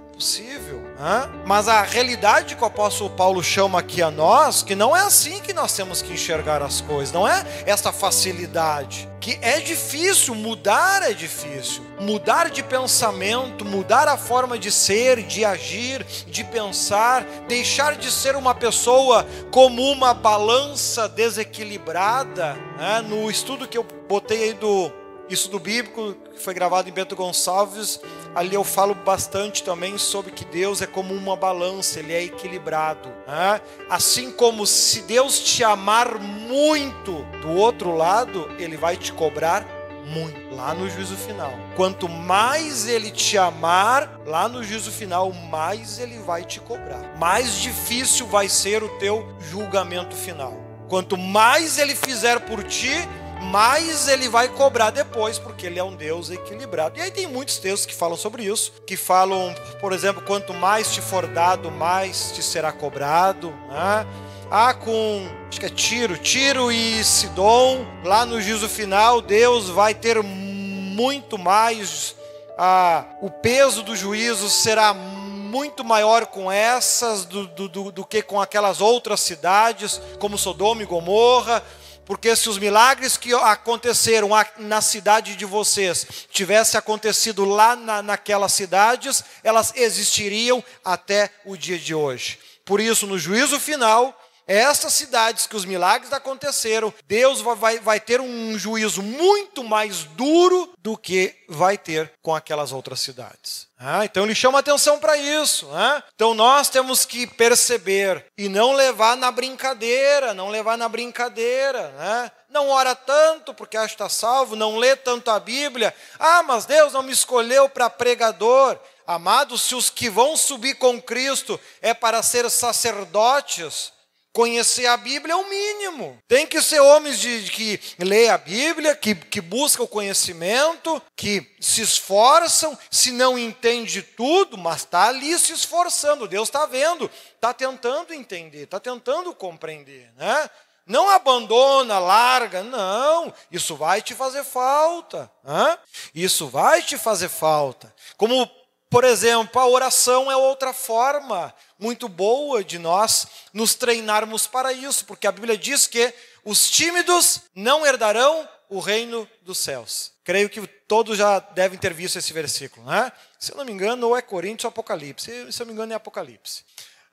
Mas 1.46 1.68
a 1.68 1.82
realidade 1.82 2.56
que 2.56 2.64
o 2.64 2.66
apóstolo 2.66 3.10
Paulo 3.10 3.44
chama 3.44 3.80
aqui 3.80 4.02
a 4.02 4.10
nós, 4.10 4.64
que 4.64 4.76
não 4.76 4.96
é 4.96 5.02
assim 5.02 5.42
que 5.42 5.54
nós 5.54 5.74
temos 5.74 6.02
que 6.02 6.14
enxergar 6.14 6.62
as 6.62 6.80
coisas, 6.82 7.14
não 7.14 7.28
é 7.28 7.46
essa 7.66 7.92
facilidade. 7.92 9.10
Que 9.20 9.38
é 9.42 9.60
difícil, 9.60 10.36
mudar 10.36 11.02
é 11.02 11.14
difícil. 11.14 11.84
Mudar 12.00 12.50
de 12.50 12.64
pensamento, 12.64 13.66
mudar 13.66 14.08
a 14.08 14.18
forma 14.18 14.58
de 14.58 14.72
ser, 14.72 15.24
de 15.24 15.44
agir, 15.44 16.06
de 16.28 16.44
pensar, 16.44 17.24
deixar 17.48 17.96
de 17.96 18.12
ser 18.12 18.36
uma 18.36 18.54
pessoa 18.54 19.26
como 19.52 19.82
uma 19.92 20.14
balança 20.14 21.10
desequilibrada. 21.10 22.56
Né? 22.78 23.04
No 23.08 23.30
estudo 23.30 23.68
que 23.68 23.78
eu 23.78 23.86
botei 24.08 24.44
aí 24.44 24.54
do 24.54 24.92
isso 25.30 25.50
do 25.50 25.60
bíblico, 25.60 26.16
que 26.34 26.40
foi 26.42 26.54
gravado 26.54 26.88
em 26.88 26.92
Bento 26.92 27.16
Gonçalves, 27.16 28.00
ali 28.34 28.54
eu 28.54 28.64
falo 28.64 28.94
bastante 28.94 29.64
também 29.64 29.98
sobre 29.98 30.32
que 30.32 30.46
Deus 30.46 30.82
é 30.82 30.88
como 30.88 31.14
uma 31.14 31.36
balança, 31.36 32.00
ele 32.00 32.14
é 32.14 32.24
equilibrado. 32.24 33.10
Né? 33.28 33.62
Assim 33.90 34.32
como 34.32 34.66
se 34.68 35.02
Deus 35.02 35.40
te 35.40 35.64
amar 35.64 36.20
muito, 36.20 37.24
do 37.42 37.52
outro 37.52 37.96
lado, 37.96 38.50
ele 38.60 38.78
vai 38.78 38.98
te 38.98 39.12
cobrar 39.12 39.66
muito 40.06 40.56
lá 40.56 40.74
no 40.74 40.88
juízo 40.90 41.16
final. 41.16 41.52
Quanto 41.76 42.08
mais 42.08 42.88
ele 42.88 43.10
te 43.10 43.38
amar, 43.38 44.20
lá 44.26 44.48
no 44.48 44.64
juízo 44.64 44.92
final, 44.92 45.32
mais 45.34 46.00
ele 46.00 46.20
vai 46.20 46.44
te 46.44 46.60
cobrar. 46.60 47.18
Mais 47.18 47.60
difícil 47.60 48.28
vai 48.28 48.48
ser 48.48 48.84
o 48.84 48.90
teu 49.00 49.28
julgamento 49.40 50.16
final. 50.16 50.54
Quanto 50.88 51.18
mais 51.18 51.80
ele 51.80 51.96
fizer 51.96 52.40
por 52.42 52.64
ti, 52.64 52.94
mais 53.42 54.08
ele 54.08 54.28
vai 54.28 54.48
cobrar 54.50 54.90
depois, 54.90 55.38
porque 55.38 55.66
ele 55.66 55.80
é 55.80 55.84
um 55.84 55.96
Deus 55.96 56.30
equilibrado. 56.30 56.98
E 56.98 57.02
aí 57.02 57.12
tem 57.12 57.28
muitos 57.28 57.58
textos 57.58 57.86
que 57.86 57.94
falam 57.94 58.18
sobre 58.18 58.44
isso, 58.44 58.74
que 58.86 58.98
falam, 58.98 59.54
por 59.80 59.94
exemplo, 59.94 60.22
quanto 60.24 60.54
mais 60.54 60.92
te 60.92 61.02
for 61.02 61.28
dado, 61.28 61.72
mais 61.72 62.32
te 62.32 62.42
será 62.42 62.72
cobrado. 62.72 63.50
Né? 63.70 64.06
ah, 64.50 64.74
com 64.74 65.28
acho 65.50 65.60
que 65.60 65.66
é 65.66 65.70
Tiro, 65.70 66.18
Tiro 66.18 66.72
e 66.72 67.04
Sidom, 67.04 67.86
lá 68.04 68.26
no 68.26 68.42
juízo 68.42 68.70
final, 68.70 69.22
Deus 69.22 69.70
vai 69.70 69.94
ter 69.94 70.22
muito 70.22 71.38
mais, 71.38 72.16
ah, 72.58 73.06
o 73.22 73.30
peso 73.30 73.84
do 73.84 73.96
juízo 73.96 74.50
será 74.50 74.94
muito 74.94 75.84
maior 75.84 76.26
com 76.26 76.52
essas 76.52 77.26
do, 77.26 77.48
do, 77.48 77.70
do, 77.70 77.92
do 77.92 78.06
que 78.06 78.22
com 78.22 78.42
aquelas 78.42 78.82
outras 78.82 79.22
cidades, 79.22 80.02
como 80.20 80.38
Sodoma 80.38 80.84
e 80.84 80.86
Gomorra. 80.86 81.64
Porque 82.06 82.36
se 82.36 82.48
os 82.48 82.58
milagres 82.58 83.18
que 83.18 83.34
aconteceram 83.34 84.30
na 84.58 84.82
cidade 84.82 85.36
de 85.36 85.46
vocês 85.46 86.06
tivessem 86.30 86.78
acontecido 86.78 87.44
lá 87.44 87.76
na, 87.76 88.02
naquelas 88.02 88.54
cidades, 88.54 89.24
elas 89.44 89.74
existiriam 89.76 90.64
até 90.84 91.32
o 91.44 91.58
dia 91.58 91.80
de 91.80 91.96
hoje. 91.96 92.40
Por 92.64 92.80
isso, 92.80 93.08
no 93.08 93.18
juízo 93.18 93.60
final, 93.60 94.16
essas 94.48 94.94
cidades 94.94 95.48
que 95.48 95.56
os 95.56 95.66
milagres 95.66 96.14
aconteceram, 96.14 96.94
Deus 97.08 97.42
vai, 97.42 97.80
vai 97.80 98.00
ter 98.00 98.22
um 98.22 98.58
juízo 98.58 99.02
muito 99.02 99.64
mais 99.64 100.04
duro 100.04 100.72
do 100.78 100.96
que 100.96 101.36
vai 101.50 101.78
ter 101.78 102.12
com 102.22 102.36
aquelas 102.36 102.72
outras 102.72 103.00
cidades. 103.00 103.68
Ah, 103.78 104.06
então 104.06 104.24
ele 104.24 104.34
chama 104.34 104.60
atenção 104.60 105.00
para 105.00 105.18
isso. 105.18 105.68
Né? 105.68 106.04
Então 106.16 106.34
nós 106.34 106.70
temos 106.70 107.06
que 107.06 107.28
perceber 107.28 108.26
e 108.38 108.48
não 108.48 108.74
levar 108.74 109.18
na 109.18 109.32
brincadeira, 109.32 110.34
não 110.34 110.50
levar 110.50 110.78
na 110.78 110.88
brincadeira. 110.88 111.90
Né? 111.90 112.32
Não 112.50 112.70
ora 112.70 112.96
tanto 112.96 113.54
porque 113.54 113.76
acha 113.76 113.90
que 113.90 113.94
está 113.96 114.10
salvo, 114.10 114.56
não 114.56 114.78
lê 114.78 114.96
tanto 114.96 115.30
a 115.30 115.40
Bíblia. 115.40 115.94
Ah, 116.18 116.42
mas 116.44 116.66
Deus 116.66 116.94
não 116.94 117.04
me 117.04 117.12
escolheu 117.12 117.68
para 117.68 117.90
pregador. 117.90 118.80
Amados, 119.06 119.62
se 119.62 119.76
os 119.76 119.90
que 119.90 120.10
vão 120.10 120.38
subir 120.38 120.76
com 120.76 121.02
Cristo 121.02 121.60
é 121.82 121.94
para 121.94 122.24
ser 122.24 122.50
sacerdotes, 122.50 123.92
Conhecer 124.36 124.86
a 124.88 124.98
Bíblia 124.98 125.32
é 125.32 125.36
o 125.38 125.50
mínimo. 125.50 126.22
Tem 126.28 126.46
que 126.46 126.62
ser 126.62 126.82
homens 126.82 127.22
de, 127.22 127.46
de 127.46 127.52
que 127.52 127.80
lê 127.98 128.28
a 128.28 128.38
Bíblia, 128.38 128.94
que, 128.94 129.16
que 129.16 129.40
buscam 129.40 129.84
o 129.84 129.88
conhecimento, 129.88 131.02
que 131.16 131.56
se 131.58 131.82
esforçam, 131.82 132.78
se 132.92 133.12
não 133.12 133.40
entende 133.40 134.02
tudo, 134.02 134.58
mas 134.58 134.82
está 134.82 135.08
ali 135.08 135.40
se 135.40 135.54
esforçando. 135.54 136.28
Deus 136.28 136.50
está 136.50 136.66
vendo, 136.66 137.10
está 137.34 137.54
tentando 137.54 138.14
entender, 138.14 138.64
está 138.64 138.78
tentando 138.78 139.34
compreender. 139.34 140.12
Né? 140.18 140.50
Não 140.86 141.10
abandona, 141.10 141.98
larga, 141.98 142.62
não. 142.62 143.34
Isso 143.50 143.78
vai 143.78 144.02
te 144.02 144.14
fazer 144.14 144.44
falta. 144.44 145.32
Né? 145.46 145.78
Isso 146.14 146.50
vai 146.50 146.82
te 146.82 146.98
fazer 146.98 147.30
falta. 147.30 147.96
Como 148.18 148.52
por 148.96 149.04
exemplo, 149.04 149.60
a 149.60 149.68
oração 149.68 150.32
é 150.32 150.38
outra 150.38 150.72
forma 150.72 151.54
muito 151.78 152.08
boa 152.08 152.64
de 152.64 152.80
nós 152.80 153.28
nos 153.52 153.76
treinarmos 153.76 154.48
para 154.48 154.72
isso, 154.72 155.04
porque 155.04 155.28
a 155.28 155.34
Bíblia 155.34 155.58
diz 155.58 155.86
que 155.86 156.14
os 156.46 156.70
tímidos 156.72 157.42
não 157.54 157.86
herdarão 157.86 158.48
o 158.70 158.80
reino 158.80 159.30
dos 159.42 159.58
céus. 159.58 160.14
Creio 160.24 160.50
que 160.50 160.66
todos 160.88 161.18
já 161.18 161.40
devem 161.40 161.78
ter 161.78 161.94
visto 161.94 162.18
esse 162.18 162.32
versículo, 162.32 162.86
né? 162.90 163.12
Se 163.38 163.52
eu 163.52 163.58
não 163.58 163.66
me 163.66 163.74
engano, 163.74 164.08
ou 164.08 164.16
é 164.16 164.22
Coríntios 164.22 164.64
ou 164.64 164.70
Apocalipse. 164.70 165.52
Se 165.52 165.62
eu 165.62 165.66
não 165.66 165.68
me 165.68 165.74
engano, 165.74 165.92
é 165.92 165.96
Apocalipse. 165.98 166.64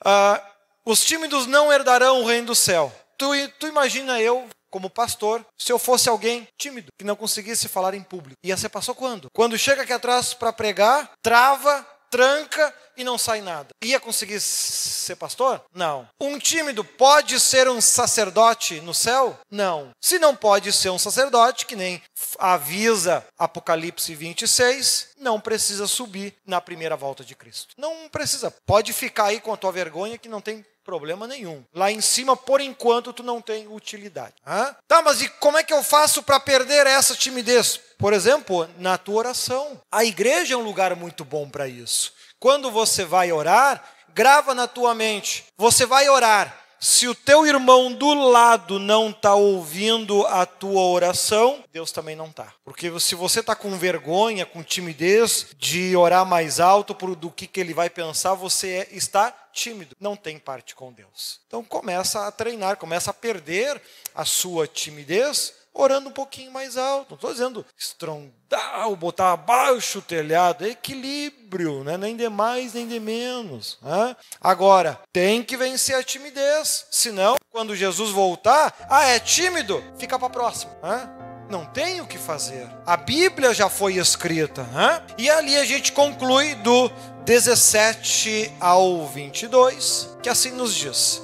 Ah, 0.05 0.41
os 0.85 1.05
tímidos 1.05 1.49
não 1.49 1.72
herdarão 1.72 2.22
o 2.22 2.24
reino 2.24 2.47
do 2.47 2.55
céu. 2.55 2.95
Tu, 3.18 3.26
tu 3.59 3.66
imagina 3.66 4.20
eu 4.20 4.49
como 4.73 4.91
pastor, 4.91 5.45
se 5.57 5.70
eu 5.70 5.79
fosse 5.79 6.09
alguém 6.09 6.49
tímido, 6.59 6.89
que 6.99 7.05
não 7.05 7.14
conseguisse 7.14 7.68
falar 7.68 7.95
em 7.95 8.03
público. 8.03 8.39
Ia 8.43 8.57
ser 8.57 8.70
passou 8.70 8.95
quando? 8.95 9.29
Quando 9.33 9.59
chega 9.59 9.83
aqui 9.83 9.93
atrás 9.93 10.33
para 10.33 10.53
pregar, 10.53 11.12
trava, 11.23 11.87
tranca 12.11 12.75
e 12.97 13.03
não 13.03 13.16
sai 13.16 13.41
nada. 13.41 13.68
Ia 13.83 13.99
conseguir 13.99 14.39
ser 14.41 15.16
pastor? 15.16 15.62
Não. 15.75 16.07
Um 16.20 16.39
tímido 16.39 16.85
pode 16.85 17.41
ser 17.41 17.68
um 17.68 17.81
sacerdote 17.81 18.81
no 18.81 18.93
céu? 18.93 19.39
Não. 19.51 19.91
Se 20.01 20.18
não 20.18 20.37
pode 20.37 20.73
ser 20.73 20.91
um 20.91 20.99
sacerdote, 20.99 21.64
que 21.64 21.75
nem 21.75 22.03
avisa 22.39 23.25
Apocalipse 23.39 24.14
26, 24.14 25.09
não 25.18 25.41
precisa 25.41 25.87
subir 25.87 26.35
na 26.47 26.61
primeira 26.61 26.97
volta 26.97 27.25
de 27.25 27.35
Cristo. 27.35 27.75
Não 27.79 28.09
precisa. 28.11 28.55
Pode 28.66 28.93
ficar 28.93 29.27
aí 29.27 29.41
com 29.41 29.53
a 29.53 29.57
tua 29.57 29.73
vergonha 29.73 30.18
que 30.18 30.29
não 30.29 30.41
tem 30.41 30.64
Problema 30.85 31.28
nenhum. 31.28 31.64
Lá 31.72 31.93
em 31.93 32.01
cima, 32.01 32.37
por 32.37 32.61
enquanto, 32.61 33.12
tu 33.12 33.22
não 33.22 33.41
tem 33.41 33.68
utilidade. 33.68 34.35
Hã? 34.47 34.74
Tá, 34.89 35.01
mas 35.01 35.22
e 35.22 35.28
como 35.28 35.57
é 35.57 35.62
que 35.62 35.72
eu 35.72 35.83
faço 35.83 36.22
para 36.22 36.41
perder 36.41 36.87
essa 36.87 37.14
timidez? 37.14 37.78
Por 37.99 38.12
exemplo, 38.12 38.68
na 38.78 38.99
tua 38.99 39.16
oração. 39.16 39.80
A 39.91 40.05
igreja 40.05 40.55
é 40.55 40.57
um 40.57 40.62
lugar 40.62 40.97
muito 40.97 41.24
bom 41.24 41.49
para 41.49 41.68
isso. 41.68 42.12
Quando 42.41 42.70
você 42.70 43.05
vai 43.05 43.30
orar, 43.30 43.85
grava 44.12 44.55
na 44.55 44.66
tua 44.66 44.95
mente. 44.95 45.45
Você 45.57 45.87
vai 45.87 46.09
orar. 46.09 46.62
Se 46.85 47.07
o 47.07 47.14
teu 47.14 47.47
irmão 47.47 47.93
do 47.93 48.12
lado 48.12 48.80
não 48.80 49.11
está 49.11 49.37
ouvindo 49.37 50.26
a 50.26 50.45
tua 50.45 50.83
oração, 50.83 51.62
Deus 51.72 51.93
também 51.93 52.16
não 52.16 52.26
está. 52.26 52.53
Porque 52.64 52.99
se 52.99 53.14
você 53.14 53.39
está 53.39 53.55
com 53.55 53.78
vergonha, 53.78 54.45
com 54.45 54.64
timidez 54.64 55.47
de 55.57 55.95
orar 55.95 56.26
mais 56.26 56.59
alto 56.59 56.93
do 57.14 57.30
que, 57.30 57.47
que 57.47 57.61
ele 57.61 57.72
vai 57.72 57.89
pensar, 57.89 58.35
você 58.35 58.68
é, 58.68 58.89
está 58.91 59.30
tímido, 59.53 59.97
não 60.01 60.16
tem 60.16 60.41
parte 60.41 60.74
com 60.74 60.93
Deus. 60.93 61.41
Então 61.47 61.62
começa 61.62 62.26
a 62.26 62.33
treinar, 62.33 62.76
começa 62.76 63.12
a 63.12 63.14
perder 63.14 63.80
a 64.12 64.24
sua 64.24 64.66
timidez 64.66 65.55
orando 65.75 66.09
um 66.09 66.12
pouquinho 66.12 66.53
mais 66.53 66.77
alto. 66.77 67.11
Não 67.11 67.16
estou 67.16 67.33
dizendo 67.33 67.66
estrondar 67.79 68.89
ou 68.89 68.97
botar 68.97 69.33
abaixo 69.33 69.99
o 69.99 70.03
telhado, 70.03 70.64
é 70.64 70.70
equilíbrio, 70.70 71.83
né? 71.85 71.97
nem 71.97 72.16
de 72.16 72.29
mais 72.29 72.75
nem 72.75 72.87
de 72.87 73.01
menos. 73.01 73.79
Né? 73.83 74.16
Agora, 74.41 75.01
tem 75.12 75.43
que 75.43 75.57
vencer 75.57 75.97
a 75.97 76.03
timidez, 76.03 76.87
senão, 76.91 77.37
quando 77.51 77.77
Jesus 77.77 78.11
voltar, 78.11 78.75
ah, 78.91 79.05
é 79.05 79.18
tímido, 79.18 79.83
fica 79.99 80.18
para 80.18 80.29
a 80.29 80.31
próxima. 80.31 80.73
Né? 80.83 81.09
Não 81.53 81.66
tem 81.66 82.01
o 82.01 82.07
que 82.07 82.16
fazer. 82.16 82.66
A 82.87 82.97
Bíblia 82.97 83.53
já 83.53 83.68
foi 83.68 83.97
escrita. 83.97 84.62
Né? 84.64 85.03
E 85.18 85.29
ali 85.29 85.57
a 85.57 85.66
gente 85.66 85.93
conclui 85.93 86.55
do 86.57 86.91
17 87.25 88.53
ao 88.59 89.07
22, 89.07 90.16
que 90.23 90.29
assim 90.29 90.51
nos 90.53 90.75
diz: 90.75 91.23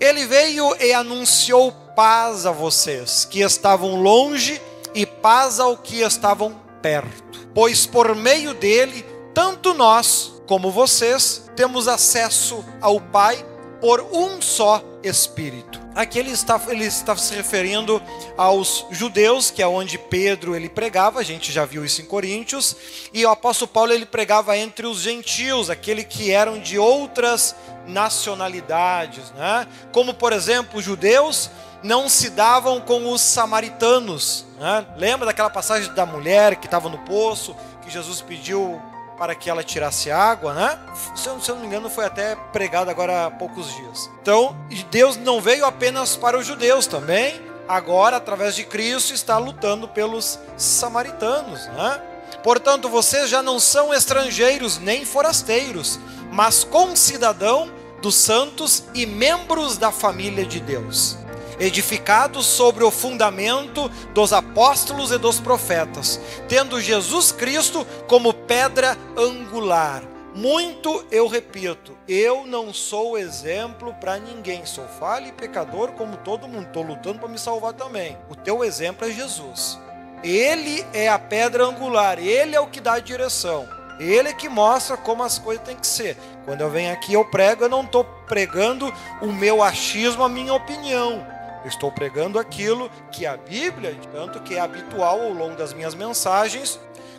Ele 0.00 0.26
veio 0.26 0.74
e 0.80 0.92
anunciou 0.92 1.76
paz 2.00 2.46
a 2.46 2.50
vocês 2.50 3.26
que 3.26 3.40
estavam 3.40 4.00
longe 4.00 4.58
e 4.94 5.04
paz 5.04 5.60
ao 5.60 5.76
que 5.76 6.00
estavam 6.00 6.58
perto, 6.80 7.46
pois 7.54 7.84
por 7.84 8.16
meio 8.16 8.54
dele, 8.54 9.04
tanto 9.34 9.74
nós 9.74 10.42
como 10.46 10.70
vocês 10.70 11.50
temos 11.54 11.86
acesso 11.86 12.64
ao 12.80 12.98
Pai 12.98 13.44
por 13.82 14.00
um 14.00 14.40
só 14.40 14.82
Espírito. 15.02 15.78
Aqui 15.94 16.18
ele 16.18 16.30
está, 16.30 16.58
ele 16.68 16.86
está 16.86 17.14
se 17.16 17.34
referindo 17.34 18.00
aos 18.34 18.86
judeus, 18.90 19.50
que 19.50 19.62
é 19.62 19.66
onde 19.66 19.98
Pedro 19.98 20.56
ele 20.56 20.70
pregava, 20.70 21.20
a 21.20 21.22
gente 21.22 21.52
já 21.52 21.66
viu 21.66 21.84
isso 21.84 22.00
em 22.00 22.06
Coríntios, 22.06 22.76
e 23.12 23.26
o 23.26 23.30
apóstolo 23.30 23.70
Paulo 23.70 23.92
ele 23.92 24.06
pregava 24.06 24.56
entre 24.56 24.86
os 24.86 25.00
gentios, 25.00 25.68
aquele 25.68 26.04
que 26.04 26.30
eram 26.30 26.58
de 26.58 26.78
outras 26.78 27.54
nacionalidades, 27.86 29.30
né? 29.32 29.66
como 29.92 30.14
por 30.14 30.32
exemplo 30.32 30.80
judeus 30.80 31.50
não 31.82 32.08
se 32.08 32.30
davam 32.30 32.80
com 32.80 33.10
os 33.10 33.20
samaritanos. 33.20 34.44
Né? 34.58 34.86
Lembra 34.96 35.26
daquela 35.26 35.50
passagem 35.50 35.92
da 35.94 36.04
mulher 36.04 36.56
que 36.56 36.66
estava 36.66 36.88
no 36.88 36.98
poço, 36.98 37.56
que 37.82 37.90
Jesus 37.90 38.20
pediu 38.20 38.80
para 39.18 39.34
que 39.34 39.50
ela 39.50 39.62
tirasse 39.62 40.10
água, 40.10 40.54
né? 40.54 40.78
Se 41.14 41.28
eu, 41.28 41.38
se 41.40 41.50
eu 41.50 41.54
não 41.54 41.60
me 41.60 41.68
engano, 41.68 41.90
foi 41.90 42.06
até 42.06 42.34
pregado 42.52 42.90
agora 42.90 43.26
há 43.26 43.30
poucos 43.30 43.70
dias. 43.76 44.10
Então, 44.22 44.56
Deus 44.90 45.18
não 45.18 45.42
veio 45.42 45.66
apenas 45.66 46.16
para 46.16 46.38
os 46.38 46.46
judeus 46.46 46.86
também, 46.86 47.38
agora, 47.68 48.16
através 48.16 48.54
de 48.54 48.64
Cristo, 48.64 49.12
está 49.12 49.36
lutando 49.36 49.86
pelos 49.86 50.38
samaritanos, 50.56 51.66
né? 51.66 52.00
Portanto, 52.42 52.88
vocês 52.88 53.28
já 53.28 53.42
não 53.42 53.60
são 53.60 53.92
estrangeiros 53.92 54.78
nem 54.78 55.04
forasteiros, 55.04 56.00
mas 56.32 56.64
concidadão 56.64 57.70
dos 58.00 58.14
santos 58.14 58.84
e 58.94 59.04
membros 59.04 59.76
da 59.76 59.92
família 59.92 60.46
de 60.46 60.60
Deus 60.60 61.18
edificados 61.60 62.46
sobre 62.46 62.82
o 62.82 62.90
fundamento 62.90 63.88
dos 64.14 64.32
apóstolos 64.32 65.12
e 65.12 65.18
dos 65.18 65.38
profetas, 65.38 66.18
tendo 66.48 66.80
Jesus 66.80 67.30
Cristo 67.30 67.86
como 68.08 68.32
pedra 68.32 68.96
angular. 69.16 70.02
Muito 70.34 71.04
eu 71.10 71.26
repito, 71.26 71.96
eu 72.08 72.46
não 72.46 72.72
sou 72.72 73.18
exemplo 73.18 73.92
para 74.00 74.16
ninguém, 74.16 74.64
sou 74.64 74.86
falho 74.86 75.26
e 75.26 75.32
pecador 75.32 75.92
como 75.92 76.16
todo 76.18 76.48
mundo, 76.48 76.68
estou 76.68 76.84
lutando 76.84 77.18
para 77.18 77.28
me 77.28 77.38
salvar 77.38 77.72
também. 77.72 78.16
O 78.28 78.36
teu 78.36 78.64
exemplo 78.64 79.06
é 79.06 79.10
Jesus. 79.10 79.78
Ele 80.22 80.86
é 80.92 81.08
a 81.08 81.18
pedra 81.18 81.64
angular, 81.64 82.18
ele 82.18 82.54
é 82.54 82.60
o 82.60 82.68
que 82.68 82.80
dá 82.80 82.94
a 82.94 83.00
direção. 83.00 83.68
Ele 83.98 84.30
é 84.30 84.32
que 84.32 84.48
mostra 84.48 84.96
como 84.96 85.22
as 85.22 85.38
coisas 85.38 85.64
têm 85.64 85.76
que 85.76 85.86
ser. 85.86 86.16
Quando 86.46 86.62
eu 86.62 86.70
venho 86.70 86.92
aqui 86.92 87.12
eu 87.12 87.24
prego, 87.24 87.64
eu 87.64 87.68
não 87.68 87.82
estou 87.82 88.04
pregando 88.26 88.90
o 89.20 89.26
meu 89.26 89.62
achismo, 89.62 90.22
a 90.22 90.28
minha 90.28 90.54
opinião. 90.54 91.26
Eu 91.62 91.68
estou 91.68 91.92
pregando 91.92 92.38
aquilo 92.38 92.90
que 93.12 93.26
a 93.26 93.36
Bíblia, 93.36 93.96
tanto 94.12 94.40
que 94.40 94.54
é 94.54 94.60
habitual 94.60 95.20
ao 95.20 95.32
longo 95.32 95.56
das 95.56 95.72
minhas 95.72 95.94
mensagens, 95.94 96.78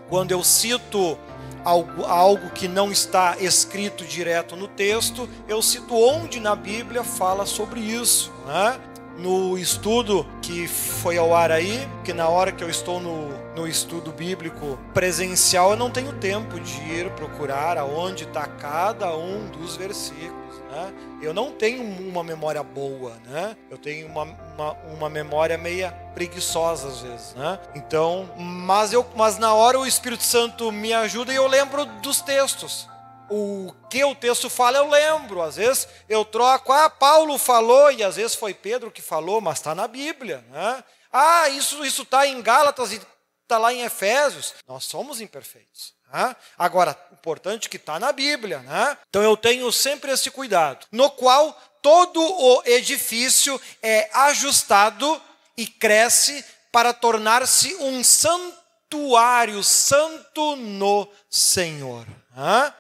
quando 0.09 0.31
eu 0.31 0.43
cito 0.43 1.17
algo, 1.63 2.05
algo 2.05 2.49
que 2.49 2.67
não 2.67 2.91
está 2.91 3.37
escrito 3.39 4.03
direto 4.03 4.55
no 4.55 4.67
texto, 4.67 5.29
eu 5.47 5.61
cito 5.61 5.95
onde 5.95 6.39
na 6.39 6.55
Bíblia 6.55 7.03
fala 7.03 7.45
sobre 7.45 7.79
isso. 7.79 8.31
Né? 8.45 8.79
no 9.17 9.57
estudo 9.57 10.25
que 10.41 10.67
foi 10.67 11.17
ao 11.17 11.35
ar 11.35 11.51
aí, 11.51 11.87
que 12.03 12.13
na 12.13 12.27
hora 12.27 12.51
que 12.51 12.63
eu 12.63 12.69
estou 12.69 12.99
no, 12.99 13.29
no 13.55 13.67
estudo 13.67 14.11
bíblico 14.11 14.79
presencial, 14.93 15.71
eu 15.71 15.77
não 15.77 15.91
tenho 15.91 16.13
tempo 16.13 16.59
de 16.59 16.81
ir 16.91 17.11
procurar 17.11 17.77
aonde 17.77 18.23
está 18.23 18.47
cada 18.47 19.15
um 19.15 19.47
dos 19.47 19.75
versículos. 19.75 20.40
Né? 20.71 20.93
Eu 21.21 21.33
não 21.33 21.51
tenho 21.51 21.83
uma 21.83 22.23
memória 22.23 22.63
boa, 22.63 23.15
né? 23.25 23.57
Eu 23.69 23.77
tenho 23.77 24.07
uma, 24.07 24.23
uma, 24.23 24.71
uma, 24.71 25.09
memória 25.09 25.57
meia 25.57 25.91
preguiçosa 26.13 26.87
às 26.87 27.01
vezes, 27.01 27.33
né? 27.33 27.59
Então, 27.75 28.29
mas 28.37 28.93
eu, 28.93 29.05
mas 29.13 29.37
na 29.37 29.53
hora 29.53 29.77
o 29.77 29.85
Espírito 29.85 30.23
Santo 30.23 30.71
me 30.71 30.93
ajuda 30.93 31.33
e 31.33 31.35
eu 31.35 31.45
lembro 31.45 31.85
dos 31.85 32.21
textos 32.21 32.87
o 33.29 33.73
que 33.89 34.03
o 34.03 34.13
texto 34.13 34.49
fala 34.49 34.77
eu 34.77 34.89
lembro. 34.89 35.41
Às 35.41 35.55
vezes 35.55 35.87
eu 36.07 36.23
troco, 36.25 36.71
ah, 36.71 36.89
Paulo 36.89 37.37
falou, 37.37 37.91
e 37.91 38.03
às 38.03 38.17
vezes 38.17 38.35
foi 38.35 38.53
Pedro 38.53 38.91
que 38.91 39.01
falou, 39.01 39.39
mas 39.39 39.57
está 39.57 39.73
na 39.73 39.87
Bíblia. 39.87 40.43
Né? 40.49 40.83
Ah, 41.11 41.49
isso 41.49 41.83
está 41.83 42.27
em 42.27 42.41
Gálatas 42.41 42.91
e 42.91 43.01
está 43.41 43.57
lá 43.57 43.73
em 43.73 43.81
Efésios. 43.83 44.53
Nós 44.67 44.83
somos 44.83 45.21
imperfeitos. 45.21 45.93
Né? 46.11 46.35
Agora, 46.57 46.97
importante 47.13 47.69
que 47.69 47.77
está 47.77 47.99
na 47.99 48.11
Bíblia. 48.11 48.59
Né? 48.59 48.97
Então 49.09 49.21
eu 49.21 49.37
tenho 49.37 49.71
sempre 49.71 50.11
esse 50.11 50.31
cuidado, 50.31 50.85
no 50.91 51.09
qual 51.11 51.59
todo 51.81 52.21
o 52.21 52.61
edifício 52.65 53.59
é 53.81 54.09
ajustado 54.13 55.21
e 55.57 55.65
cresce 55.67 56.43
para 56.71 56.93
tornar-se 56.93 57.75
um 57.75 58.03
santuário 58.03 59.63
santo 59.63 60.55
no 60.55 61.07
Senhor. 61.29 62.05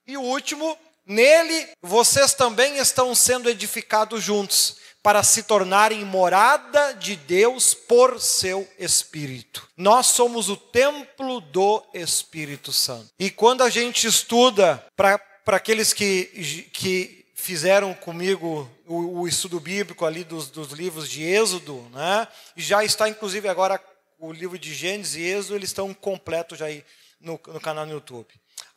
E 0.07 0.15
o 0.17 0.21
último, 0.21 0.77
nele 1.05 1.69
vocês 1.81 2.33
também 2.33 2.77
estão 2.77 3.13
sendo 3.13 3.49
edificados 3.49 4.23
juntos 4.23 4.77
para 5.03 5.23
se 5.23 5.43
tornarem 5.43 6.05
morada 6.05 6.93
de 6.93 7.15
Deus 7.15 7.73
por 7.73 8.19
seu 8.19 8.67
Espírito. 8.77 9.67
Nós 9.75 10.07
somos 10.07 10.49
o 10.49 10.55
templo 10.55 11.41
do 11.41 11.83
Espírito 11.93 12.71
Santo. 12.71 13.09
E 13.19 13.29
quando 13.29 13.63
a 13.63 13.69
gente 13.69 14.07
estuda, 14.07 14.85
para 14.95 15.19
aqueles 15.47 15.91
que, 15.91 16.69
que 16.71 17.25
fizeram 17.33 17.93
comigo 17.93 18.69
o, 18.85 19.21
o 19.21 19.27
estudo 19.27 19.59
bíblico 19.59 20.05
ali 20.05 20.23
dos, 20.23 20.49
dos, 20.49 20.71
livros 20.71 21.09
de 21.09 21.23
Êxodo, 21.23 21.81
né? 21.91 22.27
já 22.55 22.83
está 22.83 23.09
inclusive 23.09 23.47
agora 23.49 23.81
o 24.19 24.31
livro 24.31 24.59
de 24.59 24.73
Gênesis 24.73 25.15
e 25.15 25.23
Êxodo, 25.23 25.55
eles 25.55 25.69
estão 25.69 25.91
completos 25.93 26.59
já 26.59 26.67
aí 26.67 26.85
no, 27.19 27.39
no 27.47 27.59
canal 27.59 27.87
no 27.87 27.93
YouTube. 27.93 28.27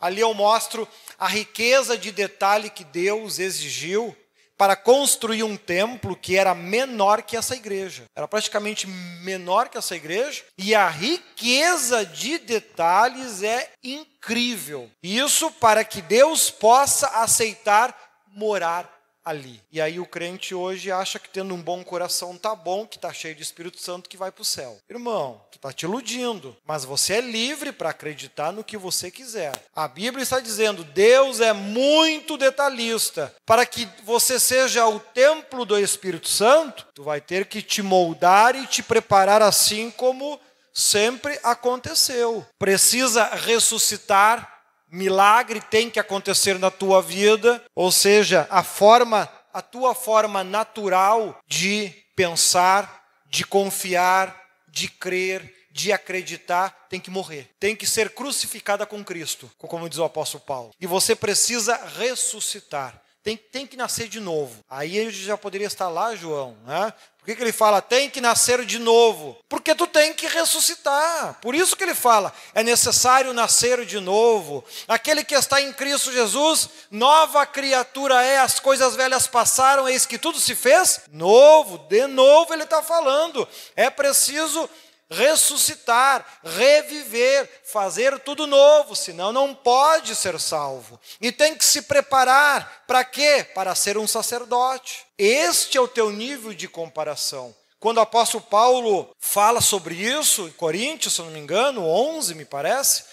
Ali 0.00 0.20
eu 0.20 0.32
mostro 0.32 0.88
a 1.18 1.28
riqueza 1.28 1.98
de 1.98 2.10
detalhe 2.10 2.70
que 2.70 2.84
Deus 2.84 3.38
exigiu 3.38 4.16
para 4.56 4.76
construir 4.76 5.42
um 5.42 5.56
templo 5.56 6.16
que 6.16 6.36
era 6.36 6.54
menor 6.54 7.22
que 7.22 7.36
essa 7.36 7.54
igreja. 7.54 8.04
Era 8.14 8.28
praticamente 8.28 8.86
menor 8.86 9.68
que 9.68 9.78
essa 9.78 9.96
igreja. 9.96 10.44
E 10.56 10.74
a 10.74 10.88
riqueza 10.88 12.04
de 12.04 12.38
detalhes 12.38 13.42
é 13.42 13.70
incrível. 13.82 14.90
Isso 15.02 15.50
para 15.52 15.84
que 15.84 16.00
Deus 16.00 16.50
possa 16.50 17.08
aceitar 17.22 17.94
morar 18.28 18.93
ali. 19.24 19.60
E 19.72 19.80
aí 19.80 19.98
o 19.98 20.06
crente 20.06 20.54
hoje 20.54 20.92
acha 20.92 21.18
que 21.18 21.28
tendo 21.28 21.54
um 21.54 21.62
bom 21.62 21.82
coração 21.82 22.36
tá 22.36 22.54
bom, 22.54 22.86
que 22.86 22.98
tá 22.98 23.12
cheio 23.12 23.34
de 23.34 23.42
Espírito 23.42 23.80
Santo 23.80 24.08
que 24.08 24.16
vai 24.16 24.30
para 24.30 24.42
o 24.42 24.44
céu. 24.44 24.78
Irmão, 24.88 25.40
tu 25.50 25.58
tá 25.58 25.72
te 25.72 25.84
iludindo, 25.84 26.56
mas 26.66 26.84
você 26.84 27.14
é 27.14 27.20
livre 27.20 27.72
para 27.72 27.90
acreditar 27.90 28.52
no 28.52 28.64
que 28.64 28.76
você 28.76 29.10
quiser. 29.10 29.52
A 29.74 29.88
Bíblia 29.88 30.22
está 30.22 30.40
dizendo: 30.40 30.84
Deus 30.84 31.40
é 31.40 31.52
muito 31.52 32.36
detalhista. 32.36 33.34
Para 33.46 33.64
que 33.64 33.88
você 34.04 34.38
seja 34.38 34.86
o 34.86 35.00
templo 35.00 35.64
do 35.64 35.78
Espírito 35.78 36.28
Santo, 36.28 36.86
tu 36.94 37.02
vai 37.02 37.20
ter 37.20 37.46
que 37.46 37.62
te 37.62 37.82
moldar 37.82 38.54
e 38.54 38.66
te 38.66 38.82
preparar 38.82 39.40
assim 39.42 39.90
como 39.90 40.38
sempre 40.72 41.38
aconteceu. 41.42 42.44
Precisa 42.58 43.24
ressuscitar 43.26 44.53
milagre 44.94 45.60
tem 45.60 45.90
que 45.90 45.98
acontecer 45.98 46.58
na 46.58 46.70
tua 46.70 47.02
vida, 47.02 47.62
ou 47.74 47.90
seja, 47.90 48.46
a 48.48 48.62
forma, 48.62 49.28
a 49.52 49.60
tua 49.60 49.94
forma 49.94 50.44
natural 50.44 51.38
de 51.46 51.92
pensar, 52.14 53.04
de 53.26 53.44
confiar, 53.44 54.40
de 54.68 54.88
crer, 54.88 55.52
de 55.72 55.92
acreditar, 55.92 56.86
tem 56.88 57.00
que 57.00 57.10
morrer. 57.10 57.50
Tem 57.58 57.74
que 57.74 57.86
ser 57.86 58.10
crucificada 58.10 58.86
com 58.86 59.02
Cristo, 59.04 59.50
como 59.58 59.88
diz 59.88 59.98
o 59.98 60.04
apóstolo 60.04 60.44
Paulo. 60.44 60.70
E 60.80 60.86
você 60.86 61.16
precisa 61.16 61.74
ressuscitar. 61.98 63.02
Tem, 63.24 63.36
tem 63.36 63.66
que 63.66 63.76
nascer 63.76 64.06
de 64.06 64.20
novo. 64.20 64.62
Aí 64.68 64.96
ele 64.96 65.10
já 65.10 65.36
poderia 65.36 65.66
estar 65.66 65.88
lá, 65.88 66.14
João, 66.14 66.56
né? 66.64 66.92
Por 67.24 67.30
que, 67.30 67.36
que 67.36 67.42
ele 67.42 67.52
fala 67.52 67.80
tem 67.80 68.10
que 68.10 68.20
nascer 68.20 68.66
de 68.66 68.78
novo? 68.78 69.34
Porque 69.48 69.74
tu 69.74 69.86
tem 69.86 70.12
que 70.12 70.26
ressuscitar. 70.26 71.38
Por 71.40 71.54
isso 71.54 71.74
que 71.74 71.82
ele 71.82 71.94
fala, 71.94 72.30
é 72.54 72.62
necessário 72.62 73.32
nascer 73.32 73.86
de 73.86 73.98
novo. 73.98 74.62
Aquele 74.86 75.24
que 75.24 75.34
está 75.34 75.58
em 75.58 75.72
Cristo 75.72 76.12
Jesus, 76.12 76.68
nova 76.90 77.46
criatura 77.46 78.22
é, 78.22 78.40
as 78.40 78.60
coisas 78.60 78.94
velhas 78.94 79.26
passaram, 79.26 79.88
eis 79.88 80.04
que 80.04 80.18
tudo 80.18 80.38
se 80.38 80.54
fez 80.54 81.00
novo. 81.10 81.78
De 81.88 82.06
novo 82.06 82.52
ele 82.52 82.64
está 82.64 82.82
falando. 82.82 83.48
É 83.74 83.88
preciso 83.88 84.68
ressuscitar, 85.10 86.24
reviver, 86.42 87.48
fazer 87.64 88.18
tudo 88.20 88.46
novo, 88.46 88.96
senão 88.96 89.32
não 89.32 89.54
pode 89.54 90.14
ser 90.14 90.38
salvo. 90.40 90.98
E 91.20 91.30
tem 91.30 91.56
que 91.56 91.64
se 91.64 91.82
preparar 91.82 92.84
para 92.86 93.04
quê? 93.04 93.46
Para 93.54 93.74
ser 93.74 93.98
um 93.98 94.06
sacerdote. 94.06 95.06
Este 95.18 95.78
é 95.78 95.80
o 95.80 95.88
teu 95.88 96.10
nível 96.10 96.52
de 96.52 96.68
comparação. 96.68 97.54
Quando 97.84 97.98
o 97.98 98.00
apóstolo 98.00 98.42
Paulo 98.42 99.14
fala 99.18 99.60
sobre 99.60 99.94
isso, 99.94 100.48
em 100.48 100.52
Coríntios, 100.52 101.14
se 101.14 101.20
não 101.20 101.30
me 101.30 101.38
engano, 101.38 101.86
11, 101.86 102.34
me 102.34 102.46
parece, 102.46 103.04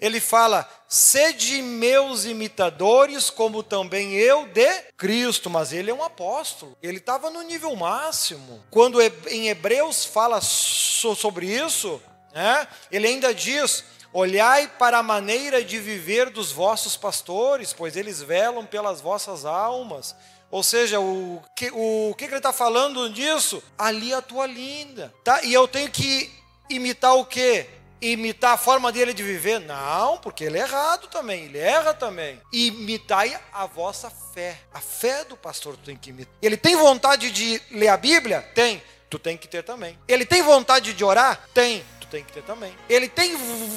ele 0.00 0.20
fala: 0.20 0.68
sede 0.88 1.60
meus 1.60 2.24
imitadores, 2.24 3.30
como 3.30 3.62
também 3.62 4.14
eu 4.14 4.46
de 4.46 4.68
Cristo. 4.96 5.50
Mas 5.50 5.72
ele 5.72 5.90
é 5.90 5.94
um 5.94 6.02
apóstolo, 6.02 6.76
ele 6.82 6.98
estava 6.98 7.30
no 7.30 7.42
nível 7.42 7.74
máximo. 7.74 8.62
Quando 8.70 9.00
em 9.28 9.48
Hebreus 9.48 10.04
fala 10.04 10.40
sobre 10.40 11.46
isso, 11.46 12.00
né, 12.32 12.66
ele 12.90 13.08
ainda 13.08 13.34
diz: 13.34 13.84
Olhai 14.12 14.68
para 14.78 14.98
a 14.98 15.02
maneira 15.02 15.62
de 15.62 15.78
viver 15.78 16.30
dos 16.30 16.50
vossos 16.50 16.96
pastores, 16.96 17.72
pois 17.72 17.96
eles 17.96 18.22
velam 18.22 18.64
pelas 18.64 19.00
vossas 19.00 19.44
almas. 19.44 20.14
Ou 20.50 20.62
seja, 20.62 20.98
o 20.98 21.42
que, 21.54 21.70
o 21.74 22.14
que 22.16 22.24
ele 22.24 22.36
está 22.36 22.54
falando 22.54 23.10
disso? 23.10 23.62
Ali 23.76 24.14
a 24.14 24.22
tua 24.22 24.46
linda. 24.46 25.12
Tá? 25.22 25.42
E 25.42 25.52
eu 25.52 25.68
tenho 25.68 25.90
que 25.90 26.32
imitar 26.70 27.16
o 27.16 27.24
quê? 27.26 27.66
Imitar 28.00 28.54
a 28.54 28.56
forma 28.56 28.90
dele 28.92 29.12
de 29.12 29.22
viver? 29.22 29.60
Não, 29.60 30.18
porque 30.18 30.44
ele 30.44 30.58
é 30.58 30.62
errado 30.62 31.08
também, 31.08 31.44
ele 31.44 31.58
erra 31.58 31.94
também. 31.94 32.40
Imitai 32.52 33.38
a 33.52 33.66
vossa 33.66 34.10
fé. 34.10 34.58
A 34.72 34.80
fé 34.80 35.24
do 35.24 35.36
pastor 35.36 35.76
tu 35.76 35.84
tem 35.84 35.96
que 35.96 36.10
imitar. 36.10 36.34
Ele 36.40 36.56
tem 36.56 36.76
vontade 36.76 37.30
de 37.30 37.60
ler 37.70 37.88
a 37.88 37.96
Bíblia? 37.96 38.42
Tem. 38.54 38.82
Tu 39.10 39.18
tem 39.18 39.36
que 39.36 39.48
ter 39.48 39.62
também. 39.62 39.98
Ele 40.06 40.26
tem 40.26 40.42
vontade 40.42 40.92
de 40.92 41.04
orar? 41.04 41.48
Tem. 41.54 41.84
Tu 42.00 42.06
tem 42.08 42.22
que 42.22 42.32
ter 42.32 42.42
também. 42.42 42.74
Ele 42.88 43.08
tem 43.08 43.36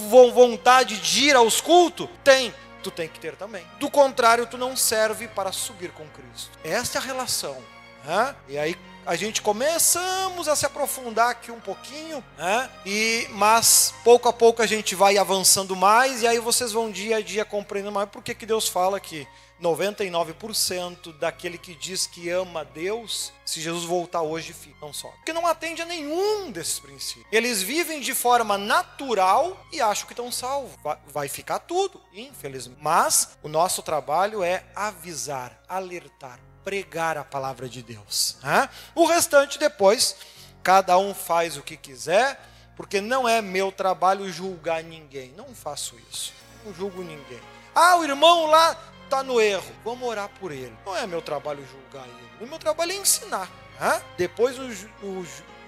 vontade 0.10 0.98
de 1.00 1.26
ir 1.26 1.36
aos 1.36 1.62
cultos? 1.62 2.10
Tem. 2.24 2.54
Tu 2.84 2.92
tem 2.92 3.08
que 3.08 3.20
ter 3.20 3.36
também. 3.36 3.66
Do 3.80 3.90
contrário, 3.90 4.46
tu 4.48 4.58
não 4.58 4.76
serve 4.76 5.28
para 5.28 5.52
subir 5.52 5.92
com 5.92 6.06
Cristo. 6.08 6.58
Essa 6.64 6.98
é 6.98 7.02
a 7.02 7.04
relação. 7.04 7.62
Né? 8.04 8.36
E 8.50 8.58
aí 8.58 8.76
a 9.06 9.16
gente 9.16 9.42
começamos 9.42 10.48
a 10.48 10.56
se 10.56 10.66
aprofundar 10.66 11.30
aqui 11.30 11.52
um 11.52 11.60
pouquinho, 11.60 12.24
né? 12.38 12.70
E 12.86 13.28
mas 13.32 13.94
pouco 14.04 14.30
a 14.30 14.34
pouco 14.34 14.62
a 14.62 14.68
gente 14.68 14.96
vai 14.96 15.18
avançando 15.18 15.76
mais 15.76 16.22
e 16.22 16.28
aí 16.28 16.40
vocês 16.40 16.72
vão 16.72 16.92
dia 16.92 17.18
a 17.18 17.22
dia 17.22 17.46
compreendendo 17.46 17.94
mais 17.94 18.10
por 18.10 18.24
que 18.24 18.36
que 18.36 18.46
Deus 18.46 18.68
fala 18.68 19.00
que 19.00 19.28
99% 19.62 21.18
daquele 21.20 21.58
que 21.58 21.76
diz 21.76 22.08
que 22.08 22.30
ama 22.30 22.66
Deus, 22.66 23.32
se 23.46 23.62
Jesus 23.62 23.86
voltar 23.86 24.22
hoje, 24.22 24.56
não 24.82 24.92
só. 24.92 25.08
Porque 25.10 25.32
não 25.32 25.46
atende 25.46 25.82
a 25.82 25.86
nenhum 25.86 26.52
desses 26.52 26.80
princípios. 26.80 27.28
Eles 27.32 27.62
vivem 27.62 28.02
de 28.02 28.16
forma 28.16 28.58
natural 28.58 29.64
e 29.72 29.80
acham 29.80 30.08
que 30.08 30.14
estão 30.14 30.32
salvos. 30.32 30.72
Vai 31.08 31.28
ficar 31.28 31.60
tudo, 31.60 32.02
infelizmente. 32.12 32.82
Mas 32.82 33.38
o 33.44 33.48
nosso 33.48 33.84
trabalho 33.84 34.44
é 34.44 34.64
avisar, 34.76 35.62
alertar, 35.70 36.40
pregar 36.64 37.18
a 37.18 37.24
palavra 37.24 37.68
de 37.68 37.82
Deus. 37.82 38.38
Né? 38.44 38.70
O 38.96 39.06
restante 39.06 39.60
depois, 39.60 40.16
cada 40.64 40.98
um 40.98 41.14
faz 41.14 41.58
o 41.58 41.62
que 41.62 41.78
quiser, 41.78 42.40
porque 42.76 43.02
não 43.02 43.28
é 43.28 43.42
meu 43.42 43.72
trabalho 43.72 44.32
julgar 44.32 44.84
ninguém. 44.84 45.34
Não 45.38 45.54
faço 45.54 45.96
isso. 46.12 46.34
Não 46.66 46.74
julgo 46.74 47.04
ninguém. 47.04 47.40
Ah, 47.74 47.98
o 47.98 48.04
irmão 48.04 48.48
lá 48.48 48.78
está 49.04 49.24
no 49.24 49.40
erro. 49.42 49.72
Vamos 49.84 50.08
orar 50.08 50.30
por 50.40 50.52
ele. 50.52 50.74
Não 50.86 50.96
é 50.96 51.06
meu 51.06 51.22
trabalho 51.22 51.66
julgar 51.66 52.08
ele. 52.08 52.30
O 52.40 52.48
meu 52.48 52.58
trabalho 52.58 52.92
é 52.92 52.96
ensinar. 52.96 53.50
Né? 53.80 54.02
Depois, 54.18 54.58
o, 54.58 54.72
ju 54.72 54.90
o 55.04 55.26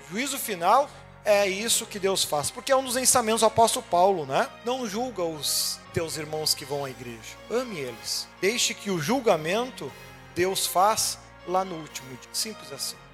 juízo 0.09 0.37
final, 0.37 0.89
é 1.25 1.47
isso 1.47 1.85
que 1.85 1.99
Deus 1.99 2.23
faz. 2.23 2.49
Porque 2.49 2.71
é 2.71 2.75
um 2.75 2.83
dos 2.83 2.97
ensinamentos 2.97 3.41
do 3.41 3.47
apóstolo 3.47 3.85
Paulo, 3.89 4.25
né? 4.25 4.49
Não 4.65 4.87
julga 4.87 5.23
os 5.23 5.79
teus 5.93 6.17
irmãos 6.17 6.53
que 6.53 6.65
vão 6.65 6.85
à 6.85 6.89
igreja. 6.89 7.37
Ame 7.49 7.79
eles. 7.79 8.27
Deixe 8.41 8.73
que 8.73 8.89
o 8.89 8.99
julgamento 8.99 9.91
Deus 10.35 10.65
faz 10.65 11.17
lá 11.47 11.63
no 11.63 11.75
último 11.75 12.09
dia. 12.09 12.29
Simples 12.31 12.71
assim. 12.71 13.02